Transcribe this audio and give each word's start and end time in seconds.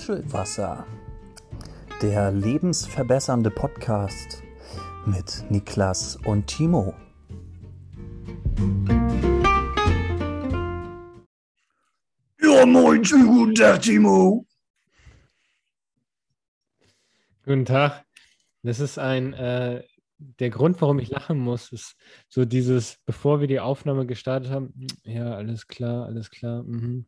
Muschelwasser, 0.00 0.86
der 2.00 2.32
lebensverbessernde 2.32 3.50
Podcast 3.50 4.42
mit 5.04 5.44
Niklas 5.50 6.16
und 6.24 6.46
Timo. 6.46 6.94
Ja, 12.40 12.64
moin, 12.64 13.04
schönen 13.04 13.26
guten 13.26 13.54
Tag, 13.54 13.82
Timo. 13.82 14.46
Guten 17.44 17.66
Tag. 17.66 18.02
Das 18.62 18.80
ist 18.80 18.98
ein, 18.98 19.34
äh, 19.34 19.84
der 20.16 20.48
Grund, 20.48 20.80
warum 20.80 20.98
ich 20.98 21.10
lachen 21.10 21.38
muss, 21.38 21.72
ist 21.72 21.94
so 22.30 22.46
dieses, 22.46 22.96
bevor 23.04 23.40
wir 23.42 23.48
die 23.48 23.60
Aufnahme 23.60 24.06
gestartet 24.06 24.50
haben, 24.50 24.72
ja, 25.04 25.34
alles 25.34 25.66
klar, 25.66 26.06
alles 26.06 26.30
klar, 26.30 26.62
mhm. 26.62 27.04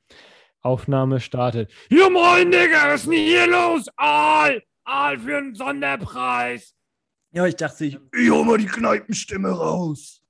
Aufnahme 0.62 1.20
startet. 1.20 1.70
Ja, 1.90 2.08
moin, 2.08 2.50
Digga, 2.50 2.92
was 2.92 3.02
ist 3.02 3.10
denn 3.10 3.18
hier 3.18 3.46
los? 3.48 3.86
Aal, 3.96 4.62
Aal 4.84 5.18
für 5.18 5.38
einen 5.38 5.54
Sonderpreis. 5.54 6.74
Ja, 7.32 7.46
ich 7.46 7.56
dachte, 7.56 7.84
ich, 7.84 7.98
ich 8.12 8.30
hol 8.30 8.44
mal 8.44 8.58
die 8.58 8.66
Kneipenstimme 8.66 9.50
raus. 9.50 10.22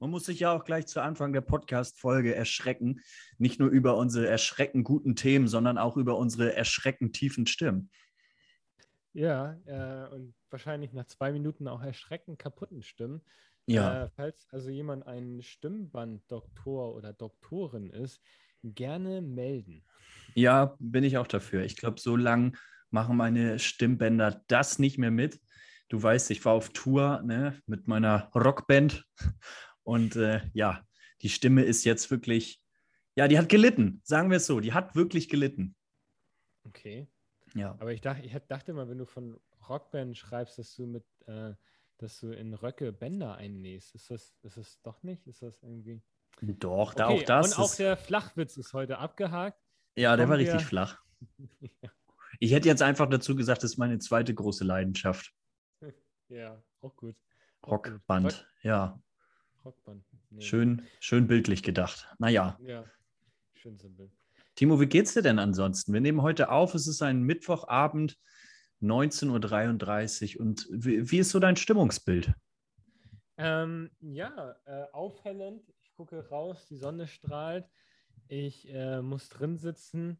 Man 0.00 0.10
muss 0.10 0.26
sich 0.26 0.40
ja 0.40 0.52
auch 0.52 0.64
gleich 0.64 0.86
zu 0.86 1.00
Anfang 1.00 1.32
der 1.32 1.40
Podcast-Folge 1.40 2.34
erschrecken. 2.34 3.00
Nicht 3.38 3.58
nur 3.58 3.68
über 3.68 3.96
unsere 3.96 4.28
erschreckend 4.28 4.84
guten 4.84 5.16
Themen, 5.16 5.48
sondern 5.48 5.78
auch 5.78 5.96
über 5.96 6.16
unsere 6.18 6.54
erschreckend 6.54 7.16
tiefen 7.16 7.46
Stimmen. 7.46 7.90
Ja, 9.12 9.56
äh, 9.66 10.14
und 10.14 10.34
wahrscheinlich 10.50 10.92
nach 10.92 11.06
zwei 11.06 11.32
Minuten 11.32 11.66
auch 11.66 11.82
erschreckend 11.82 12.38
kaputten 12.38 12.82
Stimmen. 12.82 13.22
Ja. 13.66 14.04
Äh, 14.04 14.08
falls 14.10 14.46
also 14.50 14.70
jemand 14.70 15.06
ein 15.06 15.42
Stimmband-Doktor 15.42 16.94
oder 16.94 17.12
Doktorin 17.12 17.90
ist, 17.90 18.20
gerne 18.62 19.20
melden. 19.20 19.84
Ja, 20.34 20.76
bin 20.78 21.04
ich 21.04 21.18
auch 21.18 21.26
dafür. 21.26 21.64
Ich 21.64 21.76
glaube, 21.76 22.00
so 22.00 22.16
lang 22.16 22.56
machen 22.90 23.16
meine 23.16 23.58
Stimmbänder 23.58 24.42
das 24.48 24.78
nicht 24.78 24.98
mehr 24.98 25.10
mit. 25.10 25.40
Du 25.88 26.02
weißt, 26.02 26.30
ich 26.30 26.44
war 26.44 26.52
auf 26.52 26.70
Tour 26.70 27.22
ne, 27.22 27.60
mit 27.66 27.88
meiner 27.88 28.30
Rockband 28.34 29.06
und 29.82 30.16
äh, 30.16 30.42
ja, 30.52 30.84
die 31.22 31.30
Stimme 31.30 31.62
ist 31.62 31.84
jetzt 31.84 32.10
wirklich, 32.10 32.60
ja, 33.16 33.26
die 33.26 33.38
hat 33.38 33.48
gelitten, 33.48 34.00
sagen 34.04 34.30
wir 34.30 34.36
es 34.36 34.46
so, 34.46 34.60
die 34.60 34.72
hat 34.72 34.94
wirklich 34.94 35.28
gelitten. 35.28 35.74
Okay. 36.64 37.08
Ja. 37.54 37.72
Aber 37.80 37.92
ich 37.92 38.00
dachte, 38.00 38.24
ich 38.24 38.32
dachte 38.48 38.72
mal, 38.74 38.88
wenn 38.88 38.98
du 38.98 39.06
von 39.06 39.40
Rockband 39.68 40.16
schreibst, 40.16 40.58
dass 40.58 40.74
du 40.76 40.86
mit, 40.86 41.04
äh, 41.26 41.54
dass 41.98 42.20
du 42.20 42.30
in 42.30 42.54
Röcke 42.54 42.92
Bänder 42.92 43.36
einnähst. 43.36 43.94
Ist 43.94 44.10
das, 44.10 44.34
ist 44.42 44.56
das 44.56 44.80
doch 44.82 45.02
nicht? 45.02 45.26
Ist 45.26 45.42
das 45.42 45.62
irgendwie. 45.62 46.02
Doch, 46.40 46.94
da 46.94 47.08
Okay, 47.08 47.20
auch 47.20 47.22
das. 47.24 47.56
Und 47.58 47.64
auch 47.64 47.74
der 47.74 47.96
Flachwitz 47.96 48.56
ist 48.56 48.72
heute 48.72 48.98
abgehakt. 48.98 49.60
ja, 49.96 50.16
der 50.16 50.28
war 50.28 50.36
kommen 50.36 50.46
richtig 50.46 50.60
wir- 50.64 50.68
flach. 50.68 51.00
Ich 52.40 52.52
hätte 52.52 52.68
jetzt 52.68 52.82
einfach 52.82 53.08
dazu 53.08 53.34
gesagt, 53.34 53.64
das 53.64 53.72
ist 53.72 53.78
meine 53.78 53.98
zweite 53.98 54.32
große 54.34 54.64
Leidenschaft. 54.64 55.32
Ja, 56.28 56.62
auch 56.82 56.94
gut. 56.94 57.16
Auch 57.62 57.82
gut. 57.82 57.92
Rockband. 57.94 58.46
Ja, 58.62 59.00
Rock, 59.64 59.74
Rockband. 59.78 60.04
Nee. 60.30 60.42
schön, 60.42 60.86
schön 61.00 61.26
bildlich 61.26 61.62
gedacht. 61.62 62.06
Naja, 62.18 62.56
Ja, 62.60 62.84
schön 63.54 63.78
simpel. 63.78 64.12
Timo, 64.54 64.78
wie 64.80 64.86
geht's 64.86 65.14
dir 65.14 65.22
denn 65.22 65.38
ansonsten? 65.38 65.92
Wir 65.94 66.00
nehmen 66.02 66.20
heute 66.22 66.50
auf, 66.50 66.74
es 66.74 66.86
ist 66.86 67.00
ein 67.02 67.22
Mittwochabend, 67.22 68.18
19.33 68.82 70.36
Uhr. 70.36 70.42
Und 70.46 70.68
wie, 70.70 71.10
wie 71.10 71.18
ist 71.18 71.30
so 71.30 71.38
dein 71.40 71.56
Stimmungsbild? 71.56 72.34
Ähm, 73.38 73.90
ja, 74.00 74.54
äh, 74.66 74.84
aufhellend. 74.92 75.62
Gucke 75.98 76.28
raus, 76.28 76.64
die 76.68 76.76
Sonne 76.76 77.08
strahlt. 77.08 77.68
Ich 78.28 78.72
äh, 78.72 79.02
muss 79.02 79.28
drin 79.30 79.58
sitzen. 79.58 80.16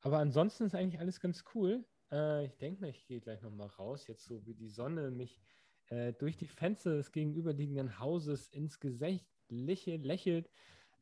Aber 0.00 0.18
ansonsten 0.18 0.64
ist 0.64 0.74
eigentlich 0.74 0.98
alles 0.98 1.20
ganz 1.20 1.44
cool. 1.54 1.86
Äh, 2.10 2.46
ich 2.46 2.56
denke 2.56 2.80
mal, 2.80 2.90
ich 2.90 3.06
gehe 3.06 3.20
gleich 3.20 3.40
nochmal 3.40 3.68
raus, 3.68 4.08
jetzt 4.08 4.24
so 4.24 4.44
wie 4.44 4.54
die 4.54 4.68
Sonne 4.68 5.12
mich 5.12 5.40
äh, 5.86 6.12
durch 6.14 6.36
die 6.36 6.48
Fenster 6.48 6.96
des 6.96 7.12
gegenüberliegenden 7.12 8.00
Hauses 8.00 8.48
ins 8.48 8.80
Gesicht 8.80 9.24
lächelt. 9.48 10.50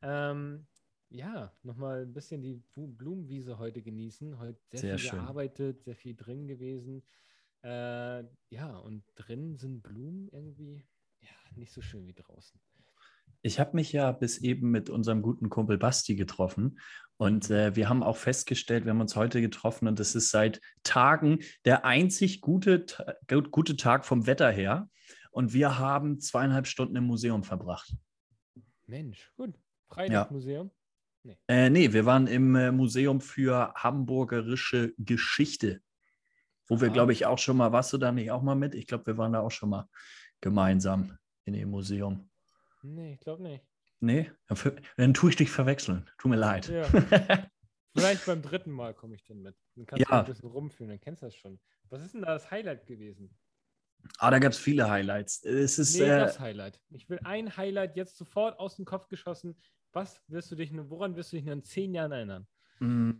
Ähm, 0.03 0.67
ja, 1.09 1.51
nochmal 1.63 2.03
ein 2.03 2.13
bisschen 2.13 2.43
die 2.43 2.61
Blumenwiese 2.75 3.57
heute 3.57 3.81
genießen. 3.81 4.37
Heute 4.37 4.61
sehr, 4.67 4.79
Sehr 4.81 4.97
viel 4.99 5.09
schön. 5.09 5.19
gearbeitet, 5.21 5.81
sehr 5.81 5.95
viel 5.95 6.15
drin 6.15 6.47
gewesen. 6.47 7.03
Äh, 7.63 8.25
ja, 8.51 8.77
und 8.77 9.03
drin 9.15 9.57
sind 9.57 9.81
Blumen 9.81 10.29
irgendwie 10.29 10.85
ja, 11.19 11.29
nicht 11.55 11.73
so 11.73 11.81
schön 11.81 12.05
wie 12.05 12.13
draußen. 12.13 12.61
Ich 13.41 13.59
habe 13.59 13.75
mich 13.75 13.93
ja 13.93 14.11
bis 14.11 14.37
eben 14.39 14.69
mit 14.71 14.89
unserem 14.89 15.21
guten 15.21 15.49
Kumpel 15.49 15.77
Basti 15.77 16.15
getroffen 16.15 16.79
und 17.17 17.49
äh, 17.49 17.75
wir 17.75 17.89
haben 17.89 18.03
auch 18.03 18.17
festgestellt, 18.17 18.85
wir 18.85 18.91
haben 18.91 19.01
uns 19.01 19.15
heute 19.15 19.41
getroffen 19.41 19.87
und 19.87 19.99
es 19.99 20.15
ist 20.15 20.29
seit 20.29 20.61
Tagen 20.83 21.39
der 21.65 21.85
einzig 21.85 22.41
gute, 22.41 22.85
gute 23.51 23.75
Tag 23.75 24.05
vom 24.05 24.25
Wetter 24.25 24.51
her 24.51 24.89
und 25.31 25.53
wir 25.53 25.79
haben 25.79 26.19
zweieinhalb 26.19 26.67
Stunden 26.67 26.95
im 26.95 27.05
Museum 27.05 27.43
verbracht. 27.43 27.93
Mensch, 28.87 29.31
gut. 29.37 29.53
Freitagsmuseum. 29.89 30.71
Äh, 31.47 31.69
nee, 31.69 31.91
wir 31.93 32.05
waren 32.05 32.27
im 32.27 32.55
äh, 32.55 32.71
Museum 32.71 33.21
für 33.21 33.73
hamburgerische 33.75 34.93
Geschichte, 34.97 35.81
wo 36.67 36.79
wir, 36.79 36.87
Aha. 36.87 36.93
glaube 36.93 37.13
ich, 37.13 37.25
auch 37.25 37.37
schon 37.37 37.57
mal, 37.57 37.71
warst 37.71 37.91
du 37.93 37.97
da 37.97 38.11
nicht 38.11 38.31
auch 38.31 38.41
mal 38.41 38.55
mit? 38.55 38.75
Ich 38.75 38.87
glaube, 38.87 39.07
wir 39.07 39.17
waren 39.17 39.33
da 39.33 39.41
auch 39.41 39.51
schon 39.51 39.69
mal 39.69 39.89
gemeinsam 40.41 41.17
in 41.45 41.53
dem 41.53 41.69
Museum. 41.69 42.28
Nee, 42.81 43.13
ich 43.13 43.19
glaube 43.19 43.43
nicht. 43.43 43.63
Nee, 44.01 44.31
dann 44.97 45.13
tue 45.13 45.29
ich 45.31 45.35
dich 45.35 45.51
verwechseln. 45.51 46.09
Tut 46.17 46.31
mir 46.31 46.37
leid. 46.37 46.69
Ja. 46.69 46.83
Vielleicht 47.97 48.25
beim 48.25 48.41
dritten 48.41 48.71
Mal 48.71 48.93
komme 48.93 49.15
ich 49.15 49.25
dann 49.25 49.41
mit. 49.41 49.55
Dann 49.75 49.85
kannst 49.85 50.05
du 50.05 50.11
Ja. 50.11 50.19
ein 50.21 50.25
bisschen 50.25 50.49
rumführen, 50.49 50.89
dann 50.89 51.01
kennst 51.01 51.21
du 51.21 51.25
das 51.27 51.35
schon. 51.35 51.59
Was 51.89 52.01
ist 52.03 52.13
denn 52.13 52.21
da 52.21 52.33
das 52.33 52.49
Highlight 52.49 52.85
gewesen? 52.87 53.37
ah, 54.19 54.31
da 54.31 54.39
gab 54.39 54.53
es 54.53 54.57
viele 54.59 54.89
Highlights. 54.89 55.43
Es 55.43 55.77
ist, 55.77 55.95
Nee, 55.97 56.05
äh, 56.05 56.19
das 56.19 56.39
Highlight. 56.39 56.79
Ich 56.91 57.09
will 57.09 57.19
ein 57.25 57.57
Highlight 57.57 57.97
jetzt 57.97 58.15
sofort 58.17 58.57
aus 58.59 58.77
dem 58.77 58.85
Kopf 58.85 59.09
geschossen. 59.09 59.57
Was 59.91 60.21
wirst 60.29 60.49
du 60.51 60.55
dich, 60.55 60.71
woran 60.73 61.15
wirst 61.17 61.33
du 61.33 61.37
dich 61.37 61.47
in 61.47 61.63
zehn 61.63 61.93
Jahren 61.93 62.11
erinnern? 62.13 62.47
mh, 62.79 63.15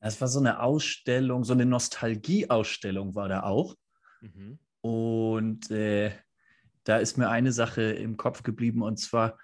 das 0.00 0.20
war 0.20 0.28
so 0.28 0.38
eine 0.40 0.60
Ausstellung, 0.60 1.44
so 1.44 1.54
eine 1.54 1.64
Nostalgie-Ausstellung 1.64 3.14
war 3.14 3.28
da 3.28 3.44
auch. 3.44 3.74
Mhm. 4.20 4.58
Und 4.82 5.70
äh, 5.70 6.12
da 6.84 6.98
ist 6.98 7.18
mir 7.18 7.28
eine 7.30 7.52
Sache 7.52 7.82
im 7.82 8.16
Kopf 8.16 8.42
geblieben, 8.42 8.82
und 8.82 8.98
zwar 8.98 9.38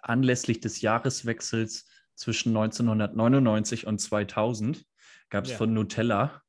anlässlich 0.00 0.60
des 0.60 0.80
Jahreswechsels 0.80 1.86
zwischen 2.14 2.50
1999 2.56 3.86
und 3.86 3.98
2000 4.00 4.84
gab 5.30 5.44
es 5.44 5.52
Ja. 5.52 5.56
von 5.56 5.74
Nutella 5.74 6.42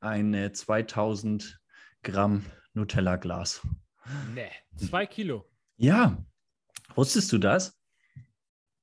ein 0.00 0.34
äh, 0.34 0.52
2000 0.52 1.60
Gramm 2.02 2.44
Nutella-Glas. 2.74 3.66
Nee, 4.34 4.50
zwei 4.76 5.06
Kilo. 5.06 5.48
Ja, 5.76 6.18
wusstest 6.96 7.30
du 7.32 7.38
das? 7.38 7.78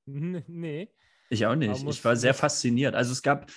Nee. 0.05 0.89
Ich 1.31 1.45
auch 1.45 1.55
nicht. 1.55 1.83
Ich 1.87 2.03
war 2.05 2.15
sehr 2.15 2.33
fasziniert. 2.33 2.95
Also 2.95 3.11
es 3.11 3.21
gab, 3.21 3.51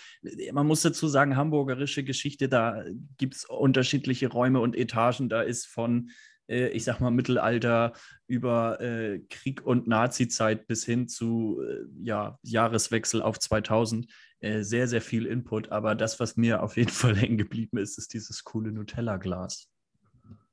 man 0.53 0.67
muss 0.67 0.83
dazu 0.83 1.09
sagen, 1.09 1.37
hamburgerische 1.37 2.05
Geschichte, 2.05 2.49
da 2.49 2.85
gibt 3.17 3.35
es 3.37 3.45
unterschiedliche 3.47 4.29
Räume 4.29 4.61
und 4.61 4.77
Etagen. 4.77 5.31
Da 5.31 5.41
ist 5.41 5.67
von, 5.67 6.11
äh, 6.49 6.69
ich 6.69 6.85
sag 6.85 7.01
mal, 7.01 7.11
Mittelalter 7.11 7.93
über 8.27 8.81
äh, 8.81 9.21
Krieg 9.31 9.65
und 9.65 9.87
Nazi-Zeit 9.87 10.67
bis 10.67 10.85
hin 10.85 11.09
zu 11.09 11.63
äh, 11.63 11.85
ja, 12.03 12.39
Jahreswechsel 12.43 13.23
auf 13.23 13.39
2000 13.39 14.07
äh, 14.41 14.63
sehr, 14.63 14.89
sehr 14.89 15.03
viel 15.03 15.27
Input. 15.27 15.71
Aber 15.71 15.95
das, 15.95 16.21
was 16.21 16.37
mir 16.37 16.63
auf 16.63 16.77
jeden 16.77 16.91
Fall 16.91 17.17
hängen 17.17 17.39
geblieben 17.39 17.79
ist, 17.79 17.99
ist 17.99 18.15
dieses 18.15 18.45
coole 18.45 18.73
Nutella-Glas. 18.73 19.69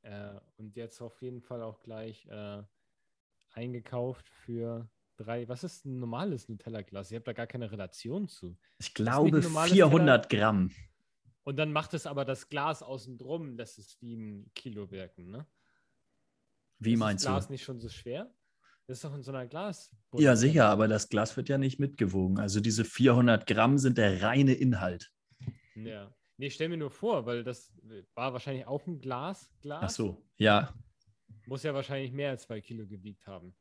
Äh, 0.02 0.32
und 0.58 0.76
jetzt 0.76 1.02
auf 1.02 1.22
jeden 1.22 1.42
Fall 1.42 1.62
auch 1.62 1.82
gleich 1.82 2.28
eingekauft 3.54 4.30
für 4.30 4.90
drei. 5.18 5.48
Was 5.48 5.64
ist 5.64 5.86
ein 5.86 6.00
normales 6.00 6.50
Nutella-Glas? 6.50 7.12
Ich 7.12 7.16
habe 7.16 7.26
da 7.26 7.34
gar 7.34 7.48
keine 7.48 7.72
Relation 7.72 8.28
zu. 8.28 8.58
Ich 8.78 8.94
glaube 8.94 9.38
ein 9.38 9.44
normales 9.44 9.72
400 9.72 10.30
Gramm. 10.30 10.72
Und 11.44 11.58
dann 11.58 11.72
macht 11.72 11.94
es 11.94 12.06
aber 12.06 12.26
das 12.26 12.50
Glas 12.50 12.84
außen 12.84 13.18
drum, 13.18 13.58
dass 13.58 13.78
es 13.78 14.00
wie 14.02 14.16
ein 14.16 14.52
Kilo 14.54 14.92
wirken, 14.92 15.32
ne? 15.32 15.48
Wie 16.80 16.94
ist 16.94 17.00
meinst 17.00 17.26
das 17.26 17.32
Glas 17.32 17.48
du? 17.48 17.54
nicht 17.54 17.64
schon 17.64 17.80
so 17.80 17.90
schwer? 17.90 18.34
Das 18.88 18.98
ist 18.98 19.04
doch 19.04 19.14
in 19.14 19.22
so 19.22 19.32
einer 19.32 19.46
Glas. 19.46 19.96
Ja, 20.16 20.36
sicher, 20.36 20.66
aber 20.68 20.88
das 20.88 21.10
Glas 21.10 21.38
wird 21.38 21.48
ja 21.48 21.58
nicht 21.60 21.80
mitgewogen. 21.80 22.40
Also 22.40 22.60
diese 22.60 22.84
400 22.86 23.46
Gramm 23.46 23.78
sind 23.78 23.98
der 23.98 24.24
reine 24.24 24.54
Inhalt. 24.54 25.12
Ja. 25.76 26.12
Nee, 26.38 26.50
stell 26.50 26.70
mir 26.70 26.78
nur 26.78 26.90
vor, 26.90 27.26
weil 27.26 27.44
das 27.44 27.72
war 28.16 28.34
wahrscheinlich 28.34 28.66
auch 28.66 28.88
ein 28.88 29.00
Glas. 29.00 29.52
Glas. 29.62 29.84
Ach 29.84 29.90
so, 29.90 30.26
ja, 30.38 30.74
Muss 31.46 31.64
ja 31.64 31.74
wahrscheinlich 31.74 32.12
mehr 32.14 32.32
als 32.32 32.44
zwei 32.44 32.62
Kilo 32.62 32.88
gewiegt 32.88 33.28
haben. 33.28 33.54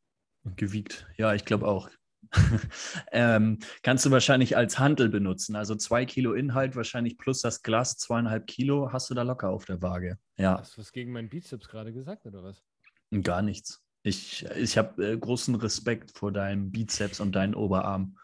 gewiegt. 0.57 1.07
Ja, 1.17 1.35
ich 1.35 1.45
glaube 1.45 1.67
auch. 1.67 1.91
ähm, 3.13 3.59
kannst 3.83 4.05
du 4.07 4.11
wahrscheinlich 4.11 4.57
als 4.57 4.79
Handel 4.79 5.09
benutzen. 5.09 5.57
Also 5.57 5.75
zwei 5.75 6.05
Kilo 6.05 6.33
Inhalt, 6.35 6.75
wahrscheinlich 6.77 7.19
plus 7.19 7.41
das 7.43 7.63
Glas 7.63 7.97
zweieinhalb 7.97 8.47
Kilo, 8.47 8.93
hast 8.93 9.11
du 9.11 9.15
da 9.15 9.23
locker 9.23 9.51
auf 9.51 9.65
der 9.65 9.83
Waage. 9.83 10.19
Ja, 10.37 10.59
Hast 10.59 10.77
du 10.77 10.81
was 10.81 10.93
gegen 10.93 11.13
meinen 11.13 11.29
Bizeps 11.29 11.69
gerade 11.69 11.93
gesagt 11.93 12.27
oder 12.27 12.43
was? 12.43 12.65
Gar 13.23 13.43
nichts. 13.43 13.85
Ich, 14.03 14.45
ich 14.45 14.79
habe 14.79 15.13
äh, 15.13 15.19
großen 15.19 15.55
Respekt 15.57 16.17
vor 16.17 16.33
deinem 16.33 16.71
Bizeps 16.71 17.21
und 17.21 17.33
deinen 17.33 17.55
Oberarm. 17.55 18.19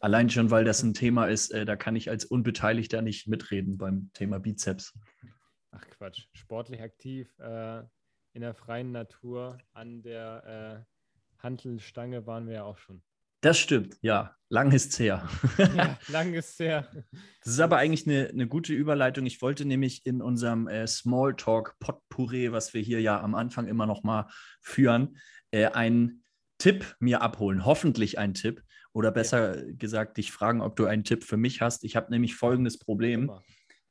Allein 0.00 0.28
schon, 0.30 0.50
weil 0.50 0.64
das 0.64 0.82
ein 0.82 0.94
Thema 0.94 1.26
ist, 1.26 1.50
äh, 1.52 1.64
da 1.64 1.76
kann 1.76 1.96
ich 1.96 2.10
als 2.10 2.24
Unbeteiligter 2.24 3.02
nicht 3.02 3.26
mitreden 3.26 3.78
beim 3.78 4.10
Thema 4.12 4.38
Bizeps. 4.38 4.98
Ach 5.70 5.86
Quatsch, 5.90 6.26
sportlich 6.32 6.80
aktiv 6.80 7.36
äh, 7.38 7.82
in 8.32 8.42
der 8.42 8.54
freien 8.54 8.92
Natur 8.92 9.58
an 9.72 10.02
der 10.02 10.84
äh, 10.86 11.42
Hantelstange 11.42 12.26
waren 12.26 12.46
wir 12.46 12.54
ja 12.54 12.64
auch 12.64 12.78
schon. 12.78 13.02
Das 13.44 13.58
stimmt, 13.58 13.98
ja. 14.00 14.34
Lang 14.48 14.72
ist's 14.72 14.98
her. 14.98 15.28
Ja, 15.58 15.98
lang 16.08 16.32
ist 16.32 16.58
her. 16.58 16.88
Das 17.42 17.52
ist 17.52 17.60
aber 17.60 17.76
eigentlich 17.76 18.06
eine, 18.06 18.28
eine 18.28 18.46
gute 18.46 18.72
Überleitung. 18.72 19.26
Ich 19.26 19.42
wollte 19.42 19.66
nämlich 19.66 20.06
in 20.06 20.22
unserem 20.22 20.66
äh, 20.66 20.86
Smalltalk 20.86 21.76
Potpourri, 21.78 22.52
was 22.52 22.72
wir 22.72 22.80
hier 22.80 23.02
ja 23.02 23.20
am 23.20 23.34
Anfang 23.34 23.66
immer 23.66 23.84
noch 23.84 24.02
mal 24.02 24.30
führen, 24.62 25.18
äh, 25.50 25.66
einen 25.66 26.24
Tipp 26.56 26.96
mir 27.00 27.20
abholen. 27.20 27.66
Hoffentlich 27.66 28.18
einen 28.18 28.32
Tipp. 28.32 28.62
Oder 28.94 29.10
besser 29.10 29.62
gesagt, 29.74 30.16
dich 30.16 30.32
fragen, 30.32 30.62
ob 30.62 30.76
du 30.76 30.86
einen 30.86 31.04
Tipp 31.04 31.22
für 31.22 31.36
mich 31.36 31.60
hast. 31.60 31.84
Ich 31.84 31.96
habe 31.96 32.10
nämlich 32.10 32.36
folgendes 32.36 32.78
Problem. 32.78 33.24
Immer, 33.24 33.42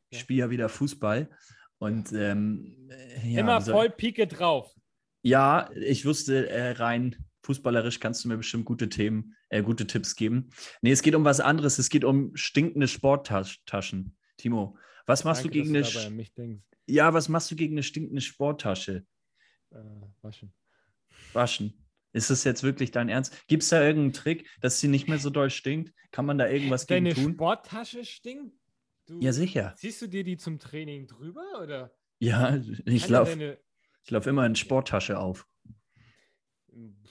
Ich 0.09 0.17
Ja. 0.17 0.19
spiele 0.23 0.39
ja 0.39 0.49
wieder 0.49 0.69
Fußball. 0.69 1.29
Und 1.77 2.11
ähm, 2.13 2.89
äh, 2.89 3.29
ja, 3.33 3.41
Immer 3.41 3.61
voll 3.61 3.91
Pike 3.91 4.25
drauf. 4.25 4.73
Ja, 5.21 5.69
ich 5.75 6.05
wusste, 6.05 6.49
äh, 6.49 6.71
rein 6.71 7.17
fußballerisch 7.45 7.99
kannst 7.99 8.23
du 8.23 8.29
mir 8.29 8.37
bestimmt 8.37 8.65
gute 8.65 8.89
Themen, 8.89 9.35
äh, 9.53 9.61
gute 9.61 9.85
Tipps 9.87 10.15
geben. 10.15 10.49
Nee, 10.81 10.91
es 10.91 11.01
geht 11.01 11.15
um 11.15 11.23
was 11.23 11.39
anderes. 11.39 11.77
Es 11.79 11.89
geht 11.89 12.03
um 12.03 12.35
stinkende 12.35 12.87
Sporttaschen. 12.87 14.17
Timo, 14.37 14.77
was 15.05 15.23
machst 15.23 15.43
Danke, 15.43 15.57
du 15.59 15.63
gegen 15.63 15.73
dass 15.75 15.95
eine 15.95 16.25
du. 16.25 16.61
Ja, 16.87 17.13
was 17.13 17.29
machst 17.29 17.51
du 17.51 17.55
gegen 17.55 17.75
eine 17.75 17.83
stinkende 17.83 18.21
Sporttasche? 18.21 19.05
Äh, 19.71 19.77
waschen. 20.21 20.53
Waschen. 21.33 21.73
Ist 22.11 22.29
das 22.29 22.43
jetzt 22.43 22.63
wirklich 22.63 22.91
dein 22.91 23.09
Ernst? 23.09 23.47
Gibt 23.47 23.63
es 23.63 23.69
da 23.69 23.81
irgendeinen 23.81 24.13
Trick, 24.13 24.49
dass 24.61 24.79
sie 24.79 24.87
nicht 24.87 25.07
mehr 25.07 25.17
so 25.19 25.29
doll 25.29 25.49
stinkt? 25.49 25.93
Kann 26.11 26.25
man 26.25 26.37
da 26.37 26.47
irgendwas 26.47 26.85
gegen 26.87 27.05
Deine 27.05 27.15
tun? 27.15 27.33
Sporttasche 27.33 28.05
stinkt? 28.05 28.55
Du, 29.05 29.19
Ja, 29.19 29.33
sicher. 29.33 29.73
Ziehst 29.77 30.01
du 30.01 30.07
dir 30.07 30.23
die 30.23 30.37
zum 30.37 30.59
Training 30.59 31.07
drüber 31.07 31.43
oder? 31.61 31.95
Ja, 32.19 32.59
ich 32.85 33.07
laufe 33.09 33.31
deine- 33.31 33.59
ich 34.03 34.11
lauf 34.11 34.27
immer 34.27 34.45
in 34.45 34.55
Sporttasche 34.55 35.17
auf. 35.19 35.47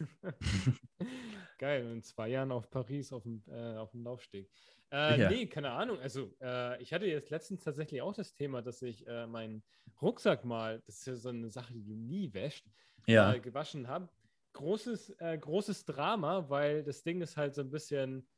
Geil, 1.64 1.90
in 1.92 2.02
zwei 2.02 2.28
Jahren 2.28 2.52
auf 2.52 2.68
Paris 2.68 3.10
auf 3.10 3.22
dem, 3.22 3.42
äh, 3.48 3.78
auf 3.78 3.92
dem 3.92 4.04
Laufsteg. 4.04 4.50
Äh, 4.92 5.18
Ja. 5.18 5.30
Nee, 5.30 5.46
keine 5.46 5.70
Ahnung. 5.70 5.98
Also, 5.98 6.36
äh, 6.42 6.82
ich 6.82 6.92
hatte 6.92 7.06
jetzt 7.06 7.30
letztens 7.30 7.64
tatsächlich 7.64 8.02
auch 8.02 8.12
das 8.12 8.34
Thema, 8.34 8.60
dass 8.60 8.82
ich 8.82 9.06
äh, 9.06 9.26
meinen 9.26 9.64
Rucksack 10.02 10.44
mal, 10.44 10.82
das 10.84 10.98
ist 10.98 11.06
ja 11.06 11.16
so 11.16 11.30
eine 11.30 11.48
Sache, 11.48 11.72
die 11.72 11.82
du 11.82 11.94
nie 11.94 12.34
wäscht, 12.34 12.66
Ja, 13.06 13.32
gewaschen 13.38 13.88
habe. 13.88 14.10
Großes, 14.52 15.08
äh, 15.20 15.38
großes 15.38 15.86
Drama, 15.86 16.50
weil 16.50 16.84
das 16.84 17.02
Ding 17.02 17.22
ist 17.22 17.38
halt 17.38 17.54
so 17.54 17.62
ein 17.62 17.70
bisschen 17.70 18.28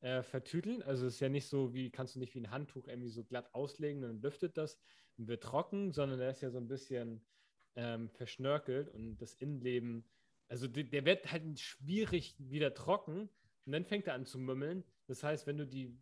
äh, 0.00 0.22
vertüteln. 0.22 0.80
Also, 0.84 1.06
es 1.08 1.14
ist 1.14 1.20
ja 1.20 1.28
nicht 1.28 1.48
so, 1.48 1.74
wie 1.74 1.90
kannst 1.90 2.14
du 2.14 2.20
nicht 2.20 2.36
wie 2.36 2.40
ein 2.40 2.52
Handtuch 2.52 2.86
irgendwie 2.86 3.10
so 3.10 3.24
glatt 3.24 3.52
auslegen 3.52 4.04
und 4.04 4.08
dann 4.10 4.22
lüftet 4.22 4.56
das 4.56 4.78
und 5.18 5.26
wird 5.26 5.42
trocken, 5.42 5.90
sondern 5.90 6.20
der 6.20 6.30
ist 6.30 6.40
ja 6.40 6.50
so 6.50 6.58
ein 6.58 6.68
bisschen 6.68 7.26
ähm, 7.74 8.10
verschnörkelt 8.10 8.88
und 8.90 9.16
das 9.18 9.34
Innenleben, 9.34 10.04
also 10.48 10.68
de- 10.68 10.84
der 10.84 11.04
wird 11.04 11.30
halt 11.30 11.58
schwierig 11.58 12.36
wieder 12.38 12.74
trocken 12.74 13.28
und 13.64 13.72
dann 13.72 13.84
fängt 13.84 14.06
er 14.06 14.14
an 14.14 14.26
zu 14.26 14.38
mümmeln. 14.38 14.84
Das 15.06 15.22
heißt, 15.22 15.46
wenn 15.46 15.58
du 15.58 15.66
die 15.66 15.98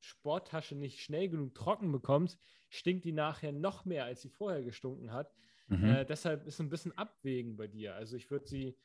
Sporttasche 0.00 0.74
nicht 0.74 1.00
schnell 1.00 1.28
genug 1.28 1.54
trocken 1.54 1.90
bekommst, 1.92 2.38
stinkt 2.68 3.04
die 3.04 3.12
nachher 3.12 3.52
noch 3.52 3.84
mehr, 3.84 4.04
als 4.04 4.22
sie 4.22 4.30
vorher 4.30 4.62
gestunken 4.62 5.12
hat. 5.12 5.32
mhm. 5.68 5.84
Äh, 5.84 6.04
deshalb 6.04 6.46
ist 6.46 6.60
ein 6.60 6.68
bisschen 6.68 6.96
Abwägen 6.96 7.56
bei 7.56 7.66
dir. 7.66 7.94
Also 7.94 8.16
ich 8.16 8.30
würde 8.30 8.46
sie 8.46 8.78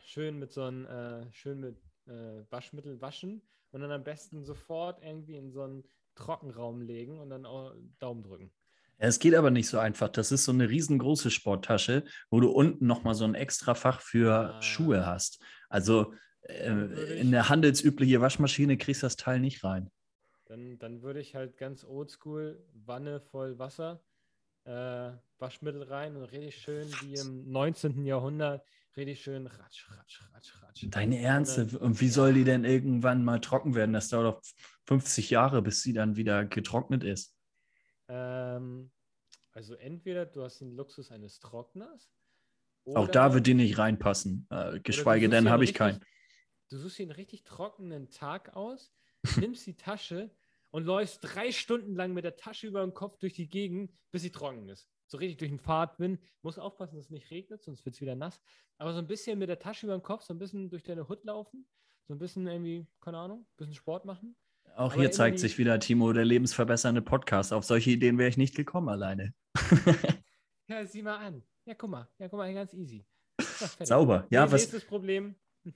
schön 0.00 0.38
mit 0.38 0.52
so 0.52 0.62
einem 0.62 0.86
äh, 0.86 1.32
schön 1.32 1.60
mit 1.60 1.78
äh, 2.06 2.44
Waschmittel 2.50 3.00
waschen 3.00 3.42
und 3.70 3.80
dann 3.80 3.90
am 3.90 4.04
besten 4.04 4.44
sofort 4.44 5.02
irgendwie 5.02 5.36
in 5.36 5.50
so 5.50 5.62
einen 5.62 5.84
Trockenraum 6.14 6.82
legen 6.82 7.18
und 7.20 7.30
dann 7.30 7.46
auch 7.46 7.74
Daumen 7.98 8.22
drücken. 8.22 8.50
Es 9.00 9.18
geht 9.20 9.34
aber 9.34 9.50
nicht 9.50 9.68
so 9.68 9.78
einfach. 9.78 10.08
Das 10.08 10.32
ist 10.32 10.44
so 10.44 10.52
eine 10.52 10.68
riesengroße 10.68 11.30
Sporttasche, 11.30 12.04
wo 12.30 12.40
du 12.40 12.50
unten 12.50 12.86
nochmal 12.86 13.14
so 13.14 13.24
ein 13.24 13.34
extra 13.34 13.74
Fach 13.74 14.00
für 14.00 14.54
Ah. 14.54 14.62
Schuhe 14.62 15.06
hast. 15.06 15.40
Also 15.68 16.12
äh, 16.42 17.20
in 17.20 17.30
der 17.30 17.48
handelsübliche 17.48 18.20
Waschmaschine 18.20 18.76
kriegst 18.76 19.02
du 19.02 19.06
das 19.06 19.16
Teil 19.16 19.38
nicht 19.40 19.62
rein. 19.64 19.90
Dann, 20.46 20.78
dann 20.78 21.02
würde 21.02 21.20
ich 21.20 21.34
halt 21.34 21.56
ganz 21.58 21.84
oldschool 21.84 22.64
Wanne 22.72 23.20
voll 23.20 23.58
Wasser, 23.58 24.02
äh, 24.64 25.10
Waschmittel 25.38 25.82
rein 25.84 26.16
und 26.16 26.24
richtig 26.24 26.56
schön 26.56 26.88
wie 27.02 27.14
im 27.14 27.50
19. 27.50 28.04
Jahrhundert, 28.04 28.66
richtig 28.96 29.20
schön 29.22 29.46
ratsch, 29.46 29.88
ratsch, 29.90 30.22
ratsch, 30.32 30.62
ratsch. 30.62 30.86
Deine 30.88 31.20
Ernste. 31.20 31.78
Und 31.78 32.00
wie 32.00 32.08
soll 32.08 32.34
die 32.34 32.44
denn 32.44 32.64
irgendwann 32.64 33.24
mal 33.24 33.40
trocken 33.40 33.74
werden? 33.74 33.92
Das 33.92 34.08
dauert 34.08 34.36
doch 34.36 34.42
50 34.86 35.30
Jahre, 35.30 35.62
bis 35.62 35.82
sie 35.82 35.92
dann 35.92 36.16
wieder 36.16 36.44
getrocknet 36.46 37.04
ist. 37.04 37.36
Ähm, 38.08 38.90
also 39.52 39.74
entweder 39.74 40.26
du 40.26 40.42
hast 40.42 40.60
den 40.60 40.72
Luxus 40.72 41.10
eines 41.10 41.38
Trockners. 41.40 42.10
Auch 42.94 43.08
da 43.08 43.34
wird 43.34 43.46
die 43.46 43.54
nicht 43.54 43.78
reinpassen. 43.78 44.46
Äh, 44.50 44.80
geschweige 44.80 45.28
denn 45.28 45.50
habe 45.50 45.64
ich 45.64 45.74
keinen. 45.74 46.00
Du 46.68 46.78
suchst 46.78 46.98
dir 46.98 47.04
einen 47.04 47.12
richtig 47.12 47.44
trockenen 47.44 48.10
Tag 48.10 48.54
aus, 48.54 48.92
nimmst 49.36 49.66
die 49.66 49.76
Tasche 49.76 50.30
und 50.70 50.84
läufst 50.84 51.20
drei 51.22 51.50
Stunden 51.50 51.94
lang 51.94 52.12
mit 52.12 52.24
der 52.24 52.36
Tasche 52.36 52.66
über 52.66 52.82
den 52.82 52.94
Kopf 52.94 53.18
durch 53.18 53.32
die 53.32 53.48
Gegend, 53.48 53.92
bis 54.10 54.22
sie 54.22 54.30
trocken 54.30 54.68
ist. 54.68 54.88
So 55.06 55.16
richtig 55.16 55.38
durch 55.38 55.50
den 55.50 55.58
Fahrtwind. 55.58 56.20
Muss 56.42 56.58
aufpassen, 56.58 56.96
dass 56.96 57.06
es 57.06 57.10
nicht 57.10 57.30
regnet, 57.30 57.62
sonst 57.62 57.84
wird 57.84 57.94
es 57.94 58.00
wieder 58.00 58.14
nass. 58.14 58.40
Aber 58.76 58.92
so 58.92 58.98
ein 58.98 59.06
bisschen 59.06 59.38
mit 59.38 59.48
der 59.48 59.58
Tasche 59.58 59.86
über 59.86 59.96
den 59.96 60.02
Kopf, 60.02 60.22
so 60.22 60.34
ein 60.34 60.38
bisschen 60.38 60.68
durch 60.68 60.82
deine 60.82 61.08
Hut 61.08 61.24
laufen, 61.24 61.66
so 62.06 62.14
ein 62.14 62.18
bisschen 62.18 62.46
irgendwie, 62.46 62.86
keine 63.00 63.18
Ahnung, 63.18 63.40
ein 63.40 63.56
bisschen 63.56 63.74
Sport 63.74 64.04
machen. 64.04 64.36
Auch 64.78 64.92
aber 64.92 65.00
hier 65.02 65.10
zeigt 65.10 65.40
sich 65.40 65.58
wieder, 65.58 65.80
Timo, 65.80 66.12
der 66.12 66.24
lebensverbessernde 66.24 67.02
Podcast. 67.02 67.52
Auf 67.52 67.64
solche 67.64 67.90
Ideen 67.90 68.16
wäre 68.16 68.28
ich 68.28 68.36
nicht 68.36 68.54
gekommen 68.54 68.88
alleine. 68.88 69.34
Ja, 70.70 70.84
sieh 70.84 71.02
mal 71.02 71.16
an. 71.16 71.42
Ja, 71.64 71.74
guck 71.74 71.88
mal. 71.88 72.06
Ja, 72.18 72.28
guck 72.28 72.38
mal, 72.38 72.52
ganz 72.52 72.74
easy. 72.74 73.06
Sauber. 73.80 74.26
Ja, 74.28 74.44
Nee, 74.44 74.52
was 74.52 74.60
Nächstes 74.60 74.84
Problem. 74.84 75.34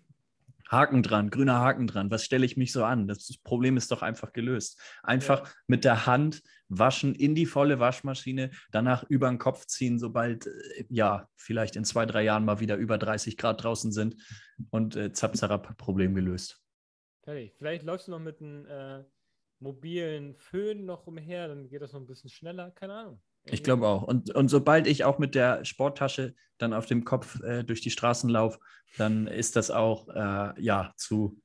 Haken 0.70 1.02
dran, 1.02 1.30
grüner 1.30 1.60
Haken 1.60 1.86
dran. 1.86 2.10
Was 2.10 2.26
stelle 2.26 2.44
ich 2.44 2.58
mich 2.58 2.72
so 2.72 2.84
an? 2.84 3.08
Das 3.08 3.38
Problem 3.42 3.78
ist 3.78 3.90
doch 3.90 4.02
einfach 4.02 4.34
gelöst. 4.34 4.78
Einfach 5.02 5.46
Ja. 5.46 5.52
mit 5.66 5.84
der 5.84 6.04
Hand 6.04 6.42
waschen 6.68 7.14
in 7.14 7.34
die 7.34 7.46
volle 7.46 7.80
Waschmaschine, 7.80 8.50
danach 8.70 9.02
über 9.08 9.28
den 9.30 9.38
Kopf 9.38 9.64
ziehen, 9.64 9.98
sobald, 9.98 10.46
äh, 10.46 10.84
ja, 10.90 11.26
vielleicht 11.36 11.74
in 11.74 11.86
zwei, 11.86 12.04
drei 12.04 12.22
Jahren 12.22 12.44
mal 12.44 12.60
wieder 12.60 12.76
über 12.76 12.98
30 12.98 13.38
Grad 13.38 13.64
draußen 13.64 13.92
sind 13.92 14.16
und 14.70 14.94
äh, 14.94 15.12
zap, 15.14 15.34
zarab, 15.38 15.76
Problem 15.78 16.14
gelöst. 16.14 16.61
Fertig. 17.22 17.54
Vielleicht 17.56 17.84
läufst 17.84 18.08
du 18.08 18.12
noch 18.12 18.18
mit 18.18 18.40
einem 18.40 18.66
äh, 18.66 19.04
mobilen 19.60 20.34
Föhn 20.36 20.84
noch 20.84 21.06
umher, 21.06 21.48
dann 21.48 21.68
geht 21.68 21.82
das 21.82 21.92
noch 21.92 22.00
ein 22.00 22.06
bisschen 22.06 22.30
schneller. 22.30 22.70
Keine 22.72 22.94
Ahnung. 22.94 23.22
Ich 23.44 23.64
glaube 23.64 23.86
auch. 23.88 24.02
Und, 24.02 24.34
und 24.34 24.48
sobald 24.48 24.86
ich 24.86 25.04
auch 25.04 25.18
mit 25.18 25.34
der 25.34 25.64
Sporttasche 25.64 26.34
dann 26.58 26.72
auf 26.72 26.86
dem 26.86 27.04
Kopf 27.04 27.40
äh, 27.40 27.64
durch 27.64 27.80
die 27.80 27.90
Straßen 27.90 28.30
laufe, 28.30 28.58
dann 28.98 29.26
ist 29.26 29.56
das 29.56 29.70
auch 29.70 30.08
äh, 30.08 30.60
ja 30.62 30.92
zu, 30.96 31.40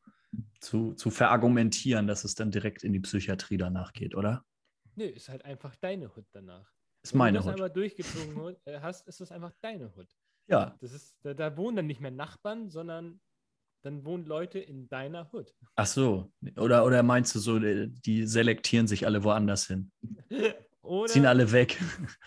zu, 0.60 0.94
zu 0.94 1.10
verargumentieren, 1.10 2.08
dass 2.08 2.24
es 2.24 2.36
dann 2.36 2.52
direkt 2.52 2.84
in 2.84 2.94
die 2.94 3.00
Psychiatrie 3.00 3.58
danach 3.58 3.94
geht, 3.94 4.16
oder? 4.16 4.44
Nö, 4.96 5.06
ist 5.06 5.30
halt 5.30 5.46
einfach 5.46 5.76
deine 5.78 6.16
Hut 6.16 6.26
danach. 6.32 6.72
Ist 7.04 7.14
Wenn 7.14 7.20
meine 7.20 7.38
du 7.40 7.46
das 7.46 7.46
Hut. 7.48 7.54
einmal 7.54 7.72
durchgezogen 7.72 8.36
Hut, 8.36 8.58
hast, 8.82 9.08
ist 9.08 9.20
das 9.22 9.32
einfach 9.32 9.54
deine 9.62 9.96
Hut. 9.96 10.08
Ja, 10.48 10.76
Das 10.82 10.94
ist, 10.94 11.18
da, 11.24 11.34
da 11.34 11.58
wohnen 11.58 11.78
dann 11.78 11.88
nicht 11.88 12.00
mehr 12.02 12.12
Nachbarn, 12.12 12.70
sondern 12.70 13.20
dann 13.88 14.04
wohnen 14.04 14.26
Leute 14.26 14.60
in 14.60 14.90
deiner 14.90 15.32
Hut. 15.32 15.54
ach 15.76 15.86
so. 15.86 16.32
Oder, 16.58 16.86
oder 16.86 17.04
meinst 17.04 17.34
du 17.36 17.40
so, 17.40 17.58
die, 17.58 17.90
die 18.06 18.28
selektieren 18.28 18.88
sich 18.88 19.06
alle 19.06 19.24
woanders 19.24 19.68
hin? 19.68 19.92
Oder, 20.88 21.12
Ziehen 21.12 21.26
alle 21.26 21.52
weg. 21.52 21.78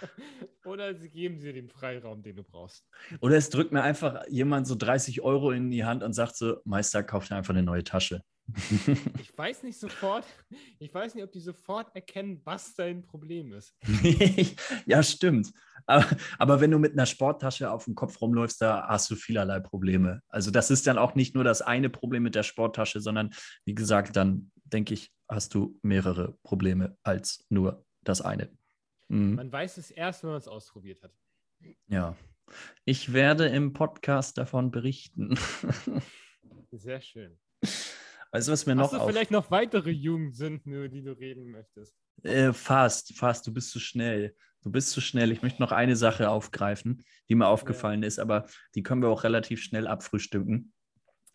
oder 0.65 0.95
sie 0.95 1.11
geben 1.11 1.41
dir 1.41 1.53
den 1.53 1.69
Freiraum, 1.69 2.23
den 2.23 2.37
du 2.37 2.45
brauchst. 2.45 2.87
Oder 3.21 3.37
es 3.37 3.51
drückt 3.51 3.73
mir 3.73 3.83
einfach 3.83 4.27
jemand 4.29 4.67
so 4.67 4.75
30 4.75 5.23
Euro 5.23 5.51
in 5.51 5.71
die 5.71 5.85
Hand 5.85 6.03
und 6.03 6.13
sagt 6.13 6.37
so, 6.37 6.59
Meister, 6.65 7.03
kauf 7.03 7.29
dir 7.29 7.37
einfach 7.37 7.55
eine 7.55 7.63
neue 7.63 7.85
Tasche. 7.85 8.23
Ich 9.21 9.37
weiß 9.37 9.63
nicht 9.63 9.79
sofort, 9.79 10.25
ich 10.79 10.93
weiß 10.93 11.15
nicht, 11.15 11.25
ob 11.25 11.33
die 11.33 11.41
sofort 11.41 11.95
erkennen, 11.95 12.41
was 12.45 12.75
dein 12.75 13.03
Problem 13.03 13.53
ist. 13.53 13.75
ja, 14.87 15.03
stimmt. 15.03 15.53
Aber, 15.87 16.07
aber 16.39 16.61
wenn 16.61 16.71
du 16.71 16.79
mit 16.79 16.93
einer 16.93 17.07
Sporttasche 17.07 17.71
auf 17.71 17.85
dem 17.85 17.95
Kopf 17.95 18.21
rumläufst, 18.21 18.61
da 18.61 18.89
hast 18.89 19.11
du 19.11 19.17
vielerlei 19.17 19.61
Probleme. 19.61 20.21
Also 20.29 20.51
das 20.51 20.71
ist 20.71 20.87
dann 20.87 20.99
auch 20.99 21.15
nicht 21.15 21.35
nur 21.35 21.45
das 21.45 21.63
eine 21.63 21.91
Problem 21.91 22.25
mit 22.25 22.35
der 22.35 22.43
Sporttasche, 22.43 23.01
sondern 23.01 23.31
wie 23.65 23.75
gesagt, 23.75 24.17
dann 24.17 24.51
denke 24.65 24.95
ich, 24.95 25.13
hast 25.29 25.55
du 25.55 25.79
mehrere 25.83 26.37
Probleme 26.43 26.97
als 27.03 27.45
nur 27.49 27.85
das 28.05 28.21
eine. 28.21 28.51
Mhm. 29.09 29.35
Man 29.35 29.53
weiß 29.53 29.77
es 29.79 29.91
erst, 29.91 30.23
wenn 30.23 30.31
man 30.31 30.39
es 30.39 30.49
ausprobiert 30.49 31.03
hat. 31.03 31.13
Ja. 31.89 32.17
Ich 32.85 33.13
werde 33.13 33.47
im 33.47 33.73
Podcast 33.73 34.39
davon 34.39 34.71
berichten. 34.71 35.39
Sehr 36.73 37.01
schön. 37.01 37.39
Weißt 38.33 38.49
du, 38.49 38.53
was 38.53 38.67
mir 38.67 38.77
Hast 38.77 38.93
noch 38.93 38.99
du 38.99 39.05
auf... 39.05 39.11
vielleicht 39.11 39.31
noch 39.31 39.51
weitere 39.51 39.91
Jugendsünden, 39.91 40.73
über 40.73 40.89
die 40.89 41.03
du 41.03 41.13
reden 41.13 41.51
möchtest? 41.51 41.97
Äh, 42.23 42.53
fast, 42.53 43.17
fast. 43.17 43.47
Du 43.47 43.53
bist 43.53 43.71
zu 43.71 43.81
schnell. 43.81 44.37
Du 44.63 44.71
bist 44.71 44.91
zu 44.91 45.01
schnell. 45.01 45.33
Ich 45.33 45.43
möchte 45.43 45.61
noch 45.63 45.73
eine 45.73 45.97
Sache 45.97 46.29
aufgreifen, 46.29 47.03
die 47.29 47.35
mir 47.35 47.47
aufgefallen 47.47 48.03
ist, 48.03 48.19
aber 48.19 48.47
die 48.75 48.83
können 48.83 49.03
wir 49.03 49.09
auch 49.09 49.25
relativ 49.25 49.63
schnell 49.63 49.87
abfrühstücken. 49.87 50.73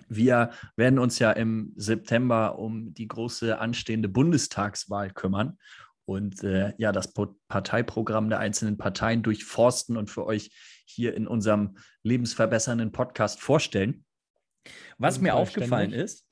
Wir 0.07 0.51
werden 0.75 0.99
uns 0.99 1.19
ja 1.19 1.31
im 1.31 1.73
September 1.75 2.59
um 2.59 2.93
die 2.93 3.07
große 3.07 3.57
anstehende 3.57 4.09
Bundestagswahl 4.09 5.11
kümmern 5.11 5.57
und 6.05 6.43
äh, 6.43 6.73
ja, 6.77 6.91
das 6.91 7.13
Parteiprogramm 7.47 8.29
der 8.29 8.39
einzelnen 8.39 8.77
Parteien 8.77 9.23
durchforsten 9.23 9.97
und 9.97 10.09
für 10.09 10.25
euch 10.25 10.51
hier 10.85 11.15
in 11.15 11.27
unserem 11.27 11.77
lebensverbessernden 12.03 12.91
Podcast 12.91 13.41
vorstellen. 13.41 14.05
Was 14.97 15.19
mir 15.19 15.35
aufgefallen 15.35 15.93
ist, 15.93 16.25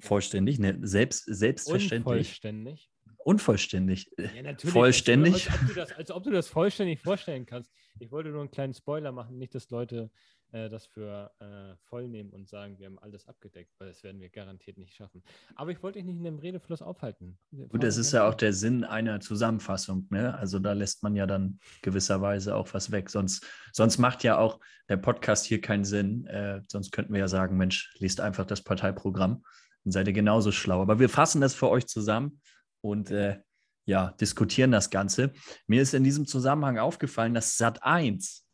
vollständig, 0.00 0.58
ne, 0.58 0.78
selbst, 0.82 1.24
selbstverständlich. 1.26 2.06
Unvollständig. 2.06 2.90
Unvollständig. 3.18 4.10
Ja, 4.16 4.42
natürlich. 4.42 4.72
Vollständig. 4.72 5.50
Als, 5.50 5.60
als, 5.60 5.68
ob 5.68 5.74
das, 5.74 5.92
als, 5.92 6.10
ob 6.10 6.22
du 6.24 6.30
das, 6.30 6.48
vollständig 6.48 7.00
vorstellen 7.00 7.46
kannst. 7.46 7.70
Ich 7.98 8.10
wollte 8.10 8.30
nur 8.30 8.40
einen 8.40 8.50
kleinen 8.50 8.74
Spoiler 8.74 9.12
machen, 9.12 9.38
nicht, 9.38 9.54
dass 9.54 9.68
Leute 9.70 10.10
äh, 10.52 10.68
das 10.68 10.86
für 10.86 11.30
äh, 11.40 11.76
voll 11.88 12.08
nehmen 12.08 12.30
und 12.30 12.48
sagen, 12.48 12.78
wir 12.78 12.86
haben 12.86 12.98
alles 12.98 13.26
abgedeckt, 13.26 13.72
weil 13.78 13.88
das 13.88 14.02
werden 14.02 14.20
wir 14.20 14.28
garantiert 14.28 14.78
nicht 14.78 14.94
schaffen. 14.94 15.22
Aber 15.54 15.70
ich 15.70 15.82
wollte 15.82 15.98
dich 15.98 16.06
nicht 16.06 16.18
in 16.18 16.24
dem 16.24 16.38
Redefluss 16.38 16.82
aufhalten. 16.82 17.38
Gut, 17.68 17.82
das 17.82 17.96
ist 17.96 18.12
ja 18.12 18.28
auch 18.28 18.34
der 18.34 18.52
Sinn 18.52 18.84
einer 18.84 19.20
Zusammenfassung. 19.20 20.06
Ne? 20.10 20.36
Also 20.36 20.58
da 20.58 20.72
lässt 20.72 21.02
man 21.02 21.16
ja 21.16 21.26
dann 21.26 21.58
gewisserweise 21.82 22.56
auch 22.56 22.72
was 22.74 22.90
weg. 22.90 23.10
Sonst, 23.10 23.46
sonst 23.72 23.98
macht 23.98 24.24
ja 24.24 24.38
auch 24.38 24.60
der 24.88 24.96
Podcast 24.96 25.44
hier 25.44 25.60
keinen 25.60 25.84
Sinn. 25.84 26.26
Äh, 26.26 26.62
sonst 26.68 26.92
könnten 26.92 27.12
wir 27.12 27.20
ja 27.20 27.28
sagen, 27.28 27.56
Mensch, 27.56 27.94
liest 27.98 28.20
einfach 28.20 28.46
das 28.46 28.62
Parteiprogramm 28.62 29.42
dann 29.88 29.92
seid 29.92 30.06
ihr 30.06 30.12
genauso 30.12 30.52
schlau. 30.52 30.82
Aber 30.82 30.98
wir 30.98 31.08
fassen 31.08 31.40
das 31.40 31.54
für 31.54 31.70
euch 31.70 31.86
zusammen 31.86 32.40
und 32.82 33.10
äh, 33.10 33.38
ja, 33.86 34.12
diskutieren 34.20 34.70
das 34.70 34.90
Ganze. 34.90 35.32
Mir 35.66 35.80
ist 35.80 35.94
in 35.94 36.04
diesem 36.04 36.26
Zusammenhang 36.26 36.78
aufgefallen, 36.78 37.32
dass 37.32 37.56
Sat 37.56 37.82
1 37.82 38.46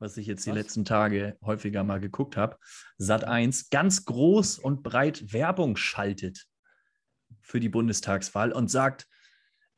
was 0.00 0.16
ich 0.16 0.26
jetzt 0.26 0.44
die 0.46 0.50
was? 0.50 0.56
letzten 0.56 0.84
Tage 0.84 1.36
häufiger 1.44 1.84
mal 1.84 2.00
geguckt 2.00 2.36
habe, 2.36 2.56
Sat1 2.98 3.68
ganz 3.70 4.04
groß 4.04 4.58
und 4.58 4.82
breit 4.82 5.32
Werbung 5.32 5.76
schaltet 5.76 6.46
für 7.42 7.60
die 7.60 7.68
Bundestagswahl 7.68 8.50
und 8.50 8.70
sagt, 8.70 9.06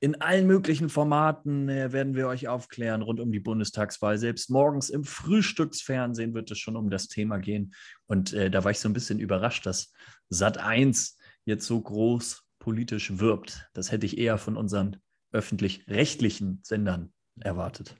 in 0.00 0.20
allen 0.20 0.48
möglichen 0.48 0.88
Formaten 0.88 1.68
äh, 1.68 1.92
werden 1.92 2.16
wir 2.16 2.26
euch 2.26 2.48
aufklären 2.48 3.02
rund 3.02 3.20
um 3.20 3.30
die 3.30 3.38
Bundestagswahl. 3.38 4.18
Selbst 4.18 4.50
morgens 4.50 4.90
im 4.90 5.04
Frühstücksfernsehen 5.04 6.34
wird 6.34 6.50
es 6.50 6.58
schon 6.58 6.74
um 6.74 6.90
das 6.90 7.06
Thema 7.06 7.38
gehen. 7.38 7.72
Und 8.06 8.32
äh, 8.32 8.50
da 8.50 8.64
war 8.64 8.72
ich 8.72 8.80
so 8.80 8.88
ein 8.88 8.94
bisschen 8.94 9.20
überrascht, 9.20 9.64
dass 9.64 9.92
Sat1 10.32 11.16
jetzt 11.44 11.66
so 11.66 11.80
groß 11.80 12.42
politisch 12.58 13.18
wirbt. 13.18 13.68
Das 13.74 13.92
hätte 13.92 14.06
ich 14.06 14.18
eher 14.18 14.38
von 14.38 14.56
unseren 14.56 14.96
öffentlich-rechtlichen 15.30 16.60
Sendern 16.64 17.12
erwartet. 17.38 17.96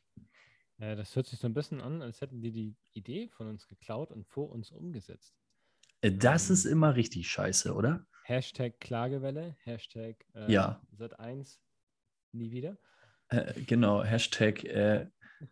Ja, 0.82 0.96
das 0.96 1.14
hört 1.14 1.28
sich 1.28 1.38
so 1.38 1.46
ein 1.46 1.54
bisschen 1.54 1.80
an, 1.80 2.02
als 2.02 2.20
hätten 2.20 2.40
die 2.40 2.50
die 2.50 2.74
Idee 2.92 3.28
von 3.28 3.46
uns 3.46 3.68
geklaut 3.68 4.10
und 4.10 4.26
vor 4.26 4.50
uns 4.50 4.72
umgesetzt. 4.72 5.32
Äh, 6.00 6.10
das 6.10 6.48
ähm, 6.48 6.54
ist 6.54 6.64
immer 6.64 6.96
richtig 6.96 7.30
scheiße, 7.30 7.72
oder? 7.72 8.04
Hashtag 8.24 8.80
Klagewelle, 8.80 9.54
Hashtag 9.62 10.16
äh, 10.34 10.50
ja. 10.50 10.82
Sat1 10.98 11.58
nie 12.32 12.50
wieder. 12.50 12.78
Äh, 13.28 13.62
genau, 13.62 14.02
Hashtag 14.02 14.64
äh, 14.64 15.06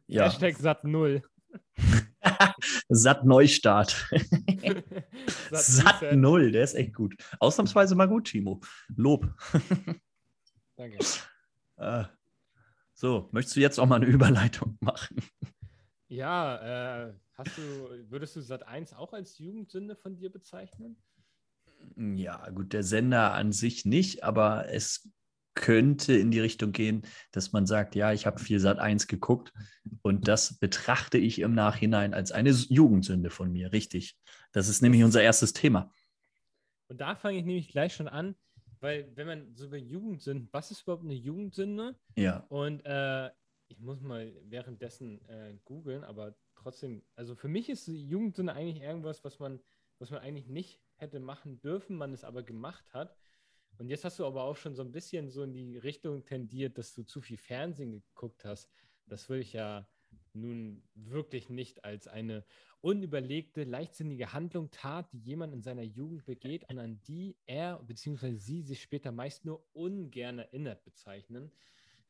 ja. 0.08 0.24
Hashtag 0.24 0.56
Sat0. 0.56 1.22
Sat 2.88 3.24
Neustart. 3.24 4.10
Sat, 5.52 6.00
Sat 6.00 6.12
0, 6.12 6.50
der 6.50 6.64
ist 6.64 6.74
echt 6.74 6.92
gut. 6.92 7.14
Ausnahmsweise 7.38 7.94
mal 7.94 8.08
gut, 8.08 8.26
Timo. 8.26 8.60
Lob. 8.96 9.32
Danke. 10.74 10.98
Äh, 11.76 12.04
so, 13.00 13.30
möchtest 13.32 13.56
du 13.56 13.60
jetzt 13.60 13.80
auch 13.80 13.86
mal 13.86 13.96
eine 13.96 14.06
Überleitung 14.14 14.76
machen? 14.80 15.22
Ja, 16.08 17.06
äh, 17.06 17.14
hast 17.32 17.56
du, 17.56 17.62
würdest 18.10 18.36
du 18.36 18.42
Sat 18.42 18.68
1 18.68 18.92
auch 18.92 19.14
als 19.14 19.38
Jugendsünde 19.38 19.96
von 19.96 20.16
dir 20.16 20.30
bezeichnen? 20.30 21.02
Ja, 21.96 22.50
gut, 22.50 22.74
der 22.74 22.82
Sender 22.82 23.32
an 23.32 23.52
sich 23.52 23.86
nicht, 23.86 24.22
aber 24.22 24.68
es 24.68 25.08
könnte 25.54 26.12
in 26.12 26.30
die 26.30 26.40
Richtung 26.40 26.72
gehen, 26.72 27.06
dass 27.32 27.52
man 27.52 27.64
sagt, 27.64 27.94
ja, 27.94 28.12
ich 28.12 28.26
habe 28.26 28.38
viel 28.38 28.60
Sat 28.60 28.78
1 28.78 29.06
geguckt 29.06 29.54
und 30.02 30.28
das 30.28 30.58
betrachte 30.58 31.16
ich 31.16 31.38
im 31.38 31.54
Nachhinein 31.54 32.12
als 32.12 32.32
eine 32.32 32.50
Jugendsünde 32.50 33.30
von 33.30 33.50
mir, 33.50 33.72
richtig. 33.72 34.18
Das 34.52 34.68
ist 34.68 34.82
nämlich 34.82 35.02
unser 35.04 35.22
erstes 35.22 35.54
Thema. 35.54 35.90
Und 36.88 37.00
da 37.00 37.14
fange 37.14 37.38
ich 37.38 37.46
nämlich 37.46 37.68
gleich 37.68 37.94
schon 37.94 38.08
an. 38.08 38.34
Weil, 38.80 39.14
wenn 39.14 39.26
man 39.26 39.54
so 39.54 39.66
über 39.66 39.76
Jugendsünden, 39.76 40.48
was 40.52 40.70
ist 40.70 40.82
überhaupt 40.82 41.04
eine 41.04 41.14
Jugendsünde? 41.14 41.94
Ja. 42.16 42.46
Und 42.48 42.84
äh, 42.86 43.30
ich 43.68 43.78
muss 43.78 44.00
mal 44.00 44.32
währenddessen 44.44 45.20
äh, 45.28 45.54
googeln, 45.64 46.02
aber 46.02 46.34
trotzdem, 46.54 47.02
also 47.14 47.34
für 47.34 47.48
mich 47.48 47.68
ist 47.68 47.86
Jugendsünde 47.86 48.52
eigentlich 48.52 48.82
irgendwas, 48.82 49.22
was 49.22 49.38
man, 49.38 49.60
was 49.98 50.10
man 50.10 50.20
eigentlich 50.20 50.48
nicht 50.48 50.80
hätte 50.96 51.20
machen 51.20 51.60
dürfen, 51.60 51.96
man 51.96 52.12
es 52.12 52.24
aber 52.24 52.42
gemacht 52.42 52.92
hat. 52.92 53.16
Und 53.78 53.88
jetzt 53.88 54.04
hast 54.04 54.18
du 54.18 54.26
aber 54.26 54.44
auch 54.44 54.56
schon 54.56 54.74
so 54.74 54.82
ein 54.82 54.92
bisschen 54.92 55.30
so 55.30 55.42
in 55.42 55.52
die 55.52 55.78
Richtung 55.78 56.24
tendiert, 56.24 56.76
dass 56.76 56.94
du 56.94 57.02
zu 57.02 57.20
viel 57.20 57.38
Fernsehen 57.38 57.92
geguckt 57.92 58.44
hast. 58.44 58.70
Das 59.06 59.28
würde 59.28 59.42
ich 59.42 59.52
ja 59.52 59.86
nun 60.34 60.82
wirklich 60.94 61.50
nicht 61.50 61.84
als 61.84 62.08
eine 62.08 62.44
unüberlegte, 62.80 63.64
leichtsinnige 63.64 64.32
Handlung 64.32 64.70
tat, 64.70 65.12
die 65.12 65.18
jemand 65.18 65.52
in 65.52 65.62
seiner 65.62 65.82
Jugend 65.82 66.24
begeht 66.24 66.68
und 66.70 66.78
an 66.78 67.00
die 67.02 67.36
er 67.46 67.78
bzw. 67.82 68.34
sie 68.34 68.62
sich 68.62 68.82
später 68.82 69.12
meist 69.12 69.44
nur 69.44 69.66
ungern 69.72 70.38
erinnert, 70.38 70.84
bezeichnen. 70.84 71.52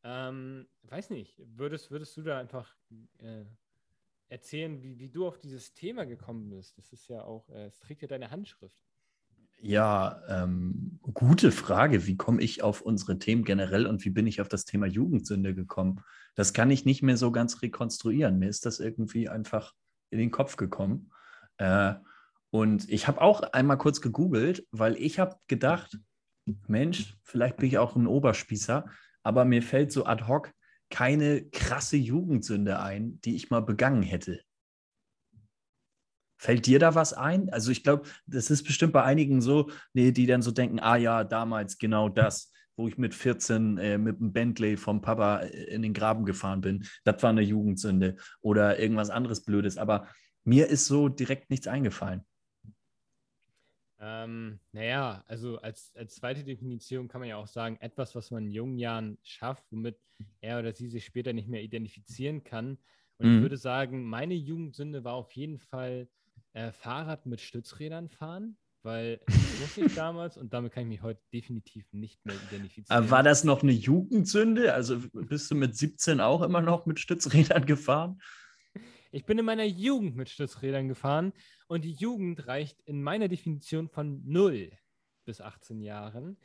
Ähm, 0.02 0.66
weiß 0.82 1.10
nicht, 1.10 1.40
würdest, 1.44 1.90
würdest 1.90 2.16
du 2.16 2.22
da 2.22 2.38
einfach 2.38 2.74
äh, 3.18 3.44
erzählen, 4.28 4.82
wie, 4.82 4.98
wie 4.98 5.10
du 5.10 5.26
auf 5.26 5.38
dieses 5.38 5.74
Thema 5.74 6.06
gekommen 6.06 6.48
bist? 6.48 6.78
Das 6.78 6.92
ist 6.92 7.08
ja 7.08 7.24
auch, 7.24 7.48
äh, 7.50 7.66
es 7.66 7.80
trägt 7.80 8.02
ja 8.02 8.08
deine 8.08 8.30
Handschrift. 8.30 8.89
Ja, 9.62 10.22
ähm, 10.28 10.98
gute 11.02 11.52
Frage. 11.52 12.06
Wie 12.06 12.16
komme 12.16 12.40
ich 12.40 12.62
auf 12.62 12.80
unsere 12.80 13.18
Themen 13.18 13.44
generell 13.44 13.86
und 13.86 14.02
wie 14.06 14.10
bin 14.10 14.26
ich 14.26 14.40
auf 14.40 14.48
das 14.48 14.64
Thema 14.64 14.86
Jugendsünde 14.86 15.54
gekommen? 15.54 16.00
Das 16.34 16.54
kann 16.54 16.70
ich 16.70 16.86
nicht 16.86 17.02
mehr 17.02 17.18
so 17.18 17.30
ganz 17.30 17.60
rekonstruieren. 17.60 18.38
Mir 18.38 18.48
ist 18.48 18.64
das 18.64 18.80
irgendwie 18.80 19.28
einfach 19.28 19.74
in 20.08 20.18
den 20.18 20.30
Kopf 20.30 20.56
gekommen. 20.56 21.10
Äh, 21.58 21.94
und 22.48 22.88
ich 22.88 23.06
habe 23.06 23.20
auch 23.20 23.42
einmal 23.52 23.76
kurz 23.76 24.00
gegoogelt, 24.00 24.66
weil 24.70 24.96
ich 24.96 25.18
habe 25.18 25.36
gedacht, 25.46 25.98
Mensch, 26.66 27.18
vielleicht 27.22 27.58
bin 27.58 27.68
ich 27.68 27.76
auch 27.76 27.96
ein 27.96 28.06
Oberspießer, 28.06 28.86
aber 29.22 29.44
mir 29.44 29.62
fällt 29.62 29.92
so 29.92 30.06
ad 30.06 30.24
hoc 30.26 30.52
keine 30.88 31.44
krasse 31.50 31.98
Jugendsünde 31.98 32.80
ein, 32.80 33.20
die 33.20 33.36
ich 33.36 33.50
mal 33.50 33.60
begangen 33.60 34.02
hätte. 34.02 34.40
Fällt 36.40 36.64
dir 36.64 36.78
da 36.78 36.94
was 36.94 37.12
ein? 37.12 37.50
Also 37.50 37.70
ich 37.70 37.82
glaube, 37.82 38.08
das 38.26 38.50
ist 38.50 38.62
bestimmt 38.62 38.94
bei 38.94 39.02
einigen 39.02 39.42
so, 39.42 39.70
die, 39.92 40.10
die, 40.10 40.24
dann 40.24 40.40
so 40.40 40.50
denken, 40.50 40.80
ah 40.80 40.96
ja, 40.96 41.22
damals 41.22 41.76
genau 41.76 42.08
das, 42.08 42.50
wo 42.76 42.88
ich 42.88 42.96
mit 42.96 43.14
14 43.14 43.76
äh, 43.76 43.98
mit 43.98 44.20
dem 44.20 44.32
Bentley 44.32 44.78
vom 44.78 45.02
Papa 45.02 45.40
äh, 45.40 45.64
in 45.64 45.82
den 45.82 45.92
Graben 45.92 46.24
gefahren 46.24 46.62
bin. 46.62 46.86
Das 47.04 47.22
war 47.22 47.28
eine 47.28 47.42
Jugendsünde 47.42 48.16
oder 48.40 48.78
irgendwas 48.78 49.10
anderes 49.10 49.44
Blödes. 49.44 49.76
Aber 49.76 50.08
mir 50.42 50.68
ist 50.68 50.86
so 50.86 51.10
direkt 51.10 51.50
nichts 51.50 51.66
eingefallen. 51.66 52.24
Ähm, 53.98 54.60
naja, 54.72 55.22
also 55.26 55.58
als, 55.58 55.92
als 55.94 56.14
zweite 56.14 56.42
Definition 56.42 57.06
kann 57.06 57.20
man 57.20 57.28
ja 57.28 57.36
auch 57.36 57.48
sagen, 57.48 57.76
etwas, 57.80 58.14
was 58.14 58.30
man 58.30 58.46
in 58.46 58.52
jungen 58.52 58.78
Jahren 58.78 59.18
schafft, 59.22 59.64
womit 59.70 59.98
er 60.40 60.58
oder 60.60 60.72
sie 60.72 60.88
sich 60.88 61.04
später 61.04 61.34
nicht 61.34 61.48
mehr 61.48 61.60
identifizieren 61.60 62.44
kann. 62.44 62.78
Und 63.18 63.28
mhm. 63.28 63.36
ich 63.36 63.42
würde 63.42 63.58
sagen, 63.58 64.04
meine 64.04 64.32
Jugendsünde 64.32 65.04
war 65.04 65.12
auf 65.12 65.32
jeden 65.32 65.58
Fall 65.58 66.08
äh, 66.52 66.72
Fahrrad 66.72 67.26
mit 67.26 67.40
Stützrädern 67.40 68.08
fahren, 68.08 68.56
weil 68.82 69.20
das 69.26 69.36
wusste 69.60 69.80
ich 69.82 69.94
damals 69.94 70.36
und 70.36 70.52
damit 70.52 70.72
kann 70.72 70.84
ich 70.84 70.88
mich 70.88 71.02
heute 71.02 71.22
definitiv 71.32 71.92
nicht 71.92 72.24
mehr 72.24 72.36
identifizieren. 72.48 73.10
war 73.10 73.22
das 73.22 73.44
noch 73.44 73.62
eine 73.62 73.72
Jugendsünde? 73.72 74.74
Also 74.74 75.00
bist 75.12 75.50
du 75.50 75.54
mit 75.54 75.76
17 75.76 76.20
auch 76.20 76.42
immer 76.42 76.60
noch 76.60 76.86
mit 76.86 77.00
Stützrädern 77.00 77.66
gefahren? 77.66 78.20
Ich 79.12 79.24
bin 79.24 79.38
in 79.38 79.44
meiner 79.44 79.64
Jugend 79.64 80.14
mit 80.14 80.28
Stützrädern 80.28 80.86
gefahren 80.86 81.32
und 81.66 81.84
die 81.84 81.92
Jugend 81.92 82.46
reicht 82.46 82.80
in 82.82 83.02
meiner 83.02 83.28
Definition 83.28 83.88
von 83.88 84.22
0 84.24 84.70
bis 85.24 85.40
18 85.40 85.80
Jahren. 85.80 86.36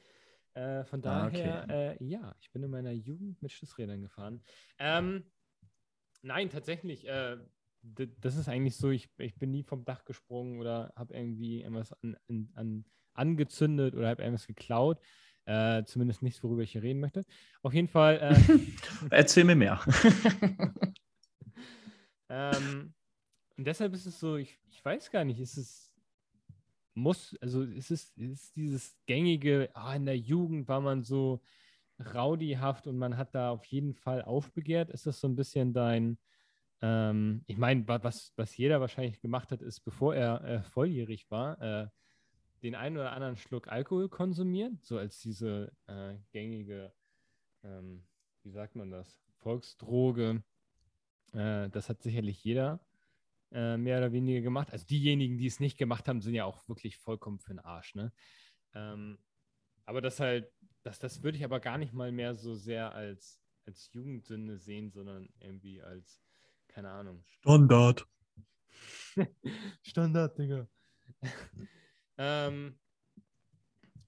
Äh, 0.56 0.84
von 0.86 1.00
ah, 1.06 1.30
daher, 1.30 1.64
okay. 1.64 1.98
äh, 2.00 2.04
ja, 2.04 2.36
ich 2.40 2.52
bin 2.52 2.64
in 2.64 2.72
meiner 2.72 2.92
Jugend 2.92 3.42
mit 3.42 3.52
Stützrädern 3.52 4.02
gefahren. 4.02 4.42
Ähm, 4.80 5.30
nein, 6.22 6.50
tatsächlich, 6.50 7.08
äh, 7.08 7.38
das 8.22 8.36
ist 8.36 8.48
eigentlich 8.48 8.76
so, 8.76 8.90
ich, 8.90 9.10
ich 9.18 9.36
bin 9.36 9.52
nie 9.52 9.64
vom 9.64 9.86
Dach 9.86 10.06
gesprungen 10.06 10.60
oder 10.60 10.92
habe 10.96 11.14
irgendwie 11.14 11.62
irgendwas 11.62 11.94
an, 11.94 12.18
an, 12.28 12.50
an, 12.56 12.86
angezündet 13.14 13.96
oder 13.96 14.10
habe 14.10 14.24
irgendwas 14.24 14.48
geklaut. 14.48 15.00
Äh, 15.46 15.84
zumindest 15.84 16.24
nichts, 16.24 16.44
worüber 16.44 16.64
ich 16.64 16.72
hier 16.72 16.82
reden 16.82 17.00
möchte. 17.00 17.24
Auf 17.62 17.74
jeden 17.74 17.88
Fall. 17.88 18.18
Äh, 18.20 18.60
Erzähl 19.12 19.44
mir 19.44 19.56
mehr. 19.56 19.80
ähm, 22.30 22.94
und 23.56 23.68
deshalb 23.68 23.94
ist 23.94 24.08
es 24.08 24.20
so, 24.20 24.38
ich, 24.38 24.60
ich 24.70 24.84
weiß 24.84 25.12
gar 25.12 25.24
nicht, 25.24 25.40
ist 25.40 25.58
es 25.58 25.94
muss, 26.96 27.36
also 27.42 27.64
ist 27.64 27.92
es 27.92 28.12
ist 28.16 28.56
dieses 28.56 28.98
gängige, 29.06 29.70
oh, 29.76 29.92
in 29.94 30.06
der 30.06 30.18
Jugend 30.18 30.68
war 30.68 30.82
man 30.82 31.04
so 31.04 31.42
rowdyhaft 32.14 32.88
und 32.88 32.98
man 32.98 33.18
hat 33.18 33.36
da 33.36 33.52
auf 33.52 33.66
jeden 33.66 33.94
Fall 33.94 34.22
aufbegehrt. 34.24 34.90
Ist 34.90 35.06
das 35.06 35.20
so 35.20 35.28
ein 35.28 35.36
bisschen 35.36 35.74
dein, 35.74 36.18
ähm, 36.86 37.42
ich 37.48 37.58
meine, 37.58 37.88
was, 37.88 38.32
was 38.36 38.56
jeder 38.56 38.80
wahrscheinlich 38.80 39.20
gemacht 39.20 39.52
hat, 39.52 39.64
ist, 39.64 39.80
bevor 39.80 40.14
er 40.14 40.44
äh, 40.44 40.62
volljährig 40.62 41.32
war, 41.32 41.60
äh, 41.60 41.88
den 42.62 42.76
einen 42.76 42.98
oder 42.98 43.12
anderen 43.12 43.38
Schluck 43.38 43.68
Alkohol 43.68 44.08
konsumiert, 44.08 44.84
so 44.84 45.00
als 45.00 45.20
diese 45.20 45.72
äh, 45.88 46.16
gängige, 46.32 46.94
ähm, 47.64 48.06
wie 48.44 48.52
sagt 48.52 48.76
man 48.76 48.92
das, 48.92 49.20
Volksdroge. 49.38 50.44
Äh, 51.34 51.70
das 51.70 51.90
hat 51.90 52.04
sicherlich 52.04 52.44
jeder 52.44 52.80
äh, 53.52 53.78
mehr 53.78 53.98
oder 53.98 54.12
weniger 54.12 54.42
gemacht. 54.42 54.72
Also 54.72 54.86
diejenigen, 54.86 55.40
die 55.40 55.48
es 55.48 55.60
nicht 55.60 55.80
gemacht 55.80 56.08
haben, 56.08 56.22
sind 56.22 56.36
ja 56.36 56.46
auch 56.46 56.68
wirklich 56.68 56.98
vollkommen 56.98 57.40
für 57.40 57.54
den 57.54 57.60
Arsch. 57.60 57.96
Ne? 57.96 58.14
Ähm, 58.76 59.18
aber 59.86 60.02
das 60.02 60.20
halt, 60.20 60.52
das, 60.84 61.00
das 61.00 61.24
würde 61.24 61.40
ich 61.40 61.46
aber 61.46 61.60
gar 61.60 61.80
nicht 61.80 61.94
mal 61.94 62.12
mehr 62.12 62.36
so 62.36 62.54
sehr 62.54 62.94
als, 62.94 63.42
als 63.66 63.92
Jugendsünde 63.92 64.60
sehen, 64.60 64.92
sondern 64.92 65.30
irgendwie 65.40 65.82
als, 65.82 66.22
keine 66.76 66.90
Ahnung. 66.90 67.24
Standard. 67.40 68.06
Standard, 69.82 70.38
Digga. 70.38 70.68
ähm, 72.18 72.78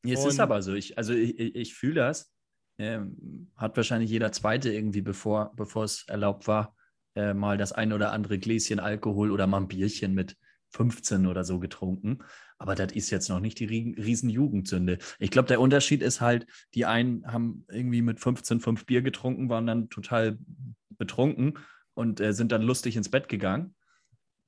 es 0.04 0.26
ist 0.26 0.42
aber 0.42 0.62
so. 0.62 0.74
Ich, 0.74 0.98
also 0.98 1.14
ich, 1.14 1.40
ich 1.40 1.74
fühle 1.74 1.96
das. 1.96 2.34
Ähm, 2.78 3.50
hat 3.56 3.78
wahrscheinlich 3.78 4.12
jeder 4.12 4.34
Zweite 4.34 4.72
irgendwie, 4.72 5.02
bevor, 5.02 5.54
bevor 5.56 5.86
es 5.86 6.04
erlaubt 6.10 6.48
war, 6.50 6.76
äh, 7.16 7.34
mal 7.34 7.58
das 7.58 7.72
ein 7.72 7.94
oder 7.94 8.12
andere 8.12 8.38
Gläschen 8.38 8.82
Alkohol 8.82 9.32
oder 9.32 9.48
mal 9.48 9.62
ein 9.62 9.70
Bierchen 9.70 10.14
mit 10.14 10.36
15 10.72 11.26
oder 11.26 11.46
so 11.46 11.60
getrunken. 11.60 12.20
Aber 12.58 12.76
das 12.76 12.92
ist 12.92 13.12
jetzt 13.12 13.30
noch 13.30 13.40
nicht 13.40 13.62
die 13.62 13.66
riesen 13.66 14.30
Jugendsünde. 14.30 14.98
Ich 15.20 15.32
glaube, 15.32 15.48
der 15.48 15.62
Unterschied 15.62 16.02
ist 16.02 16.20
halt, 16.20 16.46
die 16.74 16.86
einen 16.86 17.26
haben 17.32 17.66
irgendwie 17.70 18.02
mit 18.02 18.20
15 18.20 18.60
fünf 18.60 18.86
Bier 18.86 19.02
getrunken, 19.02 19.48
waren 19.48 19.68
dann 19.68 19.90
total 19.90 20.38
betrunken 20.98 21.58
und 21.98 22.20
äh, 22.20 22.32
sind 22.32 22.52
dann 22.52 22.62
lustig 22.62 22.96
ins 22.96 23.10
Bett 23.10 23.28
gegangen. 23.28 23.76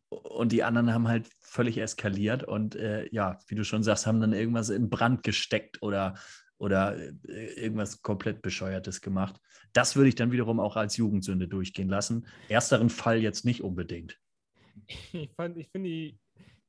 Und 0.09 0.51
die 0.51 0.63
anderen 0.63 0.93
haben 0.93 1.07
halt 1.07 1.27
völlig 1.39 1.79
eskaliert 1.79 2.43
und 2.43 2.75
äh, 2.75 3.07
ja, 3.11 3.39
wie 3.47 3.55
du 3.55 3.63
schon 3.63 3.83
sagst, 3.83 4.05
haben 4.07 4.21
dann 4.21 4.33
irgendwas 4.33 4.69
in 4.69 4.89
Brand 4.89 5.23
gesteckt 5.23 5.81
oder, 5.81 6.15
oder 6.57 6.97
äh, 6.97 7.53
irgendwas 7.55 8.01
komplett 8.03 8.43
Bescheuertes 8.43 9.01
gemacht. 9.01 9.39
Das 9.73 9.95
würde 9.95 10.09
ich 10.09 10.15
dann 10.15 10.31
wiederum 10.31 10.59
auch 10.59 10.75
als 10.75 10.97
Jugendsünde 10.97 11.47
durchgehen 11.47 11.89
lassen. 11.89 12.27
Ersteren 12.49 12.89
Fall 12.89 13.19
jetzt 13.19 13.45
nicht 13.45 13.61
unbedingt. 13.61 14.19
Ich, 15.11 15.31
ich 15.55 15.69
finde 15.71 16.13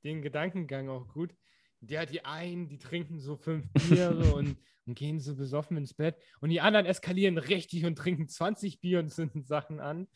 den 0.02 0.22
Gedankengang 0.22 0.88
auch 0.88 1.08
gut. 1.08 1.34
Der, 1.82 2.04
die 2.04 2.24
einen, 2.24 2.68
die 2.68 2.78
trinken 2.78 3.20
so 3.20 3.36
fünf 3.36 3.66
Biere 3.72 4.34
und, 4.34 4.58
und 4.86 4.94
gehen 4.94 5.18
so 5.18 5.34
besoffen 5.34 5.76
ins 5.76 5.94
Bett. 5.94 6.16
Und 6.40 6.50
die 6.50 6.60
anderen 6.60 6.84
eskalieren 6.84 7.38
richtig 7.38 7.86
und 7.86 7.96
trinken 7.96 8.28
20 8.28 8.80
Bier 8.80 8.98
und 8.98 9.08
zünden 9.08 9.44
Sachen 9.44 9.80
an. 9.80 10.06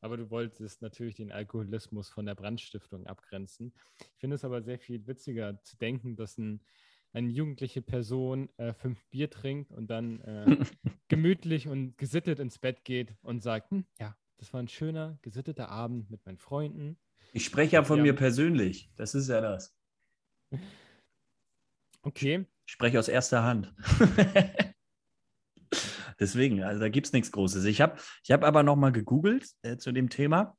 Aber 0.00 0.16
du 0.16 0.30
wolltest 0.30 0.82
natürlich 0.82 1.16
den 1.16 1.32
Alkoholismus 1.32 2.08
von 2.08 2.26
der 2.26 2.34
Brandstiftung 2.34 3.06
abgrenzen. 3.06 3.72
Ich 3.98 4.20
finde 4.20 4.36
es 4.36 4.44
aber 4.44 4.62
sehr 4.62 4.78
viel 4.78 5.06
witziger 5.06 5.62
zu 5.64 5.76
denken, 5.76 6.16
dass 6.16 6.38
ein, 6.38 6.60
eine 7.12 7.28
jugendliche 7.28 7.82
Person 7.82 8.48
äh, 8.58 8.72
fünf 8.72 9.04
Bier 9.06 9.30
trinkt 9.30 9.72
und 9.72 9.88
dann 9.88 10.20
äh, 10.20 10.46
gemütlich 11.08 11.68
und 11.68 11.98
gesittet 11.98 12.38
ins 12.38 12.58
Bett 12.58 12.84
geht 12.84 13.14
und 13.22 13.42
sagt, 13.42 13.70
hm, 13.70 13.84
ja, 13.98 14.16
das 14.36 14.52
war 14.52 14.60
ein 14.60 14.68
schöner, 14.68 15.18
gesitteter 15.22 15.68
Abend 15.68 16.10
mit 16.10 16.24
meinen 16.24 16.38
Freunden. 16.38 16.96
Ich 17.32 17.44
spreche 17.44 17.74
ja 17.74 17.84
von 17.84 17.98
ja. 17.98 18.04
mir 18.04 18.14
persönlich. 18.14 18.90
Das 18.96 19.14
ist 19.14 19.28
ja 19.28 19.40
das. 19.40 19.76
Okay. 22.02 22.46
Ich 22.64 22.72
spreche 22.72 22.98
aus 22.98 23.08
erster 23.08 23.42
Hand. 23.42 23.74
Deswegen, 26.20 26.62
also 26.62 26.80
da 26.80 26.88
gibt 26.88 27.06
es 27.06 27.12
nichts 27.12 27.32
Großes. 27.32 27.64
Ich 27.64 27.80
habe 27.80 27.98
ich 28.24 28.30
hab 28.30 28.44
aber 28.44 28.62
nochmal 28.62 28.92
gegoogelt 28.92 29.48
äh, 29.62 29.76
zu 29.76 29.92
dem 29.92 30.08
Thema 30.08 30.56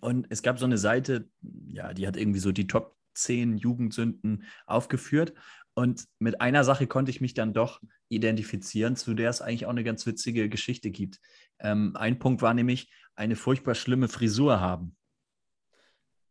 und 0.00 0.26
es 0.30 0.42
gab 0.42 0.58
so 0.58 0.64
eine 0.64 0.78
Seite, 0.78 1.28
ja, 1.68 1.92
die 1.94 2.06
hat 2.06 2.16
irgendwie 2.16 2.40
so 2.40 2.52
die 2.52 2.66
Top 2.66 2.96
10 3.14 3.58
Jugendsünden 3.58 4.44
aufgeführt. 4.66 5.34
Und 5.74 6.06
mit 6.18 6.40
einer 6.40 6.64
Sache 6.64 6.86
konnte 6.86 7.10
ich 7.10 7.20
mich 7.20 7.34
dann 7.34 7.54
doch 7.54 7.80
identifizieren, 8.08 8.96
zu 8.96 9.14
der 9.14 9.30
es 9.30 9.40
eigentlich 9.40 9.66
auch 9.66 9.70
eine 9.70 9.84
ganz 9.84 10.06
witzige 10.06 10.48
Geschichte 10.48 10.90
gibt. 10.90 11.18
Ähm, 11.58 11.96
ein 11.96 12.18
Punkt 12.18 12.42
war 12.42 12.52
nämlich 12.52 12.92
eine 13.14 13.36
furchtbar 13.36 13.74
schlimme 13.74 14.08
Frisur 14.08 14.60
haben. 14.60 14.96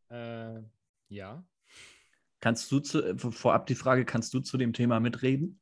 Äh, 0.09 0.61
ja. 1.09 1.43
Kannst 2.39 2.71
du 2.71 2.79
zu, 2.79 3.03
äh, 3.03 3.17
vorab 3.17 3.65
die 3.65 3.75
Frage, 3.75 4.05
kannst 4.05 4.33
du 4.33 4.41
zu 4.41 4.57
dem 4.57 4.73
Thema 4.73 4.99
mitreden? 4.99 5.59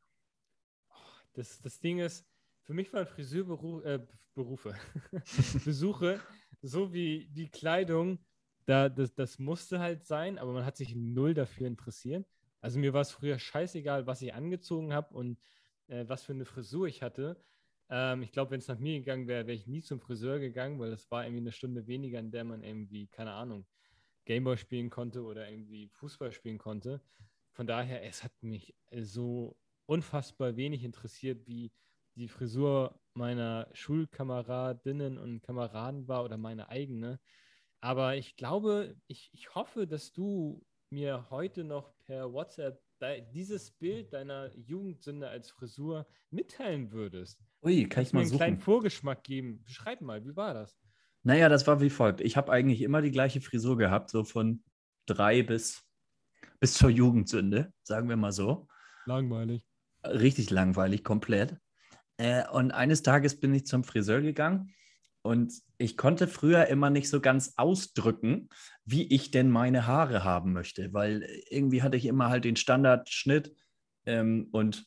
Das, 1.33 1.61
das 1.61 1.79
Ding 1.79 1.99
ist, 1.99 2.28
für 2.69 2.75
mich 2.75 2.93
waren 2.93 3.07
Friseurberufe, 3.07 3.83
äh, 3.83 3.99
Besuche, 5.65 6.19
so 6.61 6.93
wie 6.93 7.25
die 7.31 7.49
Kleidung, 7.49 8.19
da, 8.67 8.89
das, 8.89 9.15
das 9.15 9.39
musste 9.39 9.79
halt 9.79 10.05
sein, 10.05 10.37
aber 10.37 10.53
man 10.53 10.65
hat 10.65 10.77
sich 10.77 10.93
null 10.95 11.33
dafür 11.33 11.65
interessiert. 11.65 12.27
Also 12.61 12.77
mir 12.77 12.93
war 12.93 13.01
es 13.01 13.09
früher 13.09 13.39
scheißegal, 13.39 14.05
was 14.05 14.21
ich 14.21 14.35
angezogen 14.35 14.93
habe 14.93 15.15
und 15.15 15.39
äh, 15.87 16.07
was 16.07 16.21
für 16.21 16.33
eine 16.33 16.45
Frisur 16.45 16.85
ich 16.85 17.01
hatte. 17.01 17.43
Ähm, 17.89 18.21
ich 18.21 18.31
glaube, 18.31 18.51
wenn 18.51 18.59
es 18.59 18.67
nach 18.67 18.77
mir 18.77 18.99
gegangen 18.99 19.27
wäre, 19.27 19.47
wäre 19.47 19.57
ich 19.57 19.65
nie 19.65 19.81
zum 19.81 19.99
Friseur 19.99 20.37
gegangen, 20.37 20.77
weil 20.77 20.91
das 20.91 21.09
war 21.09 21.23
irgendwie 21.25 21.41
eine 21.41 21.51
Stunde 21.51 21.87
weniger, 21.87 22.19
in 22.19 22.29
der 22.29 22.43
man 22.43 22.61
irgendwie, 22.61 23.07
keine 23.07 23.31
Ahnung, 23.31 23.65
Gameboy 24.25 24.57
spielen 24.57 24.91
konnte 24.91 25.23
oder 25.23 25.49
irgendwie 25.49 25.89
Fußball 25.89 26.31
spielen 26.31 26.59
konnte. 26.59 27.01
Von 27.51 27.65
daher, 27.65 28.03
es 28.03 28.23
hat 28.23 28.43
mich 28.43 28.75
so 28.91 29.57
unfassbar 29.87 30.55
wenig 30.55 30.83
interessiert, 30.83 31.47
wie 31.47 31.71
die 32.19 32.27
Frisur 32.27 32.99
meiner 33.13 33.67
Schulkameradinnen 33.73 35.17
und 35.17 35.41
Kameraden 35.41 36.07
war 36.07 36.23
oder 36.23 36.37
meine 36.37 36.69
eigene. 36.69 37.19
Aber 37.81 38.15
ich 38.15 38.35
glaube, 38.35 38.95
ich, 39.07 39.29
ich 39.33 39.55
hoffe, 39.55 39.87
dass 39.87 40.11
du 40.11 40.65
mir 40.89 41.27
heute 41.29 41.63
noch 41.63 41.93
per 42.05 42.31
WhatsApp 42.33 42.81
dieses 43.33 43.71
Bild 43.71 44.11
deiner 44.11 44.53
Jugendsünde 44.57 45.29
als 45.29 45.49
Frisur 45.49 46.05
mitteilen 46.31 46.91
würdest. 46.91 47.39
Ui, 47.63 47.87
kann 47.87 48.03
ich 48.03 48.11
mal 48.11 48.19
mir 48.19 48.21
einen 48.23 48.29
suchen. 48.29 48.37
kleinen 48.37 48.59
Vorgeschmack 48.59 49.23
geben. 49.23 49.63
Beschreib 49.63 50.01
mal, 50.01 50.25
wie 50.25 50.35
war 50.35 50.53
das? 50.53 50.77
Naja, 51.23 51.47
das 51.47 51.67
war 51.67 51.79
wie 51.79 51.89
folgt. 51.89 52.19
Ich 52.21 52.35
habe 52.35 52.51
eigentlich 52.51 52.81
immer 52.81 53.01
die 53.01 53.11
gleiche 53.11 53.39
Frisur 53.39 53.77
gehabt, 53.77 54.09
so 54.09 54.23
von 54.25 54.63
drei 55.05 55.43
bis, 55.43 55.85
bis 56.59 56.73
zur 56.73 56.89
Jugendsünde, 56.89 57.73
sagen 57.83 58.09
wir 58.09 58.17
mal 58.17 58.33
so. 58.33 58.67
Langweilig. 59.05 59.65
Richtig 60.03 60.49
langweilig, 60.49 61.03
komplett. 61.03 61.57
Äh, 62.19 62.47
und 62.49 62.71
eines 62.71 63.01
Tages 63.01 63.39
bin 63.39 63.53
ich 63.53 63.65
zum 63.65 63.83
Friseur 63.83 64.21
gegangen 64.21 64.73
und 65.21 65.53
ich 65.77 65.95
konnte 65.95 66.27
früher 66.27 66.67
immer 66.67 66.89
nicht 66.89 67.09
so 67.09 67.21
ganz 67.21 67.53
ausdrücken, 67.55 68.49
wie 68.83 69.03
ich 69.13 69.31
denn 69.31 69.49
meine 69.49 69.87
Haare 69.87 70.23
haben 70.23 70.51
möchte, 70.51 70.93
weil 70.93 71.25
irgendwie 71.49 71.81
hatte 71.81 71.97
ich 71.97 72.05
immer 72.05 72.29
halt 72.29 72.43
den 72.43 72.57
Standardschnitt 72.57 73.55
ähm, 74.05 74.49
und 74.51 74.85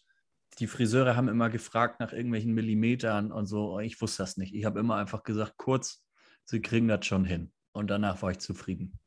die 0.59 0.67
Friseure 0.67 1.17
haben 1.17 1.29
immer 1.29 1.49
gefragt 1.49 2.01
nach 2.01 2.13
irgendwelchen 2.13 2.53
Millimetern 2.53 3.33
und 3.33 3.47
so. 3.47 3.81
Ich 3.81 3.99
wusste 4.03 4.23
das 4.23 4.37
nicht. 4.37 4.55
Ich 4.55 4.67
habe 4.67 4.79
immer 4.79 4.97
einfach 4.97 5.23
gesagt, 5.23 5.55
kurz, 5.57 6.05
sie 6.45 6.61
kriegen 6.61 6.89
das 6.89 7.07
schon 7.07 7.25
hin. 7.25 7.51
Und 7.73 7.89
danach 7.89 8.21
war 8.21 8.33
ich 8.33 8.39
zufrieden. 8.41 8.99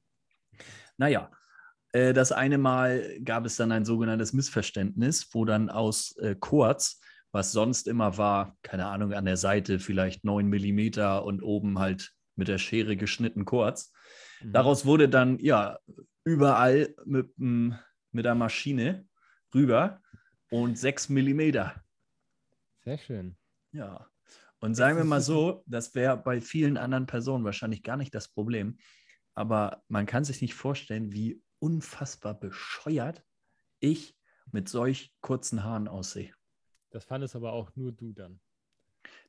Naja, 0.98 1.30
äh, 1.92 2.14
das 2.14 2.32
eine 2.32 2.58
Mal 2.58 3.20
gab 3.24 3.46
es 3.46 3.58
dann 3.58 3.72
ein 3.72 3.86
sogenanntes 3.86 4.34
Missverständnis, 4.34 5.30
wo 5.34 5.46
dann 5.46 5.70
aus 5.70 6.18
äh, 6.18 6.36
kurz 6.40 7.00
was 7.36 7.52
sonst 7.52 7.90
immer 7.90 8.18
war, 8.18 8.58
keine 8.62 8.86
Ahnung, 8.86 9.12
an 9.12 9.26
der 9.26 9.36
Seite 9.36 9.80
vielleicht 9.80 10.24
9 10.24 10.48
mm 10.48 11.22
und 11.22 11.44
oben 11.44 11.80
halt 11.80 12.14
mit 12.38 12.48
der 12.48 12.60
Schere 12.60 12.96
geschnitten 12.96 13.44
kurz. 13.44 13.92
Mhm. 14.40 14.54
Daraus 14.54 14.86
wurde 14.86 15.10
dann, 15.10 15.38
ja, 15.40 15.78
überall 16.24 16.96
mit, 17.04 17.38
mit 17.38 18.24
der 18.24 18.36
Maschine 18.36 19.06
rüber 19.54 20.02
und 20.50 20.80
6 20.80 21.10
mm. 21.10 21.42
Sehr 22.86 22.98
schön. 23.00 23.36
Ja. 23.74 24.08
Und 24.60 24.76
sagen 24.76 24.98
wir 24.98 25.04
mal 25.04 25.20
so, 25.20 25.62
das 25.68 25.94
wäre 25.94 26.16
bei 26.16 26.40
vielen 26.40 26.78
anderen 26.78 27.06
Personen 27.06 27.44
wahrscheinlich 27.44 27.84
gar 27.84 27.98
nicht 27.98 28.16
das 28.16 28.30
Problem. 28.30 28.78
Aber 29.34 29.84
man 29.90 30.06
kann 30.06 30.24
sich 30.24 30.42
nicht 30.42 30.54
vorstellen, 30.54 31.12
wie 31.12 31.44
unfassbar 31.60 32.40
bescheuert 32.40 33.26
ich 33.82 34.18
mit 34.54 34.70
solch 34.70 35.14
kurzen 35.20 35.66
Haaren 35.66 35.90
aussehe. 35.90 36.34
Das 36.96 37.04
fandest 37.04 37.36
aber 37.36 37.52
auch 37.52 37.76
nur 37.76 37.92
du 37.92 38.14
dann. 38.14 38.40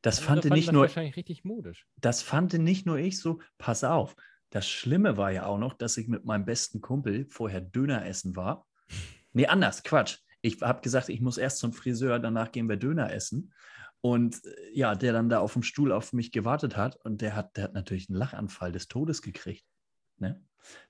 Das 0.00 0.20
fand 0.20 0.44
nicht 0.44 0.68
das 0.68 0.72
nur. 0.72 0.82
wahrscheinlich 0.82 1.16
richtig 1.16 1.44
modisch. 1.44 1.84
Das 1.96 2.22
fand 2.22 2.52
nicht 2.52 2.86
nur 2.86 2.96
ich 2.96 3.18
so. 3.18 3.40
Pass 3.58 3.82
auf. 3.82 4.14
Das 4.50 4.68
Schlimme 4.68 5.16
war 5.16 5.32
ja 5.32 5.46
auch 5.46 5.58
noch, 5.58 5.72
dass 5.72 5.96
ich 5.96 6.06
mit 6.06 6.24
meinem 6.24 6.44
besten 6.44 6.80
Kumpel 6.80 7.26
vorher 7.28 7.60
Döner 7.60 8.06
essen 8.06 8.36
war. 8.36 8.68
Nee, 9.32 9.48
anders, 9.48 9.82
Quatsch. 9.82 10.18
Ich 10.42 10.62
habe 10.62 10.80
gesagt, 10.80 11.08
ich 11.08 11.20
muss 11.20 11.38
erst 11.38 11.58
zum 11.58 11.72
Friseur, 11.72 12.20
danach 12.20 12.52
gehen 12.52 12.68
wir 12.68 12.76
Döner 12.76 13.12
essen. 13.12 13.52
Und 14.00 14.44
äh, 14.44 14.70
ja, 14.72 14.94
der 14.94 15.12
dann 15.12 15.28
da 15.28 15.40
auf 15.40 15.54
dem 15.54 15.64
Stuhl 15.64 15.90
auf 15.90 16.12
mich 16.12 16.30
gewartet 16.30 16.76
hat 16.76 16.94
und 17.04 17.20
der 17.20 17.34
hat, 17.34 17.56
der 17.56 17.64
hat 17.64 17.74
natürlich 17.74 18.08
einen 18.08 18.16
Lachanfall 18.16 18.70
des 18.70 18.86
Todes 18.86 19.22
gekriegt. 19.22 19.66
Ne? 20.18 20.40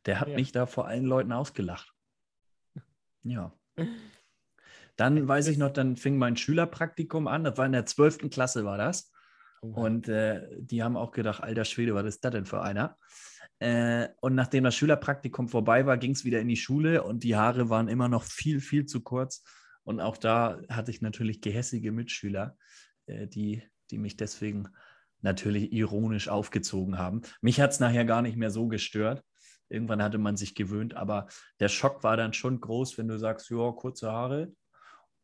Der 0.04 0.20
hat 0.20 0.28
ja. 0.28 0.34
mich 0.34 0.52
da 0.52 0.66
vor 0.66 0.86
allen 0.86 1.06
Leuten 1.06 1.32
ausgelacht. 1.32 1.94
Ja. 3.22 3.54
Dann 4.96 5.28
weiß 5.28 5.48
ich 5.48 5.58
noch, 5.58 5.70
dann 5.70 5.96
fing 5.96 6.16
mein 6.16 6.36
Schülerpraktikum 6.36 7.28
an. 7.28 7.44
Das 7.44 7.58
war 7.58 7.66
in 7.66 7.72
der 7.72 7.86
12. 7.86 8.30
Klasse, 8.30 8.64
war 8.64 8.78
das. 8.78 9.12
Und 9.60 10.08
äh, 10.08 10.46
die 10.58 10.82
haben 10.82 10.96
auch 10.96 11.12
gedacht, 11.12 11.42
alter 11.42 11.64
Schwede, 11.64 11.94
was 11.94 12.06
ist 12.06 12.24
das 12.24 12.32
denn 12.32 12.46
für 12.46 12.62
einer? 12.62 12.96
Äh, 13.58 14.08
und 14.20 14.34
nachdem 14.34 14.64
das 14.64 14.74
Schülerpraktikum 14.76 15.48
vorbei 15.48 15.86
war, 15.86 15.96
ging 15.96 16.12
es 16.12 16.24
wieder 16.24 16.40
in 16.40 16.48
die 16.48 16.56
Schule 16.56 17.02
und 17.02 17.24
die 17.24 17.36
Haare 17.36 17.70
waren 17.70 17.88
immer 17.88 18.08
noch 18.08 18.24
viel, 18.24 18.60
viel 18.60 18.86
zu 18.86 19.02
kurz. 19.02 19.42
Und 19.82 20.00
auch 20.00 20.16
da 20.16 20.60
hatte 20.68 20.90
ich 20.90 21.00
natürlich 21.00 21.40
gehässige 21.40 21.92
Mitschüler, 21.92 22.56
äh, 23.06 23.26
die, 23.26 23.62
die 23.90 23.98
mich 23.98 24.16
deswegen 24.16 24.68
natürlich 25.22 25.72
ironisch 25.72 26.28
aufgezogen 26.28 26.98
haben. 26.98 27.22
Mich 27.40 27.60
hat 27.60 27.72
es 27.72 27.80
nachher 27.80 28.04
gar 28.04 28.22
nicht 28.22 28.36
mehr 28.36 28.50
so 28.50 28.68
gestört. 28.68 29.24
Irgendwann 29.68 30.02
hatte 30.02 30.18
man 30.18 30.36
sich 30.36 30.54
gewöhnt, 30.54 30.94
aber 30.94 31.26
der 31.58 31.68
Schock 31.68 32.04
war 32.04 32.16
dann 32.16 32.32
schon 32.32 32.60
groß, 32.60 32.98
wenn 32.98 33.08
du 33.08 33.18
sagst, 33.18 33.50
ja, 33.50 33.72
kurze 33.72 34.12
Haare 34.12 34.52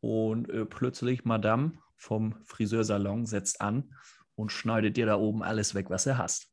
und 0.03 0.49
äh, 0.49 0.65
plötzlich 0.65 1.23
Madame 1.23 1.77
vom 1.95 2.35
Friseursalon 2.43 3.25
setzt 3.25 3.61
an 3.61 3.95
und 4.35 4.51
schneidet 4.51 4.97
dir 4.97 5.05
da 5.05 5.15
oben 5.15 5.43
alles 5.43 5.75
weg, 5.75 5.89
was 5.89 6.05
er 6.05 6.17
hast. 6.17 6.51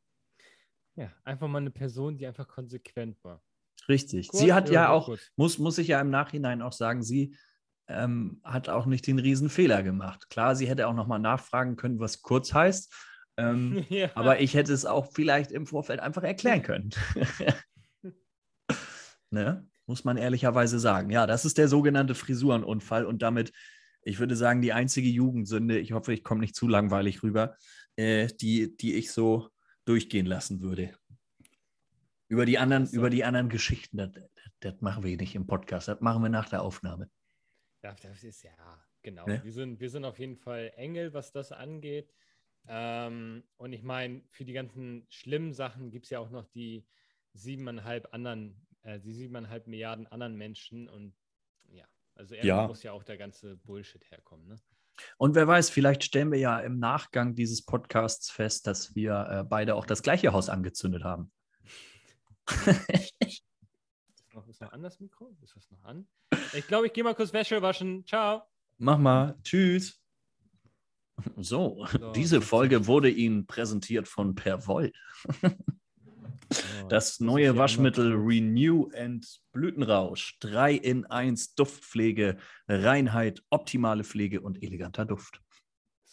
Ja, 0.95 1.11
einfach 1.25 1.49
mal 1.49 1.59
eine 1.59 1.73
Person, 1.73 2.17
die 2.17 2.29
einfach 2.29 2.47
konsequent 2.47 3.19
war. 3.25 3.43
Richtig. 3.89 4.29
Kurz, 4.29 4.41
sie 4.41 4.53
hat 4.53 4.69
ja, 4.69 4.83
ja, 4.83 4.89
auch, 4.91 5.07
kurz. 5.07 5.33
muss, 5.35 5.59
muss 5.59 5.79
ich 5.79 5.89
ja 5.89 6.01
im 6.01 6.11
Nachhinein 6.11 6.63
auch 6.63 6.73
sagen, 6.73 7.03
sie 7.03 7.37
ähm, 7.89 8.41
hat 8.45 8.69
auch 8.69 8.87
nicht 8.87 9.09
den 9.09 9.19
Riesenfehler 9.19 9.83
gemacht. 9.83 10.31
Klar, 10.31 10.55
sie 10.55 10.69
hätte 10.69 10.87
auch 10.87 10.95
nochmal 10.95 11.19
nachfragen 11.19 11.75
können, 11.75 11.99
was 11.99 12.23
kurz 12.23 12.55
heißt. 12.55 12.95
Ähm, 13.37 13.85
ja. 13.89 14.11
aber 14.15 14.39
ich 14.39 14.55
hätte 14.55 14.73
es 14.73 14.87
auch 14.87 15.11
vielleicht 15.13 15.51
im 15.51 15.67
Vorfeld 15.67 15.99
einfach 15.99 16.23
erklären 16.23 16.63
können. 16.63 16.91
ne? 19.31 19.69
Muss 19.91 20.05
man 20.05 20.17
ehrlicherweise 20.17 20.79
sagen. 20.79 21.11
Ja, 21.11 21.27
das 21.27 21.45
ist 21.45 21.59
der 21.59 21.67
sogenannte 21.67 22.15
Frisurenunfall 22.15 23.05
und 23.05 23.23
damit, 23.23 23.53
ich 24.03 24.21
würde 24.21 24.37
sagen, 24.37 24.63
die 24.63 24.73
einzige 24.73 25.09
Jugendsünde, 25.09 25.81
ich 25.81 25.91
hoffe, 25.91 26.13
ich 26.13 26.23
komme 26.23 26.43
nicht 26.43 26.55
zu 26.55 26.69
langweilig 26.69 27.25
rüber, 27.25 27.57
äh, 27.97 28.29
die, 28.41 28.77
die 28.77 28.95
ich 28.95 29.11
so 29.11 29.49
durchgehen 29.87 30.27
lassen 30.27 30.61
würde. 30.61 30.95
Über 32.29 32.47
die 32.47 32.57
anderen, 32.57 32.87
So. 32.87 32.99
über 32.99 33.11
die 33.11 33.25
anderen 33.25 33.49
Geschichten, 33.49 33.97
das, 33.97 34.11
das, 34.61 34.81
machen 34.81 35.03
wir 35.03 35.17
nicht 35.17 35.35
im 35.35 35.49
Podcast, 35.49 35.89
das 35.89 36.01
machen 36.01 36.23
wir 36.23 36.29
nach 36.29 36.49
der 36.49 36.63
Aufnahme. 36.63 37.11
Ja, 37.83 37.97
das 38.01 38.23
ist 38.23 38.45
ja, 38.45 38.53
genau. 39.03 39.27
Ne? 39.27 39.43
Wir, 39.43 39.53
sind, 39.53 39.81
wir 39.81 39.91
sind 39.91 40.05
auf 40.05 40.21
jeden 40.21 40.37
Fall 40.37 40.73
Engel, 40.77 41.13
was 41.15 41.33
das 41.33 41.51
angeht. 41.51 42.15
Ähm, 42.69 43.43
und 43.57 43.73
ich 43.73 43.83
meine, 43.83 44.23
für 44.31 44.45
die 44.45 44.53
ganzen 44.53 45.05
schlimmen 45.09 45.53
Sachen 45.53 45.91
gibt 45.91 46.05
es 46.05 46.11
ja 46.11 46.21
auch 46.21 46.31
noch 46.31 46.47
die 46.47 46.87
siebeneinhalb 47.33 48.15
anderen, 48.15 48.55
äh, 48.83 48.99
die 49.01 49.13
siebeneinhalb 49.13 49.67
Milliarden 49.67 50.07
anderen 50.07 50.37
Menschen. 50.37 50.89
Und 50.89 51.15
ja, 51.69 51.85
also 52.15 52.35
irgendwo 52.35 52.49
Ja. 52.49 52.67
muss 52.67 52.83
ja 52.83 52.93
auch 52.93 53.03
der 53.05 53.17
ganze 53.19 53.57
Bullshit 53.57 54.05
herkommen. 54.11 54.47
Ne? 54.49 54.57
Und 55.17 55.35
wer 55.35 55.47
weiß, 55.47 55.71
vielleicht 55.71 56.05
stellen 56.05 56.31
wir 56.31 56.39
ja 56.39 56.59
im 56.61 56.79
Nachgang 56.79 57.35
dieses 57.35 57.65
Podcasts 57.65 58.31
fest, 58.31 58.67
dass 58.67 58.95
wir 58.95 59.27
äh, 59.31 59.45
beide 59.45 59.75
auch 59.75 59.87
das 59.87 60.03
gleiche 60.03 60.33
Haus 60.33 60.49
angezündet 60.49 61.05
haben. 61.05 61.33
Ist 63.21 64.35
noch, 64.35 64.47
ist 64.49 64.61
noch 64.61 64.73
an 64.73 64.83
das 64.83 65.01
Mikro? 65.01 65.37
Ist 65.43 65.57
das 65.57 65.71
noch 65.71 65.83
an? 65.85 66.07
Ich 66.53 66.67
glaube, 66.69 66.87
ich 66.87 66.93
gehe 66.93 67.03
mal 67.03 67.15
kurz 67.15 67.33
Wäsche 67.33 67.61
waschen. 67.63 68.07
Ciao. 68.07 68.43
Mach 68.79 68.97
mal. 68.99 69.37
Tschüss. 69.43 70.01
So, 71.37 71.85
So, 71.87 72.13
diese 72.13 72.41
Folge 72.41 72.87
wurde 72.87 73.11
Ihnen 73.11 73.47
präsentiert 73.47 74.07
von 74.09 74.35
Perwoll. 74.35 74.93
So, 76.53 76.89
Das 76.89 77.21
muss 77.21 77.27
neue 77.27 77.57
Waschmittel 77.57 78.13
Renew 78.15 78.91
and 78.95 79.27
Blütenrausch. 79.53 80.39
3 80.41 80.75
in 80.75 81.07
1 81.07 81.55
Duftpflege, 81.55 82.39
Reinheit, 82.69 83.43
optimale 83.51 84.05
Pflege 84.05 84.41
und 84.41 84.63
eleganter 84.63 85.05
Duft. 85.07 85.41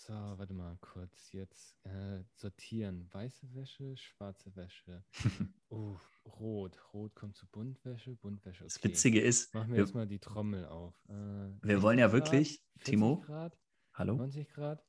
So, 0.08 0.13
warte 0.13 0.54
mal 0.54 0.78
kurz. 0.80 1.34
Jetzt 1.34 1.76
äh, 1.84 2.23
sortieren. 2.34 3.10
Weiße 3.12 3.54
Wäsche, 3.54 3.97
schwarze 3.97 4.56
Wäsche. 4.56 5.04
uh, 5.69 5.97
rot. 6.26 6.80
Rot 6.93 7.13
kommt 7.13 7.36
zu 7.36 7.45
Buntwäsche, 7.47 8.15
Buntwäsche. 8.15 8.63
Okay. 8.63 8.73
Das 8.73 8.84
Witzige 8.86 9.19
ist, 9.19 9.54
Machen 9.54 9.69
wir 9.69 9.76
wir, 9.76 9.84
jetzt 9.84 9.95
mal 9.95 10.08
die 10.08 10.19
Trommel 10.19 10.65
auf. 10.65 10.95
Äh, 11.10 11.13
wir 11.13 11.82
wollen 11.82 12.00
ja 12.00 12.10
60 12.10 12.12
Grad, 12.12 12.13
wirklich, 12.13 12.63
40 12.78 12.91
Timo, 12.91 13.19
Grad, 13.19 13.58
hallo, 13.95 14.15
90 14.15 14.50
Grad. 14.50 14.86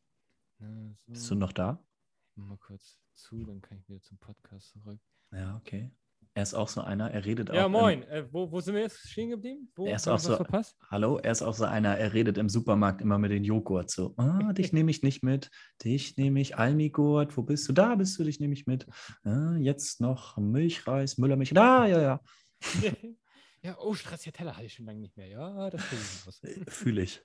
Äh, 0.60 0.64
so. 0.94 1.12
bist 1.12 1.30
du 1.30 1.34
noch 1.34 1.52
da? 1.52 1.84
Mal 2.36 2.58
kurz 2.58 3.00
zu, 3.14 3.44
dann 3.44 3.60
kann 3.60 3.78
ich 3.78 3.88
wieder 3.88 4.00
zum 4.02 4.18
Podcast 4.18 4.68
zurück. 4.68 5.00
Ja, 5.32 5.56
okay. 5.56 5.90
Er 6.34 6.42
ist 6.44 6.54
auch 6.54 6.68
so 6.68 6.82
einer, 6.82 7.10
er 7.10 7.24
redet 7.24 7.50
auch. 7.50 7.54
Ja, 7.54 7.66
im- 7.66 7.72
moin. 7.72 8.02
Äh, 8.04 8.32
wo, 8.32 8.50
wo 8.52 8.60
sind 8.60 8.74
wir 8.74 8.82
jetzt 8.82 9.08
stehen 9.08 9.30
geblieben? 9.30 9.72
Wo 9.74 9.86
Er 9.86 9.96
ist 9.96 10.06
auch 10.06 10.20
so- 10.20 10.36
verpasst? 10.36 10.76
Hallo, 10.88 11.18
er 11.18 11.32
ist 11.32 11.42
auch 11.42 11.54
so 11.54 11.64
einer, 11.64 11.96
er 11.96 12.12
redet 12.12 12.38
im 12.38 12.48
Supermarkt 12.48 13.00
immer 13.00 13.18
mit 13.18 13.32
den 13.32 13.42
Joghurt 13.42 13.90
so. 13.90 14.14
Ah, 14.18 14.52
dich 14.52 14.72
nehme 14.72 14.90
ich 14.92 15.02
nicht 15.02 15.24
mit, 15.24 15.50
dich 15.84 16.16
nehme 16.16 16.40
ich 16.40 16.56
Almigurt, 16.56 17.36
wo 17.36 17.42
bist 17.42 17.68
du? 17.68 17.72
Da 17.72 17.96
bist 17.96 18.18
du, 18.18 18.24
dich 18.24 18.38
nehme 18.38 18.54
ich 18.54 18.66
mit. 18.66 18.86
Ah, 19.24 19.56
jetzt 19.58 20.00
noch 20.00 20.36
Milchreis, 20.36 21.18
Müllermilch. 21.18 21.50
Da, 21.54 21.86
ja, 21.86 22.00
ja, 22.00 22.20
ja, 23.62 23.76
oh, 23.80 23.94
Stracciatella 23.94 24.54
hatte 24.56 24.66
ich 24.66 24.74
schon 24.74 24.86
lange 24.86 25.00
nicht 25.00 25.16
mehr. 25.16 25.26
Ja, 25.26 25.70
das 25.70 25.82
kriege 25.88 26.02
ich 26.02 26.26
raus. 26.26 26.40
fühle 26.68 27.02
ich. 27.02 27.20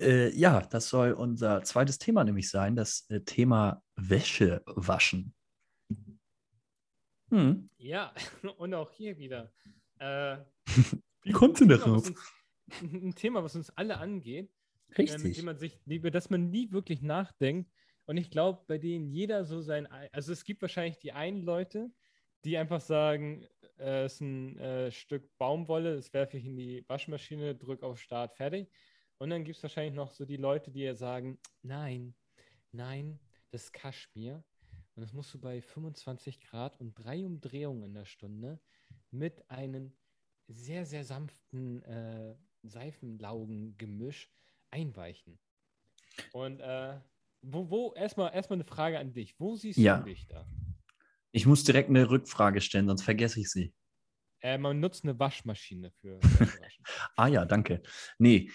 Äh, 0.00 0.28
ja, 0.36 0.60
das 0.60 0.90
soll 0.90 1.12
unser 1.12 1.62
zweites 1.64 1.98
Thema 1.98 2.22
nämlich 2.24 2.50
sein, 2.50 2.76
das 2.76 3.06
äh, 3.08 3.20
Thema 3.22 3.82
Wäsche 3.96 4.62
waschen. 4.66 5.34
Hm. 7.30 7.68
Ja, 7.78 8.12
und 8.58 8.74
auch 8.74 8.90
hier 8.92 9.18
wieder. 9.18 9.52
Äh, 9.98 10.38
Wie 11.22 11.32
kommt 11.32 11.60
denn 11.60 11.70
uns, 11.82 12.12
ein 12.82 13.14
Thema, 13.14 13.42
was 13.42 13.56
uns 13.56 13.70
alle 13.70 13.98
angeht, 13.98 14.50
äh, 14.90 15.02
Richtig. 15.02 15.42
man 15.42 15.58
sich, 15.58 15.78
über 15.86 16.10
das 16.10 16.30
man 16.30 16.50
nie 16.50 16.70
wirklich 16.72 17.02
nachdenkt. 17.02 17.70
Und 18.06 18.16
ich 18.16 18.30
glaube, 18.30 18.64
bei 18.66 18.78
denen 18.78 19.08
jeder 19.10 19.44
so 19.44 19.60
sein, 19.60 19.90
ei- 19.90 20.08
also 20.12 20.32
es 20.32 20.44
gibt 20.44 20.62
wahrscheinlich 20.62 20.98
die 20.98 21.12
einen 21.12 21.42
Leute, 21.42 21.90
die 22.44 22.56
einfach 22.56 22.80
sagen, 22.80 23.46
äh, 23.78 24.04
es 24.04 24.14
ist 24.14 24.20
ein 24.22 24.58
äh, 24.58 24.90
Stück 24.90 25.28
Baumwolle, 25.38 25.96
das 25.96 26.12
werfe 26.14 26.38
ich 26.38 26.46
in 26.46 26.56
die 26.56 26.84
Waschmaschine, 26.88 27.54
drücke 27.54 27.84
auf 27.84 28.00
Start, 28.00 28.34
fertig. 28.34 28.70
Und 29.18 29.30
dann 29.30 29.44
gibt 29.44 29.56
es 29.56 29.62
wahrscheinlich 29.62 29.94
noch 29.94 30.12
so 30.12 30.24
die 30.24 30.36
Leute, 30.36 30.70
die 30.70 30.82
ja 30.82 30.94
sagen, 30.94 31.38
nein, 31.62 32.14
nein, 32.72 33.18
das 33.50 33.64
ist 33.64 33.72
Kaschmir. 33.72 34.44
Und 34.98 35.02
das 35.02 35.12
musst 35.12 35.32
du 35.32 35.38
bei 35.38 35.62
25 35.62 36.40
Grad 36.40 36.80
und 36.80 36.92
drei 36.94 37.24
Umdrehungen 37.24 37.84
in 37.84 37.94
der 37.94 38.04
Stunde 38.04 38.58
mit 39.12 39.48
einem 39.48 39.92
sehr, 40.48 40.86
sehr 40.86 41.04
sanften 41.04 41.84
äh, 41.84 42.34
Seifenlaugengemisch 42.64 44.28
einweichen. 44.72 45.38
Und 46.32 46.58
äh, 46.58 46.98
wo, 47.42 47.70
wo, 47.70 47.92
erstmal 47.94 48.34
erstmal 48.34 48.56
eine 48.56 48.64
Frage 48.64 48.98
an 48.98 49.12
dich. 49.12 49.38
Wo 49.38 49.54
siehst 49.54 49.78
Ja. 49.78 49.98
du 49.98 50.06
dich 50.06 50.26
da? 50.26 50.44
Ich 51.30 51.46
muss 51.46 51.62
direkt 51.62 51.90
eine 51.90 52.10
Rückfrage 52.10 52.60
stellen, 52.60 52.88
sonst 52.88 53.04
vergesse 53.04 53.38
ich 53.38 53.48
sie. 53.50 53.72
Äh, 54.40 54.58
man 54.58 54.80
nutzt 54.80 55.04
eine 55.04 55.16
Waschmaschine 55.16 55.92
für. 55.92 56.18
Ah 57.14 57.28
ja, 57.28 57.44
danke. 57.44 57.82
Nee, 58.18 58.50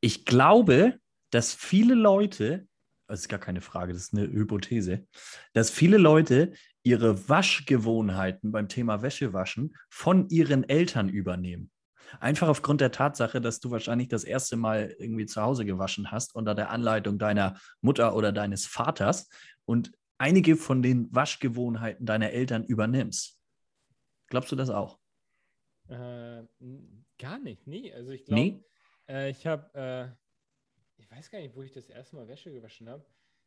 ich 0.00 0.24
glaube, 0.24 1.00
dass 1.30 1.56
viele 1.56 1.94
Leute, 1.94 2.68
das 3.08 3.20
ist 3.20 3.28
gar 3.28 3.40
keine 3.40 3.60
Frage, 3.60 3.92
das 3.92 4.02
ist 4.02 4.14
eine 4.14 4.26
Hypothese, 4.26 5.06
dass 5.54 5.70
viele 5.70 5.96
Leute 5.98 6.52
ihre 6.82 7.28
Waschgewohnheiten 7.28 8.52
beim 8.52 8.68
Thema 8.68 9.02
Wäschewaschen 9.02 9.74
von 9.90 10.28
ihren 10.28 10.68
Eltern 10.68 11.08
übernehmen. 11.08 11.70
Einfach 12.20 12.48
aufgrund 12.48 12.80
der 12.80 12.90
Tatsache, 12.90 13.40
dass 13.40 13.60
du 13.60 13.70
wahrscheinlich 13.70 14.08
das 14.08 14.24
erste 14.24 14.56
Mal 14.56 14.94
irgendwie 14.98 15.26
zu 15.26 15.42
Hause 15.42 15.64
gewaschen 15.66 16.10
hast 16.10 16.34
unter 16.34 16.54
der 16.54 16.70
Anleitung 16.70 17.18
deiner 17.18 17.58
Mutter 17.82 18.14
oder 18.14 18.32
deines 18.32 18.64
Vaters 18.66 19.28
und 19.66 19.92
einige 20.16 20.56
von 20.56 20.82
den 20.82 21.14
Waschgewohnheiten 21.14 22.06
deiner 22.06 22.30
Eltern 22.30 22.64
übernimmst. 22.64 23.38
Glaubst 24.28 24.52
du 24.52 24.56
das 24.56 24.70
auch? 24.70 24.98
äh, 25.88 26.42
gar 27.18 27.38
nicht, 27.38 27.66
nee. 27.66 27.92
Also 27.92 28.10
ich 28.10 28.24
glaube, 28.24 28.40
Nee? 28.40 28.64
äh, 29.08 29.30
ich 29.30 29.46
habe, 29.46 29.74
äh, 29.74 30.27
ich 31.10 31.16
weiß 31.16 31.30
gar 31.30 31.38
nicht, 31.38 31.54
wo 31.56 31.62
ich 31.62 31.72
das 31.72 31.88
erste 31.88 32.16
Mal 32.16 32.28
Wäsche 32.28 32.52
gewaschen 32.52 32.88
habe. 32.88 33.04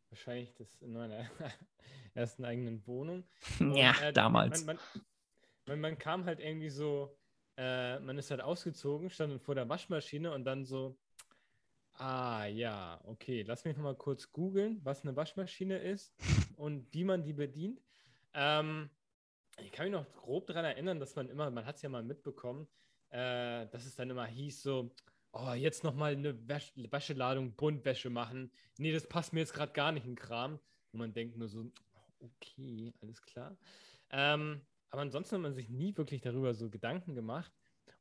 Wahrscheinlich 0.10 0.54
das 0.56 0.82
in 0.82 0.94
meiner 0.94 1.30
ersten 2.14 2.44
eigenen 2.44 2.86
Wohnung. 2.88 3.24
Und, 3.60 3.76
Ja, 3.76 3.94
äh, 4.02 4.12
damals. 4.12 4.66
Man, 4.66 4.78
man, 4.78 5.04
man, 5.68 5.80
man 5.80 5.98
kam 5.98 6.26
halt 6.26 6.40
irgendwie 6.40 6.70
so, 6.70 7.18
äh, 7.58 8.00
man 8.00 8.18
ist 8.18 8.32
halt 8.32 8.42
ausgezogen, 8.42 9.10
stand 9.10 9.32
dann 9.32 9.40
vor 9.40 9.56
der 9.56 9.70
Waschmaschine 9.70 10.34
und 10.34 10.44
dann 10.44 10.66
so, 10.66 10.98
ah 11.94 12.46
ja, 12.46 13.00
okay, 13.06 13.44
lass 13.44 13.64
mich 13.64 13.78
nochmal 13.78 13.96
kurz 13.96 14.32
googeln, 14.32 14.82
was 14.84 15.04
eine 15.04 15.16
Waschmaschine 15.16 15.78
ist 15.78 16.14
und 16.58 16.92
wie 16.94 17.04
man 17.04 17.24
die 17.24 17.34
bedient. 17.34 17.82
Ähm, 18.34 18.90
ich 19.64 19.72
kann 19.72 19.86
mich 19.86 19.94
noch 19.94 20.12
grob 20.14 20.48
daran 20.48 20.66
erinnern, 20.66 21.00
dass 21.00 21.16
man 21.16 21.30
immer, 21.30 21.50
man 21.52 21.66
hat 21.66 21.76
es 21.76 21.84
ja 21.84 21.90
mal 21.90 22.04
mitbekommen, 22.04 22.68
äh, 23.10 23.68
dass 23.68 23.86
es 23.86 23.96
dann 23.96 24.10
immer 24.10 24.26
hieß 24.26 24.64
so, 24.64 24.92
oh, 25.34 25.54
jetzt 25.54 25.84
nochmal 25.84 26.14
eine 26.14 26.48
Wäsch 26.48 26.74
Wäscheladung 26.76 27.56
Buntwäsche 27.56 28.10
machen. 28.10 28.52
Nee, 28.78 28.92
das 28.92 29.08
passt 29.08 29.34
mir 29.34 29.40
jetzt 29.42 29.54
gerade 29.54 29.74
gar 29.74 29.92
nicht 29.92 30.06
in 30.06 30.16
Kram. 30.16 30.60
Und 30.92 31.00
man 31.00 31.14
denkt 31.14 31.38
nur 31.38 31.48
so, 31.48 31.72
okay, 32.20 32.94
alles 33.02 33.22
klar. 33.22 33.58
Ähm, 34.10 34.62
aber 34.90 35.04
ansonsten 35.04 35.36
hat 35.36 35.42
man 35.42 35.54
sich 35.54 35.70
nie 35.70 35.96
wirklich 35.96 36.22
darüber 36.22 36.54
so 36.54 36.70
Gedanken 36.70 37.16
gemacht. 37.16 37.52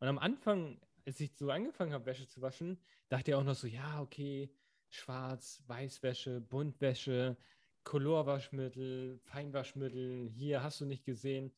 Und 0.01 0.09
am 0.09 0.19
Anfang, 0.19 0.81
als 1.07 1.21
ich 1.21 1.37
so 1.37 1.51
angefangen 1.51 1.93
habe, 1.93 2.07
Wäsche 2.07 2.27
zu 2.27 2.43
waschen, 2.43 2.81
dachte 3.09 3.31
ich 3.31 3.35
auch 3.35 3.45
noch 3.45 3.55
so, 3.55 3.67
ja, 3.67 4.01
okay, 4.01 4.53
Schwarz, 4.89 5.63
Weißwäsche, 5.69 6.41
Buntwäsche, 6.41 7.37
Colorwaschmittel, 7.85 9.21
Feinwaschmittel, 9.21 10.29
hier 10.29 10.63
hast 10.63 10.81
du 10.81 10.85
nicht 10.85 11.05
gesehen. 11.05 11.53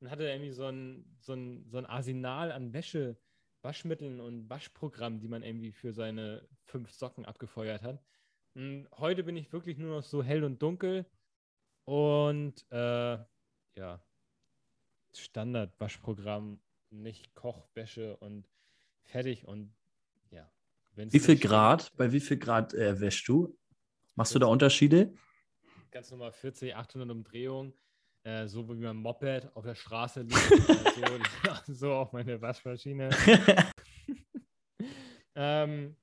und 0.00 0.10
hatte 0.10 0.24
irgendwie 0.28 0.50
so 0.50 0.66
ein, 0.66 1.16
so 1.20 1.34
ein, 1.34 1.64
so 1.70 1.78
ein 1.78 1.86
Arsenal 1.86 2.50
an 2.50 2.72
Wäsche, 2.72 3.16
Waschmitteln 3.62 4.20
und 4.20 4.48
Waschprogrammen, 4.50 5.20
die 5.20 5.28
man 5.28 5.42
irgendwie 5.42 5.72
für 5.72 5.92
seine 5.92 6.46
fünf 6.64 6.90
Socken 6.90 7.24
abgefeuert 7.24 7.82
hat. 7.82 8.02
Und 8.54 8.88
heute 8.98 9.24
bin 9.24 9.36
ich 9.36 9.52
wirklich 9.52 9.78
nur 9.78 9.96
noch 9.96 10.02
so 10.02 10.22
hell 10.22 10.44
und 10.44 10.60
dunkel 10.60 11.06
und 11.84 12.66
äh, 12.70 13.18
ja, 13.74 14.04
Standard-Waschprogramm, 15.14 16.60
nicht 16.90 17.34
Kochwäsche 17.34 18.16
und 18.18 18.46
fertig 19.04 19.46
und 19.46 19.74
ja. 20.30 20.50
Wie 20.94 21.20
viel 21.20 21.38
Grad? 21.38 21.92
Bei 21.96 22.12
wie 22.12 22.20
viel 22.20 22.38
Grad 22.38 22.74
äh, 22.74 23.00
wäschst 23.00 23.26
du? 23.28 23.56
Machst 24.14 24.34
du 24.34 24.38
da 24.38 24.46
Unterschiede? 24.46 25.14
Ganz 25.90 26.10
normal 26.10 26.32
40, 26.32 26.74
800 26.76 27.10
Umdrehungen. 27.10 27.72
Äh, 28.24 28.46
so 28.46 28.68
wie 28.68 28.74
mein 28.74 28.96
Moped 28.96 29.50
auf 29.56 29.64
der 29.64 29.74
Straße 29.74 30.22
liegt. 30.22 30.36
so, 31.66 31.72
so 31.72 31.92
auch 31.92 32.12
meine 32.12 32.40
Waschmaschine. 32.40 33.10
ähm, 35.34 35.96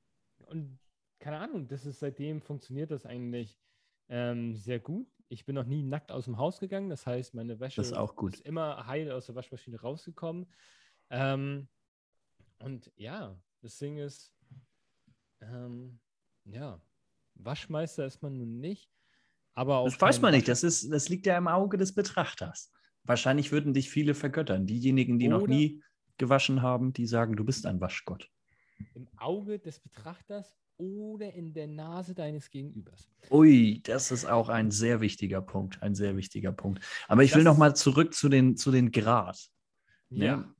und 0.47 0.79
keine 1.19 1.39
Ahnung, 1.39 1.67
das 1.67 1.86
ist 1.86 1.99
seitdem 1.99 2.41
funktioniert 2.41 2.91
das 2.91 3.05
eigentlich 3.05 3.58
ähm, 4.10 4.55
sehr 4.55 4.79
gut. 4.79 5.08
Ich 5.29 5.45
bin 5.45 5.55
noch 5.55 5.65
nie 5.65 5.84
nackt 5.84 6.12
aus 6.12 6.25
dem 6.25 6.38
Haus 6.38 6.60
gegangen. 6.60 6.89
Das 6.89 7.05
heißt, 7.05 7.36
meine 7.36 7.60
Wäsche 7.60 7.82
ist, 7.82 7.91
ist 7.93 8.45
immer 8.45 8.88
heil 8.88 9.12
aus 9.12 9.27
der 9.27 9.36
Waschmaschine 9.36 9.79
rausgekommen. 9.79 10.47
Ähm, 11.10 11.67
und 12.60 12.91
ja, 12.95 13.39
das 13.62 13.77
Ding 13.77 13.97
ist, 13.97 14.34
ähm, 15.41 15.99
ja, 16.45 16.82
Waschmeister 17.36 18.05
ist 18.05 18.21
man 18.21 18.38
nun 18.38 18.60
nicht. 18.60 18.91
Aber 19.60 19.84
das 19.84 20.00
weiß 20.00 20.22
man 20.22 20.34
nicht. 20.34 20.48
Das, 20.48 20.63
ist, 20.63 20.89
das 20.89 21.10
liegt 21.10 21.26
ja 21.26 21.38
im 21.38 21.50
Auge 21.50 21.78
des 21.78 21.93
Betrachters. 21.93 22.72
Wahrscheinlich 23.04 23.52
würden 23.52 23.74
dich 23.74 23.89
viele 23.89 24.13
vergöttern. 24.13 24.65
Diejenigen, 24.65 25.19
die 25.19 25.28
Oder 25.28 25.39
noch 25.39 25.48
nie 25.48 25.84
gewaschen 26.17 26.62
haben, 26.62 26.93
die 26.93 27.06
sagen, 27.06 27.36
du 27.36 27.43
bist 27.43 27.65
ein 27.65 27.82
Waschgott. 27.82 28.30
Im 28.95 29.10
Auge 29.17 29.60
des 29.60 29.82
Betrachters 29.82 30.56
oder 30.78 31.34
in 31.34 31.52
der 31.52 31.67
Nase 31.67 32.15
deines 32.15 32.50
Gegenübers. 32.50 33.10
Ui, 33.32 33.82
das 33.84 34.12
ist 34.12 34.24
auch 34.24 34.48
ein 34.48 34.72
sehr 34.72 35.02
wichtiger 35.02 35.41
Punkt, 35.41 35.84
ein 35.84 35.93
sehr 35.93 36.15
wichtiger 36.15 36.54
Punkt. 36.54 36.82
Aber 37.10 37.24
ich 37.24 37.32
das 37.32 37.39
will 37.39 37.43
noch 37.43 37.58
mal 37.58 37.76
zurück 37.76 38.13
zu 38.13 38.30
den, 38.30 38.56
zu 38.56 38.72
den 38.72 38.91
Grad. 38.91 39.50
Ne? 40.10 40.26
Ja. 40.26 40.56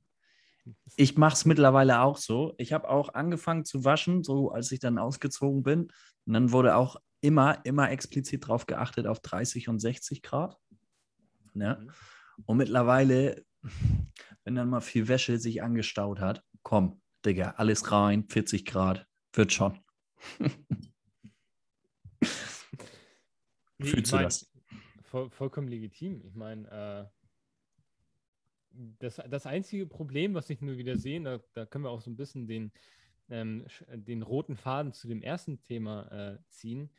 Ich 0.96 1.16
mache 1.16 1.36
es 1.36 1.46
mittlerweile 1.46 2.02
auch 2.02 2.18
so. 2.18 2.52
Ich 2.58 2.74
habe 2.74 2.90
auch 2.90 3.14
angefangen 3.14 3.64
zu 3.64 3.82
waschen, 3.82 4.24
so 4.24 4.50
als 4.50 4.70
ich 4.72 4.78
dann 4.78 4.98
ausgezogen 4.98 5.62
bin. 5.62 5.90
Und 6.26 6.34
dann 6.34 6.52
wurde 6.52 6.76
auch 6.76 6.96
immer, 7.20 7.64
immer 7.64 7.90
explizit 7.90 8.44
darauf 8.44 8.66
geachtet, 8.66 9.06
auf 9.06 9.20
30 9.20 9.68
und 9.68 9.78
60 9.78 10.22
Grad. 10.22 10.56
Ne? 11.54 11.78
Mhm. 11.80 11.92
Und 12.46 12.56
mittlerweile, 12.56 13.44
wenn 14.44 14.54
dann 14.54 14.70
mal 14.70 14.80
viel 14.80 15.08
Wäsche 15.08 15.38
sich 15.38 15.62
angestaut 15.62 16.20
hat, 16.20 16.42
komm, 16.62 17.00
Digga, 17.24 17.54
alles 17.56 17.92
rein, 17.92 18.24
40 18.28 18.64
Grad, 18.64 19.06
wird 19.34 19.52
schon. 19.52 19.78
nee, 22.20 22.28
Fühlst 23.82 24.12
du 24.12 24.16
mein, 24.16 24.24
das? 24.24 24.50
Voll, 25.02 25.30
vollkommen 25.30 25.68
legitim. 25.68 26.22
Ich 26.24 26.34
meine, 26.34 26.68
äh, 26.70 27.20
das, 28.98 29.20
das 29.28 29.46
einzige 29.46 29.86
Problem, 29.86 30.34
was 30.34 30.48
ich 30.50 30.60
nur 30.60 30.76
wieder 30.76 30.96
sehe, 30.96 31.20
da, 31.20 31.40
da 31.52 31.66
können 31.66 31.84
wir 31.84 31.90
auch 31.90 32.00
so 32.00 32.10
ein 32.10 32.16
bisschen 32.16 32.46
den, 32.46 32.72
ähm, 33.28 33.66
den 33.88 34.22
roten 34.22 34.56
Faden 34.56 34.92
zu 34.92 35.08
dem 35.08 35.22
ersten 35.22 35.60
Thema 35.62 36.10
äh, 36.10 36.38
ziehen. 36.48 36.90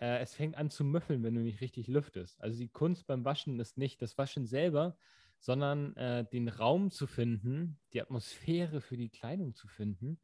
Äh, 0.00 0.18
es 0.20 0.34
fängt 0.34 0.56
an 0.56 0.70
zu 0.70 0.84
müffeln, 0.84 1.22
wenn 1.22 1.34
du 1.34 1.40
nicht 1.40 1.60
richtig 1.60 1.86
lüftest. 1.88 2.40
Also 2.40 2.58
die 2.58 2.68
Kunst 2.68 3.06
beim 3.06 3.24
Waschen 3.24 3.58
ist 3.60 3.78
nicht 3.78 4.02
das 4.02 4.18
Waschen 4.18 4.46
selber, 4.46 4.96
sondern 5.38 5.94
äh, 5.96 6.24
den 6.24 6.48
Raum 6.48 6.90
zu 6.90 7.06
finden, 7.06 7.78
die 7.92 8.00
Atmosphäre 8.00 8.80
für 8.80 8.96
die 8.96 9.10
Kleidung 9.10 9.54
zu 9.54 9.68
finden, 9.68 10.18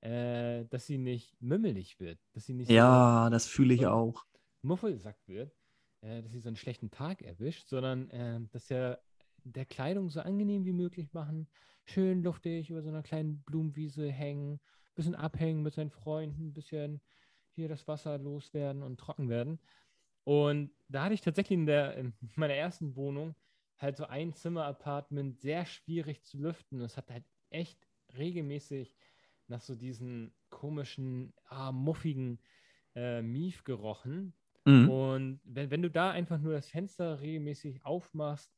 äh, 0.00 0.64
dass 0.66 0.86
sie 0.86 0.98
nicht 0.98 1.40
mümmelig 1.40 2.00
wird. 2.00 2.18
Dass 2.32 2.46
sie 2.46 2.54
nicht 2.54 2.70
ja, 2.70 3.24
so, 3.24 3.30
das 3.30 3.46
fühle 3.46 3.74
ich 3.74 3.82
so 3.82 3.90
auch. 3.90 4.24
Muffelsack 4.62 5.18
wird, 5.26 5.52
äh, 6.00 6.22
dass 6.22 6.32
sie 6.32 6.40
so 6.40 6.48
einen 6.48 6.56
schlechten 6.56 6.90
Tag 6.90 7.22
erwischt, 7.22 7.68
sondern 7.68 8.10
äh, 8.10 8.40
dass 8.50 8.70
er 8.70 9.02
der 9.44 9.64
Kleidung 9.64 10.08
so 10.08 10.20
angenehm 10.20 10.64
wie 10.64 10.72
möglich 10.72 11.12
machen, 11.12 11.48
schön 11.84 12.22
luftig 12.22 12.70
über 12.70 12.82
so 12.82 12.88
einer 12.88 13.02
kleinen 13.02 13.42
Blumenwiese 13.42 14.10
hängen, 14.10 14.60
bisschen 14.94 15.14
abhängen 15.14 15.62
mit 15.62 15.74
seinen 15.74 15.90
Freunden, 15.90 16.52
bisschen 16.52 17.00
hier 17.54 17.68
das 17.68 17.86
Wasser 17.88 18.18
loswerden 18.18 18.82
und 18.82 18.98
trocken 18.98 19.28
werden. 19.28 19.58
Und 20.24 20.70
da 20.88 21.04
hatte 21.04 21.14
ich 21.14 21.20
tatsächlich 21.20 21.58
in, 21.58 21.66
der, 21.66 21.96
in 21.96 22.12
meiner 22.36 22.54
ersten 22.54 22.96
Wohnung 22.96 23.34
halt 23.78 23.96
so 23.96 24.06
ein 24.06 24.32
Zimmer-Apartment 24.32 25.40
sehr 25.40 25.66
schwierig 25.66 26.22
zu 26.24 26.38
lüften. 26.38 26.80
Es 26.80 26.96
hat 26.96 27.10
halt 27.10 27.24
echt 27.50 27.86
regelmäßig 28.16 28.94
nach 29.48 29.60
so 29.60 29.74
diesen 29.74 30.32
komischen, 30.50 31.34
ah, 31.46 31.72
muffigen 31.72 32.38
äh, 32.94 33.22
Mief 33.22 33.64
gerochen. 33.64 34.34
Mhm. 34.64 34.88
Und 34.88 35.40
wenn, 35.44 35.70
wenn 35.70 35.82
du 35.82 35.90
da 35.90 36.10
einfach 36.10 36.38
nur 36.38 36.52
das 36.52 36.68
Fenster 36.68 37.20
regelmäßig 37.20 37.84
aufmachst, 37.84 38.52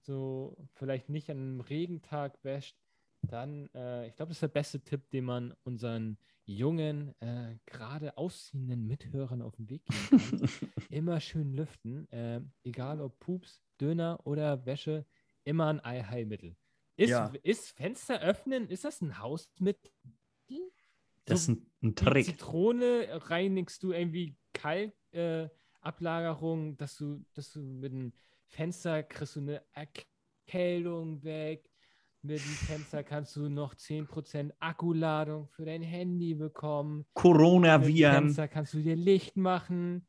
so 0.00 0.56
vielleicht 0.74 1.08
nicht 1.08 1.30
an 1.30 1.36
einem 1.36 1.60
Regentag 1.60 2.42
wäscht, 2.42 2.81
dann, 3.22 3.68
äh, 3.74 4.08
ich 4.08 4.16
glaube, 4.16 4.30
das 4.30 4.36
ist 4.36 4.42
der 4.42 4.48
beste 4.48 4.80
Tipp, 4.80 5.08
den 5.10 5.24
man 5.24 5.54
unseren 5.64 6.18
jungen, 6.44 7.14
äh, 7.20 7.56
gerade 7.66 8.16
ausziehenden 8.18 8.86
Mithörern 8.86 9.42
auf 9.42 9.56
den 9.56 9.68
Weg 9.70 9.84
geben 9.84 10.08
kann. 10.08 10.18
immer 10.90 11.20
schön 11.20 11.52
lüften, 11.52 12.10
äh, 12.10 12.40
egal 12.64 13.00
ob 13.00 13.18
Pups, 13.20 13.62
Döner 13.80 14.18
oder 14.24 14.66
Wäsche, 14.66 15.06
immer 15.44 15.68
ein 15.68 15.78
Eiheilmittel. 15.80 16.56
Ist, 16.96 17.10
ja. 17.10 17.32
ist 17.42 17.70
Fenster 17.70 18.20
öffnen, 18.20 18.68
ist 18.68 18.84
das 18.84 19.00
ein 19.00 19.18
Hausmittel? 19.18 19.90
Das 21.24 21.46
so 21.46 21.52
ist 21.52 21.58
ein, 21.58 21.70
ein 21.82 21.94
Trick. 21.94 22.26
Zitrone 22.26 23.06
reinigst 23.30 23.82
du 23.82 23.92
irgendwie 23.92 24.36
Kaltablagerung, 24.52 26.72
äh, 26.72 26.76
dass 26.76 26.96
du, 26.96 27.24
dass 27.32 27.52
du 27.52 27.60
mit 27.60 27.92
dem 27.92 28.12
Fenster 28.46 29.02
kriegst 29.02 29.36
du 29.36 29.40
eine 29.40 29.62
Erkältung 29.72 31.22
weg. 31.22 31.71
Mit 32.24 32.38
dem 32.38 32.52
Fenster 32.52 33.02
kannst 33.02 33.34
du 33.34 33.48
noch 33.48 33.74
10% 33.74 34.52
Akkuladung 34.60 35.48
für 35.48 35.64
dein 35.64 35.82
Handy 35.82 36.34
bekommen. 36.34 37.04
Corona-Viren. 37.14 38.12
Mit 38.12 38.20
dem 38.20 38.24
Fenster 38.26 38.46
kannst 38.48 38.74
du 38.74 38.78
dir 38.78 38.94
Licht 38.94 39.36
machen. 39.36 40.06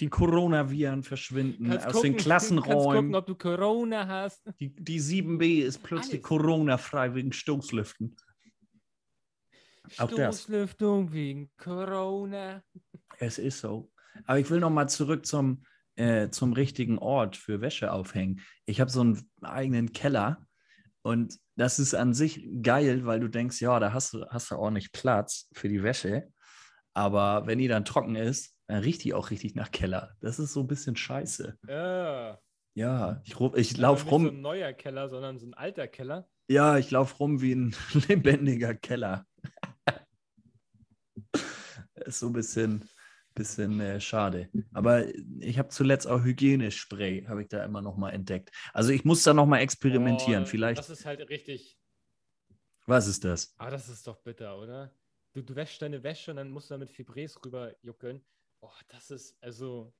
Die 0.00 0.08
Corona-Viren 0.08 1.04
verschwinden 1.04 1.68
kannst 1.68 1.86
aus 1.86 1.92
gucken, 1.92 2.12
den 2.12 2.16
Klassenräumen. 2.16 2.74
Kannst 2.74 2.96
gucken, 2.96 3.14
ob 3.14 3.26
du 3.26 3.34
Corona 3.36 4.06
hast. 4.08 4.42
Die, 4.58 4.74
die 4.74 5.00
7b 5.00 5.62
ist 5.62 5.84
plötzlich 5.84 6.22
Corona-frei 6.22 7.14
wegen 7.14 7.32
Stoßlüften. 7.32 8.16
Stoßlüftung 9.88 11.12
wegen 11.12 11.50
Corona. 11.56 12.64
Es 13.18 13.38
ist 13.38 13.60
so. 13.60 13.92
Aber 14.24 14.40
ich 14.40 14.50
will 14.50 14.58
noch 14.58 14.70
mal 14.70 14.88
zurück 14.88 15.24
zum, 15.24 15.64
äh, 15.94 16.30
zum 16.30 16.52
richtigen 16.52 16.98
Ort 16.98 17.36
für 17.36 17.60
Wäsche 17.60 17.92
aufhängen. 17.92 18.40
Ich 18.66 18.80
habe 18.80 18.90
so 18.90 19.02
einen 19.02 19.24
eigenen 19.40 19.92
Keller 19.92 20.44
und 21.02 21.38
das 21.56 21.78
ist 21.78 21.94
an 21.94 22.14
sich 22.14 22.46
geil, 22.62 23.04
weil 23.04 23.20
du 23.20 23.28
denkst, 23.28 23.60
ja, 23.60 23.78
da 23.80 23.92
hast 23.92 24.14
du, 24.14 24.24
hast 24.28 24.50
du 24.50 24.56
ordentlich 24.56 24.92
Platz 24.92 25.48
für 25.52 25.68
die 25.68 25.82
Wäsche. 25.82 26.28
Aber 26.94 27.46
wenn 27.46 27.58
die 27.58 27.68
dann 27.68 27.84
trocken 27.84 28.16
ist, 28.16 28.54
dann 28.66 28.82
riecht 28.82 29.04
die 29.04 29.14
auch 29.14 29.30
richtig 29.30 29.54
nach 29.54 29.70
Keller. 29.70 30.14
Das 30.20 30.38
ist 30.38 30.52
so 30.52 30.60
ein 30.60 30.66
bisschen 30.66 30.96
scheiße. 30.96 31.58
Ja. 31.68 32.38
Ja, 32.74 33.20
ich, 33.24 33.38
ich 33.38 33.76
laufe 33.76 34.08
rum. 34.08 34.22
Nicht 34.22 34.32
so 34.32 34.38
ein 34.38 34.42
neuer 34.42 34.72
Keller, 34.72 35.08
sondern 35.08 35.38
so 35.38 35.46
ein 35.46 35.54
alter 35.54 35.88
Keller. 35.88 36.26
Ja, 36.48 36.78
ich 36.78 36.90
laufe 36.90 37.16
rum 37.16 37.42
wie 37.42 37.54
ein 37.54 37.74
lebendiger 38.08 38.74
Keller. 38.74 39.26
ist 41.94 42.20
so 42.20 42.28
ein 42.28 42.32
bisschen, 42.32 42.88
bisschen 43.34 43.80
äh, 43.80 44.00
schade. 44.00 44.48
Aber 44.72 45.04
ich 45.40 45.58
habe 45.58 45.68
zuletzt 45.68 46.06
auch 46.06 46.22
Hygienespray, 46.22 47.24
habe 47.26 47.42
ich 47.42 47.48
da 47.48 47.64
immer 47.64 47.82
noch 47.82 47.96
mal 47.96 48.10
entdeckt. 48.10 48.50
Also 48.72 48.90
ich 48.90 49.04
muss 49.04 49.22
da 49.22 49.34
noch 49.34 49.46
mal 49.46 49.58
experimentieren. 49.58 50.44
Oh, 50.44 50.46
Vielleicht. 50.46 50.78
Das 50.78 50.90
ist 50.90 51.04
halt 51.06 51.28
richtig. 51.28 51.78
Was 52.86 53.06
ist 53.06 53.24
das? 53.24 53.54
Ah, 53.58 53.70
das 53.70 53.88
ist 53.88 54.06
doch 54.06 54.18
bitter, 54.22 54.58
oder? 54.58 54.94
Du, 55.32 55.42
du 55.42 55.54
wäschst 55.54 55.80
deine 55.80 56.02
Wäsche 56.02 56.30
und 56.32 56.36
dann 56.36 56.50
musst 56.50 56.70
du 56.70 56.74
damit 56.74 56.90
Fibres 56.90 57.38
rüber 57.44 57.74
juckeln. 57.82 58.22
Oh, 58.60 58.70
das 58.88 59.10
ist 59.10 59.36
also. 59.42 59.94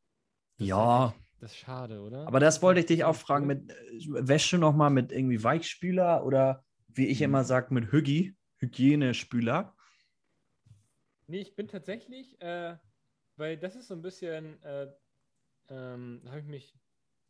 Das 0.58 0.68
ja. 0.68 1.06
Ist 1.06 1.14
das 1.40 1.52
ist 1.52 1.58
schade, 1.58 2.00
oder? 2.00 2.26
Aber 2.26 2.38
das 2.38 2.62
wollte 2.62 2.80
ich 2.80 2.86
dich 2.86 3.04
auch 3.04 3.16
fragen: 3.16 3.46
mit 3.46 3.70
äh, 3.70 4.28
Wäsche 4.28 4.58
noch 4.58 4.74
mal 4.74 4.90
mit 4.90 5.10
irgendwie 5.10 5.42
Weichspüler 5.42 6.24
oder 6.24 6.64
wie 6.88 7.06
ich 7.06 7.22
immer 7.22 7.44
sage, 7.44 7.72
mit 7.72 7.90
Hyggi, 7.90 8.36
Hygienespüler? 8.58 9.74
Nee, 11.26 11.40
ich 11.40 11.56
bin 11.56 11.68
tatsächlich, 11.68 12.40
äh, 12.40 12.76
weil 13.36 13.56
das 13.56 13.76
ist 13.76 13.88
so 13.88 13.94
ein 13.94 14.02
bisschen, 14.02 14.62
äh, 14.62 14.92
ähm, 15.68 16.22
habe 16.26 16.40
ich 16.40 16.46
mich 16.46 16.78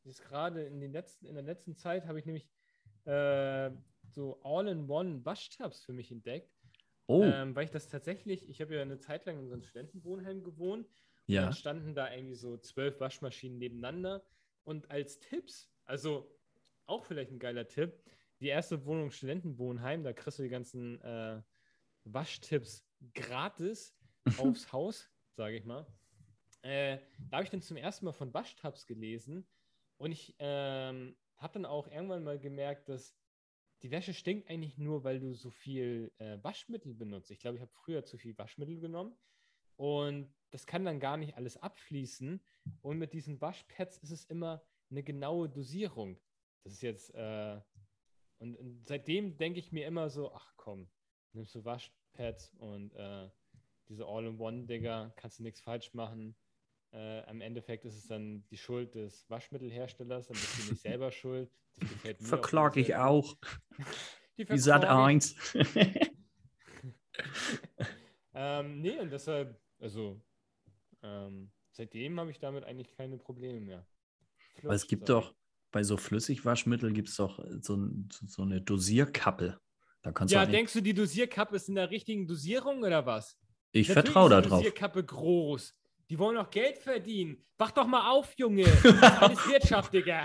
jetzt 0.04 0.22
gerade 0.22 0.64
in, 0.64 0.80
den 0.80 0.92
letzten, 0.92 1.26
in 1.26 1.34
der 1.34 1.44
letzten 1.44 1.76
Zeit 1.76 2.06
habe 2.06 2.18
ich 2.18 2.26
nämlich 2.26 2.48
äh, 3.04 3.70
so 4.08 4.40
All-in-One 4.42 5.24
Waschtabs 5.24 5.84
für 5.84 5.92
mich 5.92 6.10
entdeckt. 6.10 6.50
Oh. 7.06 7.22
Ähm, 7.22 7.54
weil 7.54 7.64
ich 7.64 7.70
das 7.70 7.88
tatsächlich, 7.88 8.48
ich 8.48 8.60
habe 8.60 8.74
ja 8.74 8.82
eine 8.82 8.98
Zeit 8.98 9.26
lang 9.26 9.38
in 9.38 9.46
so 9.48 9.54
einem 9.54 9.62
Studentenwohnheim 9.62 10.42
gewohnt. 10.42 10.88
Ja. 11.26 11.40
Und 11.40 11.46
dann 11.46 11.52
standen 11.54 11.94
da 11.94 12.12
irgendwie 12.12 12.34
so 12.34 12.56
zwölf 12.58 13.00
Waschmaschinen 13.00 13.58
nebeneinander. 13.58 14.24
Und 14.64 14.90
als 14.90 15.18
Tipps, 15.18 15.70
also 15.84 16.32
auch 16.86 17.04
vielleicht 17.04 17.30
ein 17.30 17.38
geiler 17.38 17.66
Tipp. 17.68 18.02
Die 18.40 18.48
erste 18.48 18.84
Wohnung 18.86 19.10
Studentenwohnheim, 19.10 20.02
da 20.02 20.12
kriegst 20.12 20.38
du 20.38 20.42
die 20.42 20.48
ganzen 20.48 21.00
äh, 21.02 21.40
Waschtipps 22.04 22.84
gratis 23.14 23.96
aufs 24.38 24.72
Haus, 24.72 25.11
sage 25.34 25.56
ich 25.56 25.64
mal. 25.64 25.86
Äh, 26.62 26.98
da 27.30 27.38
habe 27.38 27.44
ich 27.44 27.50
dann 27.50 27.62
zum 27.62 27.76
ersten 27.76 28.04
Mal 28.04 28.12
von 28.12 28.32
Waschtabs 28.32 28.86
gelesen 28.86 29.46
und 29.96 30.12
ich 30.12 30.34
ähm, 30.38 31.16
habe 31.36 31.54
dann 31.54 31.66
auch 31.66 31.88
irgendwann 31.88 32.22
mal 32.22 32.38
gemerkt, 32.38 32.88
dass 32.88 33.16
die 33.82 33.90
Wäsche 33.90 34.14
stinkt 34.14 34.48
eigentlich 34.48 34.78
nur, 34.78 35.02
weil 35.02 35.18
du 35.18 35.34
so 35.34 35.50
viel 35.50 36.12
äh, 36.18 36.38
Waschmittel 36.42 36.94
benutzt. 36.94 37.30
Ich 37.32 37.40
glaube, 37.40 37.56
ich 37.56 37.62
habe 37.62 37.72
früher 37.72 38.04
zu 38.04 38.16
viel 38.16 38.36
Waschmittel 38.38 38.78
genommen 38.78 39.16
und 39.76 40.32
das 40.50 40.66
kann 40.66 40.84
dann 40.84 41.00
gar 41.00 41.16
nicht 41.16 41.36
alles 41.36 41.56
abfließen. 41.56 42.40
Und 42.82 42.98
mit 42.98 43.12
diesen 43.12 43.40
Waschpads 43.40 43.98
ist 43.98 44.10
es 44.12 44.24
immer 44.26 44.62
eine 44.90 45.02
genaue 45.02 45.48
Dosierung. 45.48 46.20
Das 46.62 46.74
ist 46.74 46.82
jetzt, 46.82 47.14
äh, 47.14 47.60
und, 48.38 48.56
und, 48.56 48.86
seitdem 48.86 49.36
denke 49.36 49.58
ich 49.58 49.72
mir 49.72 49.86
immer 49.86 50.10
so, 50.10 50.32
ach 50.32 50.54
komm, 50.56 50.88
nimmst 51.32 51.54
du 51.54 51.64
Waschpads 51.64 52.54
und 52.58 52.94
äh, 52.94 53.30
diese 53.92 54.06
All-in-One-Digger, 54.06 55.12
kannst 55.16 55.38
du 55.38 55.42
nichts 55.42 55.60
falsch 55.60 55.92
machen. 55.92 56.34
Äh, 56.92 57.22
am 57.24 57.40
Endeffekt 57.40 57.84
ist 57.84 57.96
es 57.96 58.06
dann 58.06 58.44
die 58.50 58.56
Schuld 58.56 58.94
des 58.94 59.28
Waschmittelherstellers, 59.28 60.28
dann 60.28 60.34
bist 60.34 60.58
du 60.58 60.70
nicht 60.70 60.82
selber 60.82 61.12
schuld. 61.12 61.50
Verklage 62.20 62.80
ich 62.80 62.96
auch. 62.96 63.36
Die, 64.38 64.46
die 64.46 64.58
Sat 64.58 64.86
1. 64.86 65.36
ähm, 68.34 68.80
nee, 68.80 68.98
und 68.98 69.10
deshalb, 69.12 69.60
also 69.78 70.18
ähm, 71.02 71.52
seitdem 71.70 72.18
habe 72.18 72.30
ich 72.30 72.38
damit 72.38 72.64
eigentlich 72.64 72.96
keine 72.96 73.18
Probleme 73.18 73.60
mehr. 73.60 73.86
Flutsch, 74.54 74.64
Aber 74.64 74.74
es 74.74 74.86
gibt 74.86 75.10
doch, 75.10 75.34
bei 75.70 75.82
so 75.82 75.98
Flüssigwaschmitteln 75.98 76.94
gibt 76.94 77.10
es 77.10 77.16
doch 77.16 77.44
so, 77.60 77.90
so, 78.08 78.42
eine 78.42 78.62
Dosierkappe. 78.62 79.60
Da 80.00 80.12
kannst 80.12 80.32
ja, 80.32 80.46
denkst 80.46 80.72
du, 80.72 80.80
die 80.80 80.94
Dosierkappe 80.94 81.56
ist 81.56 81.68
in 81.68 81.74
der 81.74 81.90
richtigen 81.90 82.26
Dosierung 82.26 82.82
oder 82.82 83.04
was? 83.04 83.36
Ich 83.72 83.90
vertraue 83.90 84.30
darauf. 84.30 84.60
Die 84.60 84.66
Dosierkappe 84.68 85.04
groß. 85.04 85.74
Die 86.10 86.18
wollen 86.18 86.36
doch 86.36 86.50
Geld 86.50 86.78
verdienen. 86.78 87.42
Wach 87.56 87.70
doch 87.70 87.86
mal 87.86 88.10
auf, 88.10 88.34
Junge. 88.36 88.64
Das 88.82 88.84
ist 88.84 89.02
alles 89.02 89.48
Wirtschaft, 89.48 89.94
Digga. 89.94 90.24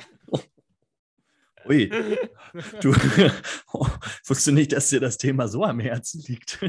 Ui, 1.66 1.90
du 2.82 2.94
wusstest 4.26 4.54
nicht, 4.54 4.72
dass 4.72 4.90
dir 4.90 5.00
das 5.00 5.18
Thema 5.18 5.48
so 5.48 5.64
am 5.64 5.80
Herzen 5.80 6.22
liegt. 6.28 6.60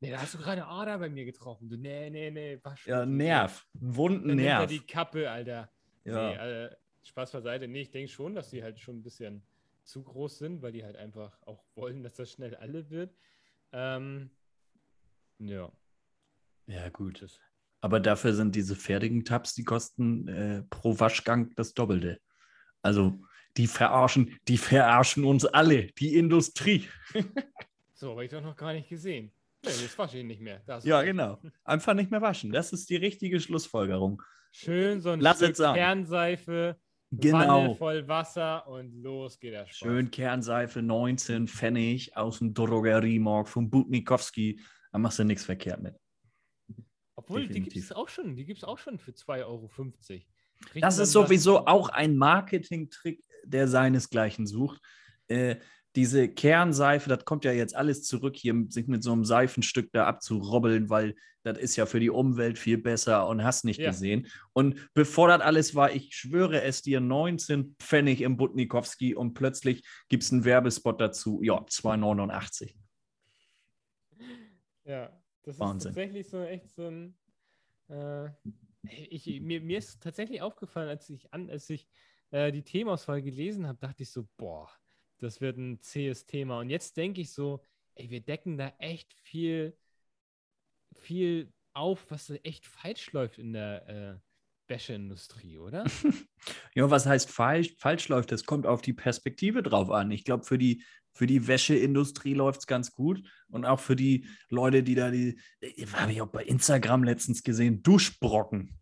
nee, 0.00 0.10
da 0.10 0.20
hast 0.20 0.34
du 0.34 0.38
gerade 0.38 0.66
Ader 0.66 0.98
bei 0.98 1.08
mir 1.08 1.24
getroffen. 1.24 1.68
Du, 1.68 1.76
nee, 1.76 2.10
nee, 2.10 2.30
nee. 2.30 2.58
Wasch 2.62 2.86
ja, 2.86 3.04
Nerv. 3.04 3.66
Wunden 3.74 4.36
Nerv. 4.36 4.66
die 4.66 4.80
Kappe, 4.80 5.30
Alter. 5.30 5.70
Ja. 6.04 6.28
Nee, 6.28 6.64
äh, 6.64 6.76
Spaß 7.04 7.32
beiseite. 7.32 7.66
Nee, 7.68 7.82
ich 7.82 7.90
denke 7.90 8.10
schon, 8.10 8.34
dass 8.34 8.50
die 8.50 8.62
halt 8.62 8.78
schon 8.78 8.98
ein 8.98 9.02
bisschen 9.02 9.42
zu 9.84 10.02
groß 10.02 10.38
sind, 10.38 10.62
weil 10.62 10.72
die 10.72 10.84
halt 10.84 10.96
einfach 10.96 11.40
auch 11.46 11.64
wollen, 11.74 12.02
dass 12.02 12.14
das 12.14 12.30
schnell 12.30 12.54
alle 12.56 12.88
wird. 12.90 13.16
Ähm, 13.72 14.30
ja. 15.38 15.70
Ja, 16.66 16.88
gut. 16.88 17.26
Aber 17.80 17.98
dafür 18.00 18.34
sind 18.34 18.54
diese 18.54 18.76
fertigen 18.76 19.24
Tabs, 19.24 19.54
die 19.54 19.64
kosten 19.64 20.28
äh, 20.28 20.62
pro 20.70 20.98
Waschgang 20.98 21.52
das 21.56 21.74
Doppelte. 21.74 22.20
Also 22.80 23.18
die 23.56 23.66
verarschen, 23.66 24.38
die 24.48 24.56
verarschen 24.56 25.24
uns 25.24 25.44
alle, 25.44 25.88
die 25.98 26.16
Industrie. 26.16 26.88
so, 27.94 28.12
habe 28.12 28.24
ich 28.24 28.30
doch 28.30 28.42
noch 28.42 28.56
gar 28.56 28.72
nicht 28.72 28.88
gesehen. 28.88 29.32
Nee, 29.64 29.70
jetzt 29.82 29.98
wasche 29.98 30.18
ich 30.18 30.24
nicht 30.24 30.40
mehr. 30.40 30.60
ja, 30.82 30.98
recht. 30.98 31.10
genau. 31.10 31.40
Einfach 31.64 31.94
nicht 31.94 32.10
mehr 32.10 32.22
waschen. 32.22 32.50
Das 32.52 32.72
ist 32.72 32.90
die 32.90 32.96
richtige 32.96 33.40
Schlussfolgerung. 33.40 34.22
Schön 34.50 35.00
so 35.00 35.10
ein 35.10 35.20
Lass 35.20 35.38
Stück 35.38 35.56
Kernseife, 35.56 36.76
genau. 37.10 37.38
Wanne 37.38 37.74
voll 37.76 38.08
Wasser 38.08 38.66
und 38.66 38.92
los 39.02 39.38
geht 39.38 39.54
der 39.54 39.66
Spaß. 39.66 39.76
Schön 39.76 40.10
Kernseife, 40.10 40.82
19 40.82 41.46
Pfennig 41.48 42.16
aus 42.16 42.38
dem 42.38 42.52
Drogeriemarkt 42.52 43.48
von 43.48 43.70
Butnikowski. 43.70 44.60
Da 44.92 44.98
machst 44.98 45.18
du 45.18 45.24
nichts 45.24 45.44
verkehrt 45.44 45.82
mit. 45.82 45.96
Obwohl, 47.16 47.42
Definitiv. 47.42 47.64
die 47.64 47.70
gibt 47.80 47.84
es 47.84 47.92
auch 47.92 48.08
schon, 48.08 48.36
die 48.36 48.44
gibt 48.44 48.58
es 48.58 48.64
auch 48.64 48.78
schon 48.78 48.98
für 48.98 49.12
2,50 49.12 49.46
Euro. 49.46 49.68
Kriegt 49.68 50.84
das 50.84 50.98
ist 50.98 51.12
sowieso 51.12 51.66
auch 51.66 51.88
ein 51.88 52.16
Marketing-Trick, 52.16 53.22
der 53.44 53.68
seinesgleichen 53.68 54.46
sucht. 54.46 54.80
Äh, 55.28 55.56
diese 55.94 56.28
Kernseife, 56.28 57.08
das 57.08 57.24
kommt 57.24 57.44
ja 57.44 57.52
jetzt 57.52 57.76
alles 57.76 58.04
zurück, 58.04 58.36
hier 58.36 58.54
sich 58.68 58.86
mit 58.86 59.02
so 59.02 59.12
einem 59.12 59.24
Seifenstück 59.24 59.90
da 59.92 60.06
abzurobbeln, 60.06 60.88
weil 60.88 61.14
das 61.42 61.58
ist 61.58 61.76
ja 61.76 61.86
für 61.86 62.00
die 62.00 62.08
Umwelt 62.08 62.58
viel 62.58 62.78
besser 62.78 63.26
und 63.28 63.44
hast 63.44 63.64
nicht 63.64 63.80
ja. 63.80 63.90
gesehen. 63.90 64.28
Und 64.52 64.88
bevor 64.94 65.28
das 65.28 65.40
alles 65.40 65.74
war, 65.74 65.92
ich 65.92 66.14
schwöre 66.14 66.62
es 66.62 66.82
dir, 66.82 67.00
19 67.00 67.76
Pfennig 67.78 68.20
im 68.22 68.36
Butnikowski 68.36 69.14
und 69.14 69.34
plötzlich 69.34 69.84
gibt 70.08 70.22
es 70.22 70.32
einen 70.32 70.44
Werbespot 70.44 71.00
dazu, 71.00 71.40
ja, 71.42 71.56
2,89. 71.56 72.74
Ja, 74.84 75.10
das 75.42 75.58
Wahnsinn. 75.58 75.90
ist 75.90 75.96
tatsächlich 75.96 76.28
so 76.28 76.42
echt 76.42 76.70
so 76.70 76.86
ein. 76.86 77.16
Äh, 77.88 78.30
ich, 78.84 79.40
mir, 79.40 79.60
mir 79.60 79.78
ist 79.78 80.02
tatsächlich 80.02 80.42
aufgefallen, 80.42 80.88
als 80.88 81.08
ich, 81.08 81.32
an, 81.32 81.48
als 81.48 81.70
ich 81.70 81.86
äh, 82.30 82.50
die 82.50 82.62
Themauswahl 82.62 83.22
gelesen 83.22 83.66
habe, 83.66 83.78
dachte 83.78 84.02
ich 84.02 84.10
so, 84.10 84.28
boah, 84.36 84.68
das 85.18 85.40
wird 85.40 85.56
ein 85.56 85.80
zähes 85.80 86.26
Thema. 86.26 86.58
Und 86.58 86.68
jetzt 86.68 86.96
denke 86.96 87.20
ich 87.20 87.32
so, 87.32 87.64
ey, 87.94 88.10
wir 88.10 88.20
decken 88.20 88.58
da 88.58 88.72
echt 88.78 89.14
viel, 89.14 89.76
viel 90.94 91.52
auf, 91.74 92.10
was 92.10 92.30
echt 92.42 92.66
falsch 92.66 93.12
läuft 93.12 93.38
in 93.38 93.52
der 93.52 93.88
äh, 93.88 94.31
Wäscheindustrie, 94.68 95.58
oder? 95.58 95.84
ja, 96.74 96.90
was 96.90 97.06
heißt 97.06 97.30
falsch, 97.30 97.74
falsch 97.78 98.08
läuft? 98.08 98.32
Das 98.32 98.44
kommt 98.44 98.66
auf 98.66 98.82
die 98.82 98.92
Perspektive 98.92 99.62
drauf 99.62 99.90
an. 99.90 100.10
Ich 100.10 100.24
glaube, 100.24 100.44
für 100.44 100.58
die, 100.58 100.84
für 101.12 101.26
die 101.26 101.46
Wäscheindustrie 101.46 102.34
läuft 102.34 102.60
es 102.60 102.66
ganz 102.66 102.92
gut. 102.92 103.22
Und 103.48 103.64
auch 103.64 103.80
für 103.80 103.96
die 103.96 104.26
Leute, 104.48 104.82
die 104.82 104.94
da 104.94 105.10
die, 105.10 105.38
habe 105.94 106.12
ich 106.12 106.22
auch 106.22 106.28
bei 106.28 106.44
Instagram 106.44 107.04
letztens 107.04 107.42
gesehen, 107.42 107.82
Duschbrocken. 107.82 108.78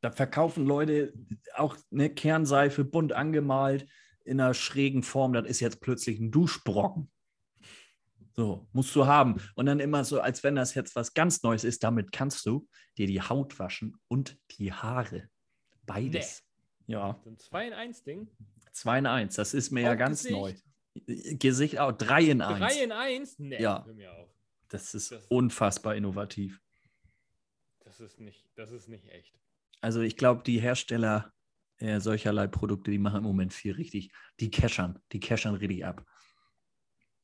Da 0.00 0.10
verkaufen 0.12 0.64
Leute 0.64 1.12
auch 1.54 1.76
eine 1.90 2.10
Kernseife 2.10 2.84
bunt 2.84 3.12
angemalt 3.12 3.86
in 4.24 4.40
einer 4.40 4.54
schrägen 4.54 5.02
Form. 5.02 5.32
Das 5.32 5.46
ist 5.46 5.60
jetzt 5.60 5.80
plötzlich 5.80 6.20
ein 6.20 6.30
Duschbrocken. 6.30 7.10
So, 8.38 8.68
musst 8.72 8.94
du 8.94 9.04
haben. 9.04 9.42
Und 9.56 9.66
dann 9.66 9.80
immer 9.80 10.04
so, 10.04 10.20
als 10.20 10.44
wenn 10.44 10.54
das 10.54 10.72
jetzt 10.76 10.94
was 10.94 11.12
ganz 11.12 11.42
Neues 11.42 11.64
ist, 11.64 11.82
damit 11.82 12.12
kannst 12.12 12.46
du 12.46 12.68
dir 12.96 13.08
die 13.08 13.20
Haut 13.20 13.58
waschen 13.58 13.96
und 14.06 14.38
die 14.52 14.72
Haare. 14.72 15.28
Beides. 15.86 16.44
Nee. 16.86 16.94
Ja. 16.94 17.20
So 17.24 17.30
ein 17.30 17.36
2 17.36 17.66
in 17.66 17.72
1 17.72 18.04
Ding. 18.04 18.28
2 18.70 18.98
in 19.00 19.06
1, 19.06 19.34
das 19.34 19.54
ist 19.54 19.72
mir 19.72 19.80
Auf 19.80 19.86
ja 19.86 19.94
ganz 19.96 20.22
Gesicht. 20.22 20.38
neu. 20.40 20.54
Gesicht 21.36 21.80
auch 21.80 21.90
3 21.90 22.22
in 22.26 22.40
1. 22.40 22.74
3 22.74 22.84
in 22.84 22.92
1? 22.92 23.38
Nee, 23.40 23.60
ja. 23.60 23.84
Das 24.68 24.94
ist 24.94 25.10
das, 25.10 25.26
unfassbar 25.26 25.96
innovativ. 25.96 26.60
Das 27.80 27.98
ist 27.98 28.20
nicht, 28.20 28.46
das 28.54 28.70
ist 28.70 28.86
nicht 28.86 29.08
echt. 29.08 29.34
Also 29.80 30.00
ich 30.00 30.16
glaube, 30.16 30.44
die 30.44 30.60
Hersteller 30.60 31.32
äh, 31.78 31.98
solcherlei 31.98 32.46
Produkte, 32.46 32.92
die 32.92 32.98
machen 32.98 33.16
im 33.16 33.24
Moment 33.24 33.52
viel 33.52 33.72
richtig. 33.72 34.12
Die 34.38 34.52
cashern, 34.52 35.00
die 35.10 35.18
cashern 35.18 35.56
richtig 35.56 35.84
ab. 35.84 36.06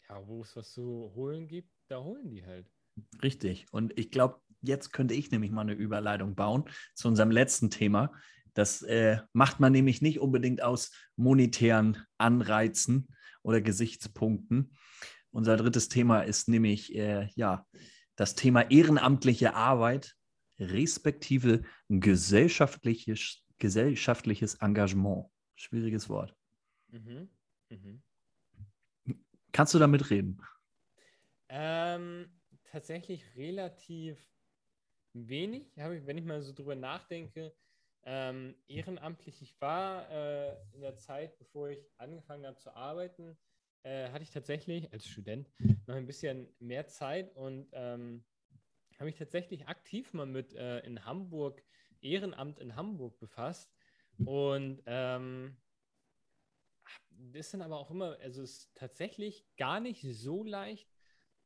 Ja, 0.09 0.27
wo 0.27 0.43
es 0.43 0.55
was 0.57 0.73
zu 0.73 1.13
holen 1.15 1.47
gibt, 1.49 1.71
da 1.89 2.03
holen 2.03 2.31
die 2.31 2.45
halt. 2.45 2.71
Richtig. 3.23 3.67
Und 3.73 3.99
ich 3.99 4.11
glaube, 4.11 4.41
jetzt 4.61 4.93
könnte 4.93 5.15
ich 5.15 5.31
nämlich 5.31 5.51
mal 5.51 5.63
eine 5.63 5.73
Überleitung 5.73 6.35
bauen 6.35 6.65
zu 6.95 7.09
unserem 7.09 7.31
letzten 7.31 7.71
Thema. 7.71 8.13
Das 8.55 8.83
äh, 8.83 9.19
macht 9.33 9.61
man 9.61 9.73
nämlich 9.73 10.01
nicht 10.01 10.21
unbedingt 10.21 10.63
aus 10.63 10.93
monetären 11.17 11.99
Anreizen 12.19 13.09
oder 13.43 13.61
Gesichtspunkten. 13.61 14.77
Unser 15.33 15.57
drittes 15.57 15.89
Thema 15.89 16.21
ist 16.21 16.49
nämlich 16.49 16.95
äh, 16.95 17.29
ja, 17.35 17.67
das 18.15 18.37
Thema 18.37 18.71
ehrenamtliche 18.71 19.55
Arbeit 19.55 20.15
respektive 20.61 21.63
gesellschaftliches, 21.89 23.43
gesellschaftliches 23.59 24.55
Engagement. 24.57 25.27
Schwieriges 25.57 26.09
Wort. 26.09 26.37
Mhm. 26.93 27.29
Mhm. 27.71 28.04
Kannst 29.55 29.73
du 29.73 29.79
damit 29.79 30.11
reden? 30.11 30.43
Ähm, 31.49 32.29
tatsächlich 32.65 33.25
relativ 33.37 34.19
wenig, 35.13 35.69
ich, 35.77 36.07
wenn 36.07 36.19
ich 36.19 36.25
mal 36.25 36.43
so 36.43 36.53
drüber 36.53 36.75
nachdenke. 36.75 37.55
Ähm, 38.03 38.57
ehrenamtlich, 38.67 39.41
ich 39.41 39.61
war 39.61 40.11
äh, 40.11 40.57
in 40.73 40.81
der 40.81 40.97
Zeit, 40.97 41.39
bevor 41.39 41.69
ich 41.69 41.89
angefangen 41.99 42.45
habe 42.45 42.57
zu 42.57 42.75
arbeiten, 42.75 43.39
äh, 43.85 44.11
hatte 44.11 44.25
ich 44.25 44.31
tatsächlich 44.31 44.93
als 44.93 45.07
Student 45.07 45.49
noch 45.87 45.95
ein 45.95 46.07
bisschen 46.07 46.49
mehr 46.59 46.89
Zeit 46.89 47.35
und 47.37 47.69
ähm, 47.75 48.25
habe 48.97 49.05
mich 49.05 49.17
tatsächlich 49.17 49.69
aktiv 49.69 50.13
mal 50.15 50.27
mit 50.27 50.53
äh, 50.55 50.81
in 50.81 51.05
Hamburg, 51.05 51.63
Ehrenamt 52.01 52.59
in 52.59 52.75
Hamburg 52.75 53.21
befasst. 53.21 53.73
Und 54.25 54.83
ähm, 54.87 55.57
ist 57.33 57.55
dann 57.55 57.63
aber 57.63 57.79
auch 57.79 57.91
immer, 57.91 58.19
also 58.21 58.43
es 58.43 58.59
ist 58.59 58.75
tatsächlich 58.75 59.47
gar 59.57 59.81
nicht 59.81 60.03
so 60.03 60.45
leicht, 60.45 60.89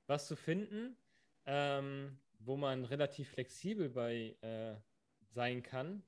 was 0.06 0.26
zu 0.26 0.34
finden, 0.36 0.96
ähm, 1.46 2.18
wo 2.38 2.56
man 2.56 2.84
relativ 2.84 3.30
flexibel 3.30 3.88
bei 3.90 4.36
äh, 4.40 4.76
sein 5.30 5.62
kann. 5.62 6.02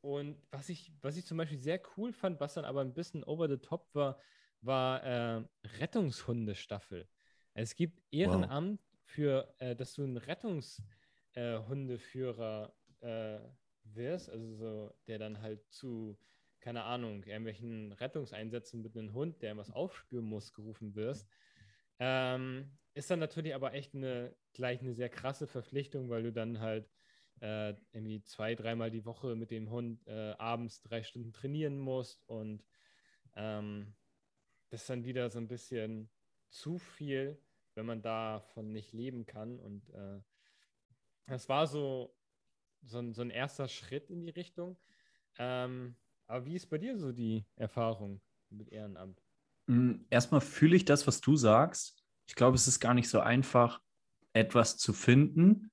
und 0.00 0.40
was 0.50 0.68
ich, 0.68 0.92
was 1.00 1.16
ich 1.16 1.24
zum 1.24 1.38
Beispiel 1.38 1.58
sehr 1.58 1.80
cool 1.96 2.12
fand, 2.12 2.40
was 2.40 2.54
dann 2.54 2.64
aber 2.64 2.80
ein 2.80 2.94
bisschen 2.94 3.22
over 3.24 3.48
the 3.48 3.58
top 3.58 3.94
war, 3.94 4.18
war 4.60 5.02
äh, 5.04 5.44
Rettungshundestaffel. 5.78 7.08
Es 7.54 7.76
gibt 7.76 8.02
Ehrenamt 8.10 8.80
wow. 8.80 8.88
für, 9.04 9.54
äh, 9.58 9.76
dass 9.76 9.94
du 9.94 10.04
ein 10.04 10.16
Rettungshundeführer 10.16 12.74
äh, 13.00 13.38
wirst, 13.84 14.30
also 14.30 14.54
so, 14.54 14.94
der 15.06 15.18
dann 15.18 15.40
halt 15.40 15.70
zu, 15.70 16.18
keine 16.62 16.84
Ahnung, 16.84 17.24
irgendwelchen 17.24 17.92
Rettungseinsätzen 17.92 18.80
mit 18.80 18.96
einem 18.96 19.12
Hund, 19.12 19.42
der 19.42 19.56
was 19.56 19.70
aufspüren 19.70 20.24
muss, 20.24 20.54
gerufen 20.54 20.94
wirst. 20.94 21.28
Ähm, 21.98 22.78
ist 22.94 23.10
dann 23.10 23.18
natürlich 23.18 23.54
aber 23.54 23.74
echt 23.74 23.94
eine, 23.94 24.34
gleich 24.54 24.80
eine 24.80 24.94
sehr 24.94 25.08
krasse 25.08 25.46
Verpflichtung, 25.46 26.08
weil 26.08 26.22
du 26.22 26.32
dann 26.32 26.60
halt 26.60 26.88
äh, 27.40 27.74
irgendwie 27.92 28.22
zwei, 28.22 28.54
dreimal 28.54 28.90
die 28.90 29.04
Woche 29.04 29.34
mit 29.34 29.50
dem 29.50 29.70
Hund 29.70 30.06
äh, 30.06 30.32
abends 30.38 30.80
drei 30.82 31.02
Stunden 31.02 31.32
trainieren 31.32 31.78
musst 31.78 32.26
und 32.28 32.64
ähm, 33.34 33.94
das 34.70 34.82
ist 34.82 34.90
dann 34.90 35.04
wieder 35.04 35.28
so 35.28 35.38
ein 35.38 35.48
bisschen 35.48 36.10
zu 36.48 36.78
viel, 36.78 37.38
wenn 37.74 37.86
man 37.86 38.02
davon 38.02 38.72
nicht 38.72 38.92
leben 38.92 39.26
kann. 39.26 39.58
Und 39.58 39.90
äh, 39.90 40.20
das 41.26 41.48
war 41.48 41.66
so, 41.66 42.16
so, 42.82 42.98
ein, 42.98 43.12
so 43.12 43.22
ein 43.22 43.30
erster 43.30 43.68
Schritt 43.68 44.08
in 44.08 44.22
die 44.22 44.30
Richtung. 44.30 44.78
Ähm, 45.38 45.96
aber 46.26 46.46
wie 46.46 46.56
ist 46.56 46.66
bei 46.66 46.78
dir 46.78 46.96
so 46.96 47.12
die 47.12 47.44
Erfahrung 47.56 48.20
mit 48.50 48.70
Ehrenamt? 48.70 49.20
Mm, 49.66 50.04
erstmal 50.10 50.40
fühle 50.40 50.76
ich 50.76 50.84
das, 50.84 51.06
was 51.06 51.20
du 51.20 51.36
sagst. 51.36 52.02
Ich 52.26 52.34
glaube, 52.34 52.56
es 52.56 52.68
ist 52.68 52.80
gar 52.80 52.94
nicht 52.94 53.08
so 53.08 53.20
einfach, 53.20 53.80
etwas 54.34 54.78
zu 54.78 54.92
finden, 54.94 55.70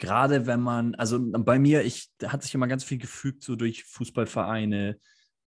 gerade 0.00 0.46
wenn 0.46 0.60
man, 0.60 0.94
also 0.96 1.20
bei 1.20 1.58
mir, 1.58 1.84
ich 1.84 2.10
hat 2.24 2.42
sich 2.42 2.54
immer 2.54 2.66
ganz 2.66 2.82
viel 2.82 2.98
gefügt, 2.98 3.44
so 3.44 3.54
durch 3.54 3.84
Fußballvereine, 3.84 4.98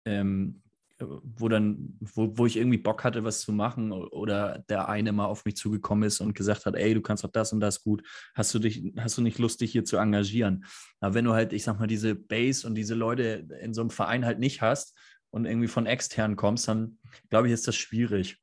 ähm, 0.05 0.63
wo 1.09 1.49
dann, 1.49 1.97
wo, 2.01 2.37
wo 2.37 2.47
ich 2.47 2.57
irgendwie 2.57 2.79
Bock 2.79 3.05
hatte, 3.05 3.25
was 3.25 3.41
zu 3.41 3.53
machen, 3.53 3.93
oder 3.93 4.65
der 4.69 4.89
eine 4.89 5.13
mal 5.13 5.27
auf 5.27 5.45
mich 5.45 5.57
zugekommen 5.57 6.07
ist 6.07 6.21
und 6.21 6.35
gesagt 6.35 6.67
hat, 6.67 6.75
ey, 6.75 6.95
du 6.95 7.01
kannst 7.01 7.25
doch 7.25 7.31
das 7.31 7.53
und 7.53 7.61
das 7.61 7.83
gut, 7.83 8.03
hast 8.35 8.55
du 8.55 8.59
dich, 8.59 8.93
hast 8.99 9.19
du 9.19 9.23
nicht 9.23 9.39
Lust, 9.39 9.61
dich 9.61 9.73
hier 9.73 9.85
zu 9.85 9.97
engagieren? 9.97 10.65
Aber 11.01 11.15
wenn 11.15 11.25
du 11.25 11.33
halt, 11.33 11.53
ich 11.53 11.65
sag 11.65 11.79
mal, 11.79 11.87
diese 11.87 12.15
Base 12.15 12.67
und 12.67 12.75
diese 12.75 12.95
Leute 12.95 13.47
in 13.61 13.75
so 13.75 13.81
einem 13.81 13.91
Verein 13.91 14.25
halt 14.25 14.39
nicht 14.39 14.63
hast 14.63 14.97
und 15.31 15.45
irgendwie 15.45 15.69
von 15.69 15.87
extern 15.87 16.37
kommst, 16.37 16.69
dann 16.69 16.99
glaube 17.31 17.49
ich, 17.49 17.55
ist 17.55 17.69
das 17.69 17.77
schwierig. 17.77 18.39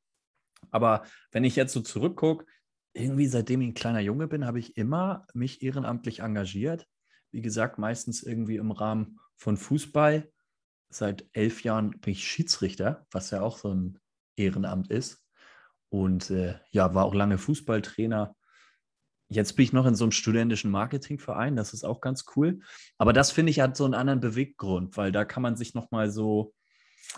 Aber 0.72 1.04
wenn 1.32 1.44
ich 1.44 1.56
jetzt 1.56 1.74
so 1.74 1.82
zurückgucke, 1.82 2.46
irgendwie 2.94 3.28
seitdem 3.28 3.62
ich 3.62 3.68
ein 3.70 3.74
kleiner 3.74 4.00
Junge 4.00 4.28
bin, 4.28 4.46
habe 4.46 4.60
ich 4.60 4.78
immer 4.78 5.26
mich 5.34 5.62
ehrenamtlich 5.62 6.20
engagiert. 6.20 6.88
Wie 7.32 7.42
gesagt, 7.42 7.78
meistens 7.78 8.24
irgendwie 8.24 8.58
im 8.58 8.72
Rahmen 8.72 9.20
von 9.36 9.58
Fußball. 9.58 10.30
Seit 10.90 11.28
elf 11.34 11.64
Jahren 11.64 11.92
bin 12.00 12.14
ich 12.14 12.28
Schiedsrichter, 12.28 13.06
was 13.12 13.32
ja 13.32 13.42
auch 13.42 13.58
so 13.58 13.74
ein 13.74 14.00
Ehrenamt 14.36 14.90
ist. 14.90 15.24
Und 15.90 16.30
äh, 16.30 16.60
ja, 16.72 16.94
war 16.94 17.06
auch 17.06 17.14
lange 17.14 17.38
Fußballtrainer. 17.38 18.36
Jetzt 19.30 19.56
bin 19.56 19.64
ich 19.64 19.74
noch 19.74 19.86
in 19.86 19.96
so 19.96 20.06
einem 20.06 20.12
studentischen 20.12 20.72
Marketingverein, 20.72 21.56
das 21.56 21.74
ist 21.74 21.84
auch 21.84 22.02
ganz 22.02 22.26
cool. 22.36 22.62
Aber 22.98 23.14
das 23.14 23.32
finde 23.32 23.52
ich 23.52 23.60
hat 23.60 23.78
so 23.78 23.86
einen 23.86 23.94
anderen 23.94 24.20
Beweggrund, 24.20 24.98
weil 24.98 25.12
da 25.12 25.26
kann 25.26 25.44
man 25.44 25.56
sich 25.56 25.76
nochmal 25.76 26.10
so 26.10 26.56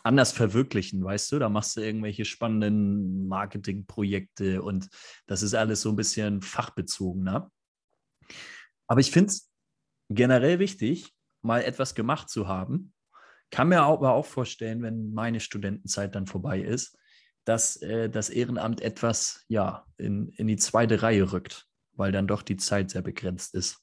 anders 0.04 0.32
verwirklichen, 0.32 1.04
weißt 1.04 1.32
du? 1.32 1.40
Da 1.40 1.50
machst 1.50 1.76
du 1.76 1.82
irgendwelche 1.82 2.26
spannenden 2.26 3.28
Marketingprojekte 3.28 4.62
und 4.62 4.90
das 5.26 5.42
ist 5.42 5.54
alles 5.54 5.82
so 5.82 5.90
ein 5.90 5.96
bisschen 5.96 6.42
fachbezogener. 6.42 7.52
Aber 8.88 9.00
ich 9.00 9.12
finde 9.12 9.32
es 9.32 9.50
generell 10.10 10.60
wichtig, 10.60 11.14
mal 11.42 11.64
etwas 11.64 11.96
gemacht 11.96 12.30
zu 12.30 12.48
haben. 12.48 12.94
Kann 13.52 13.68
mir 13.68 13.82
aber 13.82 14.14
auch 14.14 14.26
vorstellen, 14.26 14.82
wenn 14.82 15.14
meine 15.14 15.40
Studentenzeit 15.40 16.16
dann 16.16 16.26
vorbei 16.26 16.62
ist, 16.62 16.98
dass 17.44 17.78
äh, 17.78 18.10
das 18.10 18.30
Ehrenamt 18.30 18.82
etwas 18.82 19.46
ja, 19.48 19.86
in, 19.98 20.30
in 20.30 20.48
die 20.48 20.58
zweite 20.58 21.02
Reihe 21.02 21.32
rückt, 21.32 21.68
weil 21.94 22.12
dann 22.12 22.28
doch 22.28 22.42
die 22.42 22.58
Zeit 22.58 22.90
sehr 22.90 23.02
begrenzt 23.02 23.54
ist. 23.54 23.80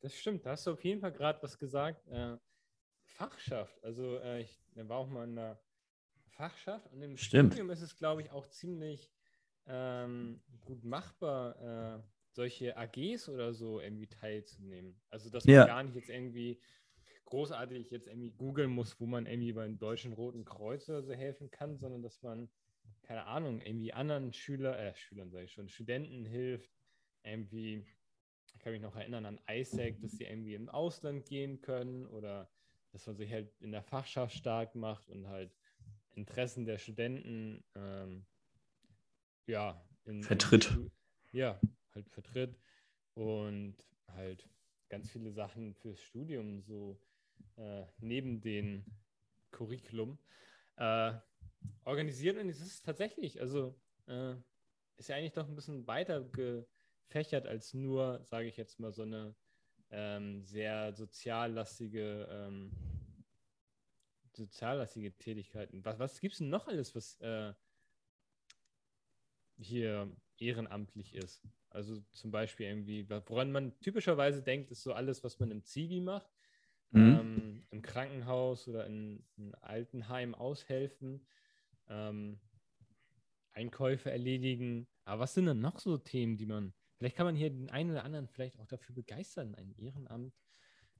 Das 0.00 0.14
stimmt, 0.14 0.46
da 0.46 0.52
hast 0.52 0.66
du 0.66 0.72
auf 0.72 0.84
jeden 0.84 1.00
Fall 1.00 1.12
gerade 1.12 1.42
was 1.42 1.58
gesagt. 1.58 2.06
Äh, 2.08 2.36
Fachschaft. 3.04 3.82
Also 3.84 4.18
äh, 4.18 4.40
ich 4.40 4.58
war 4.74 4.96
auch 4.96 5.08
mal 5.08 5.24
in 5.24 5.36
der 5.36 5.60
Fachschaft 6.30 6.90
und 6.92 7.02
im 7.02 7.16
Stimmt. 7.18 7.52
Studium 7.52 7.70
ist 7.70 7.82
es, 7.82 7.96
glaube 7.96 8.22
ich, 8.22 8.30
auch 8.30 8.48
ziemlich 8.48 9.12
ähm, 9.66 10.42
gut 10.64 10.84
machbar, 10.84 11.98
äh, 11.98 12.02
solche 12.32 12.76
AGs 12.76 13.28
oder 13.28 13.52
so 13.52 13.80
irgendwie 13.80 14.06
teilzunehmen. 14.06 14.98
Also 15.10 15.28
dass 15.28 15.44
man 15.44 15.54
ja. 15.54 15.66
gar 15.66 15.82
nicht 15.82 15.96
jetzt 15.96 16.08
irgendwie 16.08 16.62
großartig 17.24 17.90
jetzt 17.90 18.08
irgendwie 18.08 18.32
googeln 18.32 18.70
muss, 18.70 19.00
wo 19.00 19.06
man 19.06 19.26
irgendwie 19.26 19.52
beim 19.52 19.78
Deutschen 19.78 20.12
Roten 20.12 20.44
Kreuz 20.44 20.88
oder 20.88 21.02
so 21.02 21.12
helfen 21.12 21.50
kann, 21.50 21.78
sondern 21.78 22.02
dass 22.02 22.22
man, 22.22 22.50
keine 23.02 23.24
Ahnung, 23.26 23.60
irgendwie 23.60 23.92
anderen 23.92 24.32
Schüler, 24.32 24.78
äh, 24.78 24.94
Schülern 24.94 25.30
sage 25.30 25.44
ich 25.44 25.52
schon, 25.52 25.68
Studenten 25.68 26.24
hilft, 26.24 26.70
irgendwie, 27.22 27.86
ich 28.46 28.58
kann 28.58 28.72
mich 28.72 28.82
noch 28.82 28.96
erinnern 28.96 29.26
an 29.26 29.40
ISAC, 29.48 30.00
dass 30.00 30.12
sie 30.12 30.24
irgendwie 30.24 30.54
im 30.54 30.68
Ausland 30.68 31.26
gehen 31.26 31.60
können 31.60 32.06
oder 32.06 32.50
dass 32.92 33.06
man 33.06 33.16
sich 33.16 33.30
halt 33.30 33.52
in 33.60 33.72
der 33.72 33.82
Fachschaft 33.82 34.34
stark 34.34 34.74
macht 34.74 35.08
und 35.08 35.28
halt 35.28 35.54
Interessen 36.14 36.64
der 36.64 36.78
Studenten 36.78 37.64
ähm, 37.74 38.26
ja, 39.46 39.84
in, 40.04 40.22
vertritt. 40.22 40.70
In, 40.72 40.90
ja, 41.32 41.60
halt 41.94 42.08
vertritt 42.10 42.58
und 43.14 43.76
halt 44.08 44.48
ganz 44.88 45.10
viele 45.10 45.30
Sachen 45.30 45.74
fürs 45.74 46.00
Studium 46.00 46.62
so 46.62 47.00
äh, 47.56 47.84
neben 47.98 48.40
dem 48.40 48.84
Curriculum 49.50 50.18
äh, 50.76 51.12
organisiert 51.84 52.38
und 52.38 52.48
es 52.48 52.60
ist 52.60 52.84
tatsächlich, 52.84 53.40
also 53.40 53.74
äh, 54.06 54.34
ist 54.96 55.08
ja 55.08 55.16
eigentlich 55.16 55.32
doch 55.32 55.48
ein 55.48 55.54
bisschen 55.54 55.86
weiter 55.86 56.22
gefächert 56.22 57.46
als 57.46 57.74
nur, 57.74 58.22
sage 58.24 58.48
ich 58.48 58.56
jetzt 58.56 58.78
mal, 58.80 58.92
so 58.92 59.02
eine 59.02 59.34
ähm, 59.90 60.42
sehr 60.44 60.92
soziallastige, 60.92 62.28
ähm, 62.30 62.70
soziallastige 64.32 65.16
Tätigkeiten. 65.16 65.84
Was, 65.84 65.98
was 65.98 66.20
gibt 66.20 66.32
es 66.32 66.38
denn 66.38 66.50
noch 66.50 66.68
alles, 66.68 66.94
was 66.94 67.20
äh, 67.20 67.52
hier 69.58 70.10
ehrenamtlich 70.38 71.14
ist? 71.14 71.42
Also 71.70 72.00
zum 72.12 72.30
Beispiel 72.30 72.66
irgendwie, 72.66 73.08
woran 73.08 73.52
man 73.52 73.78
typischerweise 73.80 74.42
denkt, 74.42 74.70
ist 74.70 74.82
so 74.82 74.92
alles, 74.92 75.22
was 75.22 75.38
man 75.38 75.50
im 75.50 75.64
Zivi 75.64 76.00
macht, 76.00 76.28
mhm. 76.90 77.18
ähm, 77.20 77.62
im 77.70 77.82
Krankenhaus 77.82 78.68
oder 78.68 78.86
in, 78.86 79.24
in 79.36 79.54
Altenheim 79.56 80.34
aushelfen, 80.34 81.26
ähm, 81.88 82.40
Einkäufe 83.52 84.10
erledigen. 84.10 84.86
Aber 85.04 85.22
was 85.22 85.34
sind 85.34 85.46
denn 85.46 85.60
noch 85.60 85.78
so 85.78 85.98
Themen, 85.98 86.36
die 86.36 86.46
man 86.46 86.72
Vielleicht 87.00 87.16
kann 87.16 87.24
man 87.24 87.34
hier 87.34 87.48
den 87.48 87.70
einen 87.70 87.92
oder 87.92 88.04
anderen 88.04 88.28
vielleicht 88.28 88.60
auch 88.60 88.66
dafür 88.66 88.94
begeistern, 88.94 89.54
ein 89.54 89.74
Ehrenamt 89.78 90.34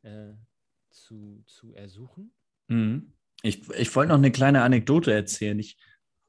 äh, 0.00 0.32
zu, 0.88 1.44
zu 1.46 1.74
ersuchen. 1.74 2.32
Mhm. 2.68 3.12
Ich, 3.42 3.68
ich 3.68 3.94
wollte 3.94 4.08
noch 4.08 4.16
eine 4.16 4.32
kleine 4.32 4.62
Anekdote 4.62 5.12
erzählen. 5.12 5.58
Ich 5.58 5.78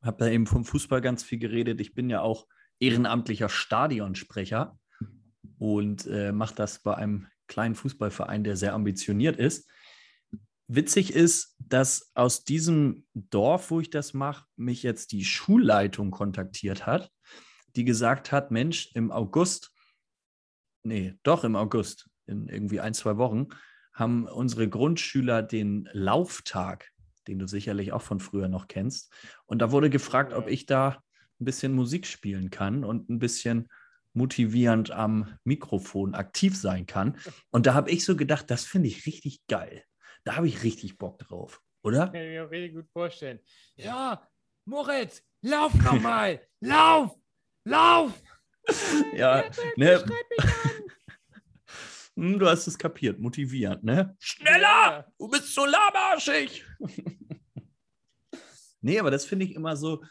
habe 0.01 0.17
da 0.17 0.29
eben 0.29 0.45
vom 0.45 0.65
Fußball 0.65 0.99
ganz 0.99 1.23
viel 1.23 1.39
geredet. 1.39 1.79
Ich 1.79 1.93
bin 1.93 2.09
ja 2.09 2.19
auch 2.19 2.47
ehrenamtlicher 2.79 3.47
Stadionsprecher 3.47 4.77
und 5.57 6.05
äh, 6.05 6.33
mache 6.33 6.55
das 6.55 6.83
bei 6.83 6.95
einem 6.95 7.27
kleinen 7.51 7.75
Fußballverein, 7.75 8.43
der 8.43 8.57
sehr 8.57 8.73
ambitioniert 8.73 9.37
ist. 9.37 9.69
Witzig 10.67 11.13
ist, 11.13 11.55
dass 11.59 12.11
aus 12.15 12.43
diesem 12.45 13.05
Dorf, 13.13 13.71
wo 13.71 13.79
ich 13.79 13.89
das 13.89 14.13
mache, 14.13 14.45
mich 14.55 14.83
jetzt 14.83 15.11
die 15.11 15.25
Schulleitung 15.25 16.11
kontaktiert 16.11 16.87
hat 16.87 17.11
die 17.75 17.85
gesagt 17.85 18.31
hat, 18.31 18.51
Mensch, 18.51 18.91
im 18.93 19.11
August, 19.11 19.73
nee, 20.83 21.15
doch 21.23 21.43
im 21.43 21.55
August, 21.55 22.09
in 22.25 22.47
irgendwie 22.47 22.79
ein, 22.79 22.93
zwei 22.93 23.17
Wochen, 23.17 23.47
haben 23.93 24.25
unsere 24.25 24.69
Grundschüler 24.69 25.43
den 25.43 25.89
Lauftag, 25.91 26.89
den 27.27 27.39
du 27.39 27.47
sicherlich 27.47 27.91
auch 27.91 28.01
von 28.01 28.19
früher 28.19 28.47
noch 28.47 28.67
kennst. 28.67 29.13
Und 29.45 29.59
da 29.59 29.71
wurde 29.71 29.89
gefragt, 29.89 30.33
ob 30.33 30.47
ich 30.47 30.65
da 30.65 31.03
ein 31.39 31.45
bisschen 31.45 31.73
Musik 31.73 32.07
spielen 32.07 32.49
kann 32.49 32.83
und 32.83 33.09
ein 33.09 33.19
bisschen 33.19 33.67
motivierend 34.13 34.91
am 34.91 35.37
Mikrofon 35.43 36.15
aktiv 36.15 36.57
sein 36.57 36.85
kann. 36.85 37.17
Und 37.49 37.65
da 37.65 37.73
habe 37.73 37.91
ich 37.91 38.05
so 38.05 38.15
gedacht, 38.15 38.49
das 38.49 38.65
finde 38.65 38.87
ich 38.87 39.05
richtig 39.05 39.45
geil. 39.47 39.83
Da 40.23 40.35
habe 40.35 40.47
ich 40.47 40.63
richtig 40.63 40.97
Bock 40.97 41.19
drauf, 41.19 41.61
oder? 41.83 42.07
Kann 42.07 42.21
ich 42.21 42.29
mir 42.29 42.45
auch 42.45 42.51
richtig 42.51 42.75
gut 42.75 42.89
vorstellen. 42.91 43.39
Ja, 43.75 44.27
Moritz, 44.65 45.23
lauf 45.41 45.73
nochmal, 45.73 46.41
lauf! 46.59 47.17
Lauf! 47.63 48.21
ja, 49.15 49.43
ne? 49.75 50.05
Hm, 52.17 52.37
du 52.37 52.45
hast 52.45 52.67
es 52.67 52.77
kapiert, 52.77 53.19
motivierend, 53.19 53.85
ne? 53.85 54.15
Schneller! 54.19 55.11
Du 55.17 55.29
bist 55.29 55.55
so 55.55 55.65
lahmarschig! 55.65 56.65
nee, 58.81 58.99
aber 58.99 59.11
das 59.11 59.25
finde 59.25 59.45
ich 59.45 59.55
immer 59.55 59.77
so, 59.77 60.03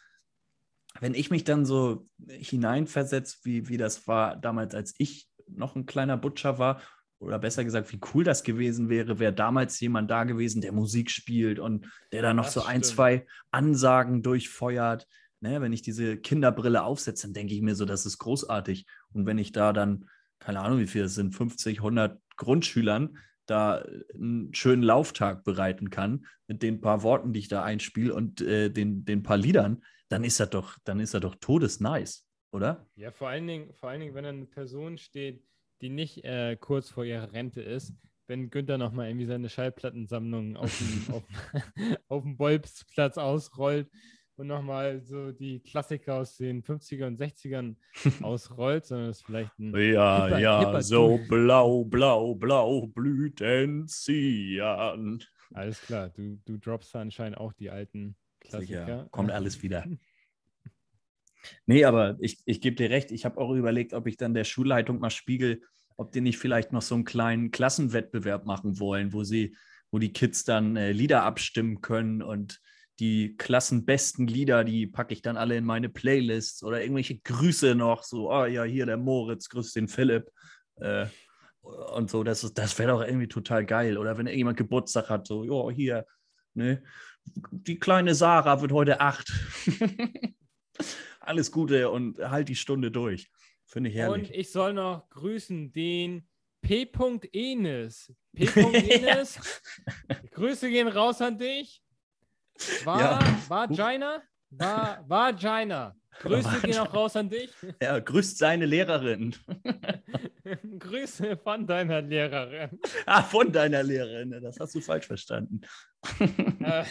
wenn 1.01 1.14
ich 1.14 1.30
mich 1.30 1.44
dann 1.44 1.64
so 1.64 2.07
hineinversetze, 2.28 3.38
wie, 3.42 3.68
wie 3.68 3.76
das 3.76 4.07
war 4.07 4.36
damals, 4.36 4.74
als 4.74 4.94
ich 4.98 5.28
noch 5.48 5.74
ein 5.74 5.86
kleiner 5.86 6.16
Butcher 6.16 6.59
war 6.59 6.80
oder 7.18 7.38
besser 7.38 7.64
gesagt, 7.64 7.92
wie 7.92 8.01
cool 8.14 8.24
das 8.24 8.44
gewesen 8.44 8.88
wäre, 8.88 9.18
wäre 9.18 9.32
damals 9.32 9.80
jemand 9.80 10.11
da 10.11 10.24
gewesen, 10.24 10.61
der 10.61 10.72
Musik 10.72 11.11
spielt 11.11 11.59
und 11.59 11.86
der 12.12 12.22
da 12.22 12.34
noch 12.34 12.44
Das 12.44 12.55
so 12.55 12.62
ein, 12.62 12.82
stimmt. 12.82 12.86
zwei 12.86 13.26
Ansagen 13.51 14.22
durchfeuert. 14.22 15.07
Ne, 15.42 15.62
wenn 15.62 15.72
ich 15.72 15.80
diese 15.80 16.18
Kinderbrille 16.18 16.82
aufsetze, 16.82 17.26
dann 17.26 17.32
denke 17.32 17.55
ich 17.55 17.62
mir 17.62 17.74
so, 17.74 17.86
das 17.86 18.05
ist 18.05 18.18
großartig. 18.18 18.84
Und 19.12 19.24
wenn 19.24 19.38
ich 19.38 19.53
da 19.53 19.72
dann, 19.72 20.07
keine 20.38 20.61
Ahnung, 20.61 20.80
wie 20.80 20.86
viel 20.86 21.05
es 21.05 21.14
sind, 21.14 21.34
50, 21.34 21.78
100 21.78 22.20
Grundschülern, 22.36 23.16
da 23.46 23.82
einen 24.14 24.53
schönen 24.53 24.82
Lauftag 24.82 25.42
bereiten 25.44 25.88
kann, 25.88 26.26
mit 26.46 26.62
den 26.62 26.82
paar 26.82 27.03
Worten, 27.03 27.32
die 27.32 27.40
ich 27.40 27.48
da 27.48 27.62
einspiele 27.62 28.14
und 28.14 28.42
äh, 28.42 28.70
den, 28.70 29.07
den 29.07 29.22
paar 29.22 29.38
Liedern, 29.38 29.82
dann 30.11 30.24
ist 30.24 30.38
das 30.40 30.50
doch, 30.50 30.76
dann 30.84 31.00
ist 31.00 31.14
das 31.14 31.22
doch 31.22 31.36
todesnice, 31.36 32.26
oder? 32.52 32.86
Ja, 32.96 33.11
vor 33.11 33.28
allen 33.28 33.46
Dingen, 33.46 33.72
vor 33.74 33.88
allen 33.88 34.00
Dingen, 34.00 34.14
wenn 34.14 34.24
da 34.24 34.30
eine 34.30 34.44
Person 34.46 34.98
steht, 34.98 35.42
die 35.80 35.88
nicht 35.88 36.24
äh, 36.24 36.56
kurz 36.61 36.90
vor 36.90 37.04
ihrer 37.04 37.32
Rente 37.32 37.62
ist, 37.62 37.94
wenn 38.26 38.50
Günther 38.50 38.76
nochmal 38.78 39.08
irgendwie 39.08 39.26
seine 39.26 39.48
Schallplattensammlung 39.48 40.56
auf 40.58 40.76
dem, 40.78 41.14
auf, 41.14 41.24
auf 42.08 42.22
dem 42.22 42.36
Bolzplatz 42.36 43.16
ausrollt 43.18 43.88
und 44.36 44.46
nochmal 44.46 45.00
so 45.02 45.32
die 45.32 45.61
Klassiker 45.61 46.14
aus 46.16 46.36
den 46.36 46.62
50er 46.62 47.06
und 47.06 47.18
60ern 47.18 47.76
ausrollt, 48.22 48.86
sondern 48.86 49.11
es 49.11 49.22
vielleicht 49.22 49.58
ein 49.58 49.74
Ja, 49.74 50.28
Hipper- 50.28 50.38
ja, 50.38 50.61
hipper 50.61 50.82
so 50.82 51.18
blau, 51.28 51.84
blau, 51.84 52.34
blau 52.34 52.86
blüht 52.88 53.40
Enzian. 53.40 55.22
Alles 55.52 55.80
klar, 55.80 56.08
du, 56.11 56.40
du 56.44 56.58
droppst 56.58 56.94
da 56.94 57.00
anscheinend 57.00 57.38
auch 57.38 57.52
die 57.52 57.70
alten 57.70 58.16
Klassiker. 58.41 58.80
Sicher, 58.86 59.09
kommt 59.11 59.30
alles 59.30 59.62
wieder. 59.62 59.86
Nee, 61.66 61.84
aber 61.84 62.16
ich, 62.20 62.38
ich 62.45 62.61
gebe 62.61 62.76
dir 62.76 62.91
recht, 62.91 63.12
ich 63.12 63.24
habe 63.24 63.38
auch 63.41 63.53
überlegt, 63.55 63.95
ob 63.95 64.07
ich 64.07 64.16
dann 64.16 64.34
der 64.34 64.45
Schulleitung 64.45 64.99
mal 64.99 65.11
spiegel, 65.11 65.62
ob 65.97 66.12
die 66.12 66.20
nicht 66.20 66.38
vielleicht 66.38 66.72
noch 66.72 66.82
so 66.82 66.95
einen 66.95 67.05
kleinen 67.05 67.51
Klassenwettbewerb 67.51 68.45
machen 68.47 68.78
wollen, 68.78 69.12
wo 69.12 69.24
sie, 69.24 69.57
wo 69.91 69.99
die 69.99 70.12
Kids 70.12 70.45
dann 70.45 70.76
äh, 70.76 70.93
Lieder 70.93 71.22
abstimmen 71.22 71.80
können 71.80 72.22
und 72.22 72.61
die 72.99 73.36
klassenbesten 73.38 74.26
Lieder, 74.26 74.62
die 74.64 74.86
packe 74.86 75.14
ich 75.14 75.22
dann 75.22 75.38
alle 75.38 75.57
in 75.57 75.64
meine 75.64 75.88
Playlists 75.88 76.62
oder 76.62 76.82
irgendwelche 76.82 77.18
Grüße 77.18 77.74
noch, 77.74 78.03
so, 78.03 78.30
oh 78.30 78.45
ja, 78.45 78.64
hier 78.64 78.84
der 78.84 78.99
Moritz, 78.99 79.49
grüß 79.49 79.72
den 79.72 79.88
Philipp. 79.88 80.30
Äh, 80.76 81.07
und 81.62 82.11
so, 82.11 82.24
das, 82.24 82.45
ist- 82.45 82.59
das 82.59 82.78
wäre 82.78 82.93
doch 82.93 83.03
irgendwie 83.03 83.28
total 83.28 83.64
geil. 83.64 83.97
Oder 83.97 84.18
wenn 84.18 84.26
irgendjemand 84.26 84.59
Geburtstag 84.59 85.09
hat, 85.09 85.26
so, 85.26 85.45
ja, 85.45 85.70
hier, 85.74 86.07
ne, 86.55 86.82
die 87.51 87.79
kleine 87.79 88.14
Sarah 88.14 88.61
wird 88.61 88.73
heute 88.73 89.01
acht. 89.01 89.31
Alles 91.21 91.53
Gute 91.53 91.91
und 91.91 92.18
halt 92.18 92.49
die 92.49 92.57
Stunde 92.57 92.91
durch. 92.91 93.31
Finde 93.66 93.91
ich 93.91 93.97
Und 93.97 94.01
herrlich. 94.01 94.35
ich 94.35 94.51
soll 94.51 94.73
noch 94.73 95.09
grüßen 95.11 95.73
den 95.73 96.27
P. 96.62 96.89
Enes. 97.33 98.12
P. 98.35 98.45
Enes, 98.97 99.62
Grüße 100.33 100.68
gehen 100.71 100.89
raus 100.89 101.21
an 101.21 101.39
dich. 101.39 101.83
War, 102.85 103.01
Ja. 103.01 103.39
Vagina? 103.49 104.23
War, 104.51 105.05
Vagina. 105.09 105.97
Grüße 106.18 106.61
gehen 106.62 106.78
auch 106.78 106.92
raus 106.92 107.16
an 107.16 107.30
dich. 107.30 107.50
Er 107.78 108.00
grüßt 108.00 108.36
seine 108.38 108.66
Lehrerin. 108.66 109.34
Grüße 110.78 111.36
von 111.36 111.66
deiner 111.66 112.02
Lehrerin. 112.02 112.78
ah, 113.06 113.22
von 113.22 113.52
deiner 113.52 113.82
Lehrerin. 113.82 114.30
Das 114.42 114.58
hast 114.61 114.74
du 114.74 114.80
falsch 114.80 115.06
verstanden. 115.06 115.62
äh, 116.61 116.84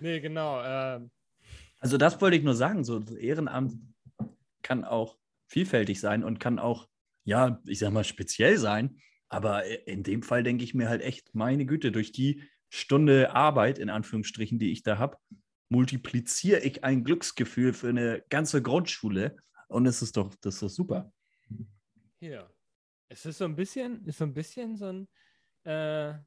nee, 0.00 0.20
genau. 0.20 0.62
Äh, 0.62 1.00
Also 1.80 1.98
das 1.98 2.20
wollte 2.20 2.36
ich 2.36 2.44
nur 2.44 2.54
sagen, 2.54 2.84
so 2.84 3.00
Ehrenamt 3.18 3.74
kann 4.62 4.84
auch 4.84 5.18
vielfältig 5.46 6.00
sein 6.00 6.24
und 6.24 6.38
kann 6.40 6.58
auch, 6.58 6.88
ja, 7.24 7.60
ich 7.66 7.78
sag 7.78 7.92
mal, 7.92 8.04
speziell 8.04 8.58
sein. 8.58 8.98
Aber 9.28 9.64
in 9.86 10.02
dem 10.02 10.22
Fall 10.22 10.42
denke 10.42 10.64
ich 10.64 10.72
mir 10.74 10.88
halt 10.88 11.02
echt, 11.02 11.34
meine 11.34 11.66
Güte, 11.66 11.92
durch 11.92 12.12
die 12.12 12.42
Stunde 12.70 13.34
Arbeit, 13.34 13.78
in 13.78 13.90
Anführungsstrichen, 13.90 14.58
die 14.58 14.72
ich 14.72 14.82
da 14.82 14.98
habe, 14.98 15.18
multipliziere 15.68 16.60
ich 16.60 16.84
ein 16.84 17.04
Glücksgefühl 17.04 17.72
für 17.72 17.88
eine 17.88 18.24
ganze 18.30 18.62
Grundschule. 18.62 19.36
Und 19.68 19.86
es 19.86 20.02
ist 20.02 20.16
doch, 20.16 20.34
das 20.36 20.54
ist 20.56 20.62
doch 20.62 20.68
super. 20.70 21.12
hier. 22.20 22.50
Es 23.08 23.24
ist 23.26 23.38
so 23.38 23.44
ein 23.44 23.56
bisschen, 23.56 24.04
ist 24.06 24.18
so 24.18 24.24
ein 24.24 24.34
bisschen 24.34 24.76
so 24.76 24.86
ein, 24.86 25.08
äh, 25.64 26.18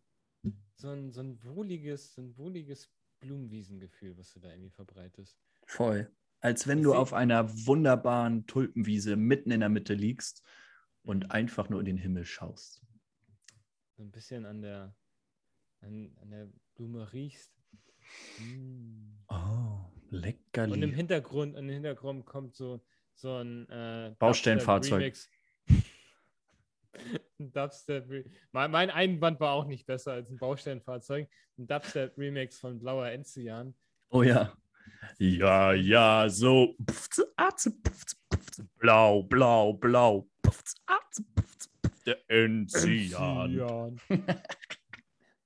so 0.76 0.89
ein, 0.89 1.12
so 1.12 1.22
ein 1.22 1.44
wohliges, 1.44 2.14
so 2.14 2.22
ein 2.22 2.38
wohliges 2.38 2.89
Blumenwiesengefühl, 3.20 4.18
was 4.18 4.32
du 4.34 4.39
da 4.39 4.50
irgendwie 4.50 4.72
verbreitest. 4.72 5.38
Voll. 5.66 6.12
Als 6.39 6.68
wenn 6.68 6.80
Ich 6.80 6.84
du 6.84 6.94
auf 6.96 7.14
einer 7.14 7.50
wunderbaren 7.68 8.48
Tulpenwiese 8.48 9.16
mitten 9.16 9.52
in 9.52 9.60
der 9.60 9.70
Mitte 9.70 9.94
liegst 9.94 10.44
und 11.04 11.32
einfach 11.32 11.70
nur 11.70 11.80
in 11.80 11.86
den 11.86 11.98
Himmel 11.98 12.26
schaust. 12.26 12.82
so 13.98 14.04
ein 14.04 14.12
bisschen 14.12 14.46
an 14.46 14.62
der, 14.62 14.96
an, 15.82 16.16
an 16.22 16.30
der 16.32 16.50
Blume 16.76 17.12
riechst. 17.14 17.61
Mm. 18.39 19.18
Oh, 19.28 19.86
leckerli. 20.09 20.74
Und 20.74 20.84
im 20.84 20.93
Hintergrund, 20.93 21.57
im 21.57 21.70
Hintergrund 21.70 22.26
kommt 22.26 22.55
so, 22.55 22.84
so 23.16 23.38
ein 23.38 23.70
äh, 23.70 24.16
Baustellenfahrzeug. 24.20 25.14
Ein 27.39 27.53
Dubstep 27.53 28.30
mein, 28.51 28.70
mein 28.70 28.89
Einwand 28.89 29.39
war 29.39 29.53
auch 29.53 29.66
nicht 29.66 29.86
besser 29.86 30.12
als 30.14 30.30
ein 30.30 30.38
Baustellenfahrzeug. 30.38 31.28
Ein 31.57 31.68
Dubstep-Remix 31.68 32.59
von 32.59 32.80
Blauer 32.80 33.07
Enzian. 33.07 33.74
Oh 34.09 34.24
ja. 34.24 34.55
Ja, 35.18 35.74
ja, 35.74 36.28
so. 36.30 36.76
Blau, 38.78 39.24
blau, 39.24 39.74
blau. 39.74 40.30
Der 42.05 42.18
Enzian. 42.30 43.51
Enzian. 43.51 44.01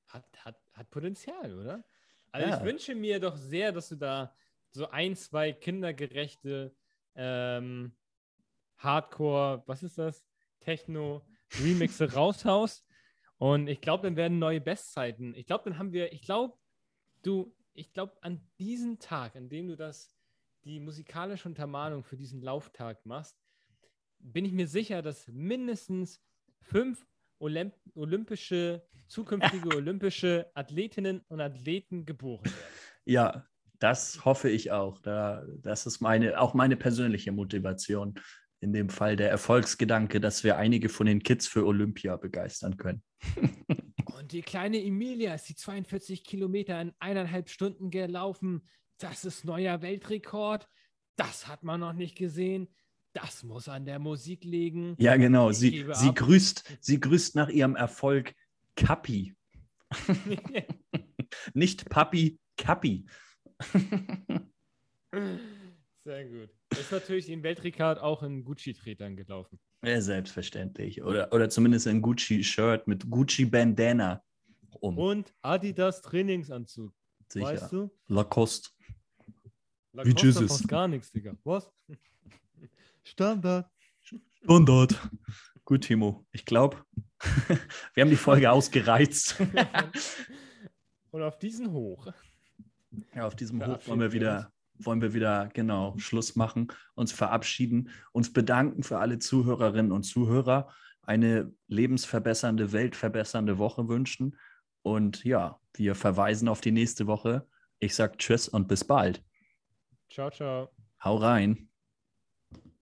hat, 0.08 0.26
hat, 0.40 0.56
hat 0.74 0.90
Potenzial, 0.90 1.54
oder? 1.54 1.84
Also 2.36 2.50
Ja. 2.50 2.58
ich 2.58 2.64
wünsche 2.64 2.96
mir 2.96 3.20
doch 3.20 3.38
sehr, 3.38 3.72
dass 3.72 3.90
du 3.90 3.96
da 3.96 4.36
so 4.72 4.90
ein, 4.90 5.16
zwei 5.16 5.54
kindergerechte 5.54 6.76
ähm, 7.16 7.96
Hardcore, 8.78 9.64
was 9.66 9.84
ist 9.84 9.98
das? 9.98 10.26
Techno 10.60 11.26
Remixe 11.62 12.12
raushaust. 12.14 12.86
Und 13.38 13.68
ich 13.68 13.80
glaube, 13.80 14.04
dann 14.04 14.18
werden 14.18 14.38
neue 14.40 14.60
Bestzeiten. 14.60 15.34
Ich 15.36 15.46
glaube, 15.46 15.64
dann 15.66 15.78
haben 15.78 15.94
wir, 15.94 16.12
ich 16.12 16.24
glaube, 16.24 16.58
du, 17.22 17.56
ich 17.74 17.94
glaube, 17.94 18.18
an 18.22 18.42
diesem 18.60 19.00
Tag, 19.00 19.36
an 19.36 19.48
dem 19.50 19.68
du 19.68 19.78
das, 19.78 20.14
die 20.66 20.80
musikalische 20.80 21.48
Untermalung 21.48 22.04
für 22.04 22.18
diesen 22.18 22.42
Lauftag 22.42 23.06
machst, 23.06 23.38
bin 24.20 24.44
ich 24.44 24.52
mir 24.52 24.68
sicher, 24.68 25.02
dass 25.02 25.28
mindestens 25.28 26.22
fünf 26.60 27.06
Olymp 27.46 27.74
olympische, 27.94 28.84
zukünftige 29.08 29.70
olympische 29.78 30.52
Athletinnen 30.56 31.22
und 31.28 31.42
Athleten 31.42 32.06
geboren 32.06 32.46
werden. 32.46 32.58
Ja, 33.06 33.46
das 33.80 34.26
hoffe 34.26 34.50
ich 34.50 34.72
auch. 34.72 34.98
Da, 35.00 35.46
das 35.62 35.86
ist 35.86 36.02
meine, 36.02 36.40
auch 36.40 36.54
meine 36.54 36.76
persönliche 36.76 37.32
Motivation. 37.32 38.16
In 38.62 38.74
dem 38.74 38.90
Fall 38.90 39.16
der 39.16 39.30
Erfolgsgedanke, 39.30 40.20
dass 40.20 40.44
wir 40.44 40.58
einige 40.58 40.90
von 40.90 41.06
den 41.06 41.22
Kids 41.22 41.48
für 41.48 41.66
Olympia 41.68 42.18
begeistern 42.18 42.78
können. 42.78 43.04
Und 44.18 44.32
die 44.32 44.42
kleine 44.42 44.84
Emilia 44.84 45.36
ist 45.36 45.50
die 45.50 45.56
42 45.56 46.24
Kilometer 46.24 46.82
in 46.82 46.94
eineinhalb 46.98 47.50
Stunden 47.50 47.92
gelaufen. 47.92 48.68
Das 48.98 49.24
ist 49.24 49.46
neuer 49.46 49.84
Weltrekord. 49.84 50.68
Das 51.16 51.48
hat 51.48 51.64
man 51.64 51.82
noch 51.82 51.94
nicht 51.94 52.18
gesehen. 52.18 52.74
Das 53.16 53.44
muss 53.44 53.70
an 53.70 53.86
der 53.86 53.98
Musik 53.98 54.44
liegen. 54.44 54.96
Ja, 55.00 55.16
genau. 55.16 55.54
Sie, 55.54 55.86
sie, 55.94 56.10
ab. 56.10 56.16
grüßt, 56.16 56.80
sie 56.82 57.00
grüßt 57.00 57.36
nach 57.36 57.48
ihrem 57.48 57.78
Erfolg 57.78 58.36
Kappi. 58.76 59.34
Nicht 61.54 61.90
Papi, 61.90 62.38
Kappi. 62.58 63.06
Sehr 66.04 66.26
gut. 66.26 66.50
Ist 66.72 66.92
natürlich 66.92 67.28
den 67.28 67.42
Weltrekord 67.42 68.00
auch 68.00 68.22
in 68.22 68.44
Gucci-Tretern 68.44 69.16
gelaufen. 69.16 69.62
Ja, 69.82 70.02
selbstverständlich. 70.02 71.02
Oder, 71.02 71.32
oder 71.32 71.50
zumindest 71.50 71.88
ein 71.88 72.02
Gucci-Shirt 72.02 72.86
mit 72.86 73.10
Gucci-Bandana 73.10 74.22
um. 74.82 74.98
Und 74.98 75.34
Adidas 75.42 76.02
Trainingsanzug. 76.02 76.94
Sicher. 77.30 77.46
Weißt 77.46 77.72
du? 77.72 77.90
Lacoste. 78.08 78.72
Lacoste 79.94 80.26
Jesus. 80.26 80.48
kostet 80.50 80.68
gar 80.68 80.90
nichts, 80.90 81.14
Digga. 81.14 81.38
Was? 81.46 81.72
Standard. 83.06 83.70
Standard. 84.44 85.10
Gut, 85.64 85.82
Timo. 85.82 86.26
Ich 86.32 86.46
glaube, 86.46 86.84
wir 87.94 88.02
haben 88.04 88.10
die 88.10 88.16
Folge 88.16 88.52
ausgereizt. 88.52 89.36
Und 91.12 91.24
auf 91.24 91.40
diesen 91.40 91.72
hoch. 91.72 92.12
Ja, 93.16 93.26
auf 93.26 93.36
diesem 93.36 93.66
Hoch 93.66 93.80
wollen 93.88 94.00
wir 94.00 94.12
wir 94.12 94.14
wieder, 94.14 94.52
wollen 94.80 95.02
wir 95.02 95.14
wieder, 95.14 95.50
genau, 95.54 95.98
Schluss 95.98 96.36
machen, 96.36 96.68
uns 96.96 97.12
verabschieden, 97.12 97.90
uns 98.12 98.34
bedanken 98.34 98.84
für 98.84 99.00
alle 99.00 99.20
Zuhörerinnen 99.20 99.92
und 99.92 100.04
Zuhörer, 100.04 100.74
eine 101.02 101.54
lebensverbessernde, 101.68 102.72
weltverbessernde 102.72 103.58
Woche 103.58 103.88
wünschen. 103.88 104.38
Und 104.82 105.24
ja, 105.24 105.60
wir 105.74 105.96
verweisen 105.96 106.48
auf 106.48 106.62
die 106.62 106.72
nächste 106.72 107.08
Woche. 107.08 107.48
Ich 107.80 107.96
sage 107.96 108.18
Tschüss 108.18 108.48
und 108.48 108.68
bis 108.68 108.84
bald. 108.84 109.24
Ciao, 110.10 110.30
ciao. 110.32 110.70
Hau 111.04 111.18
rein. 111.18 111.70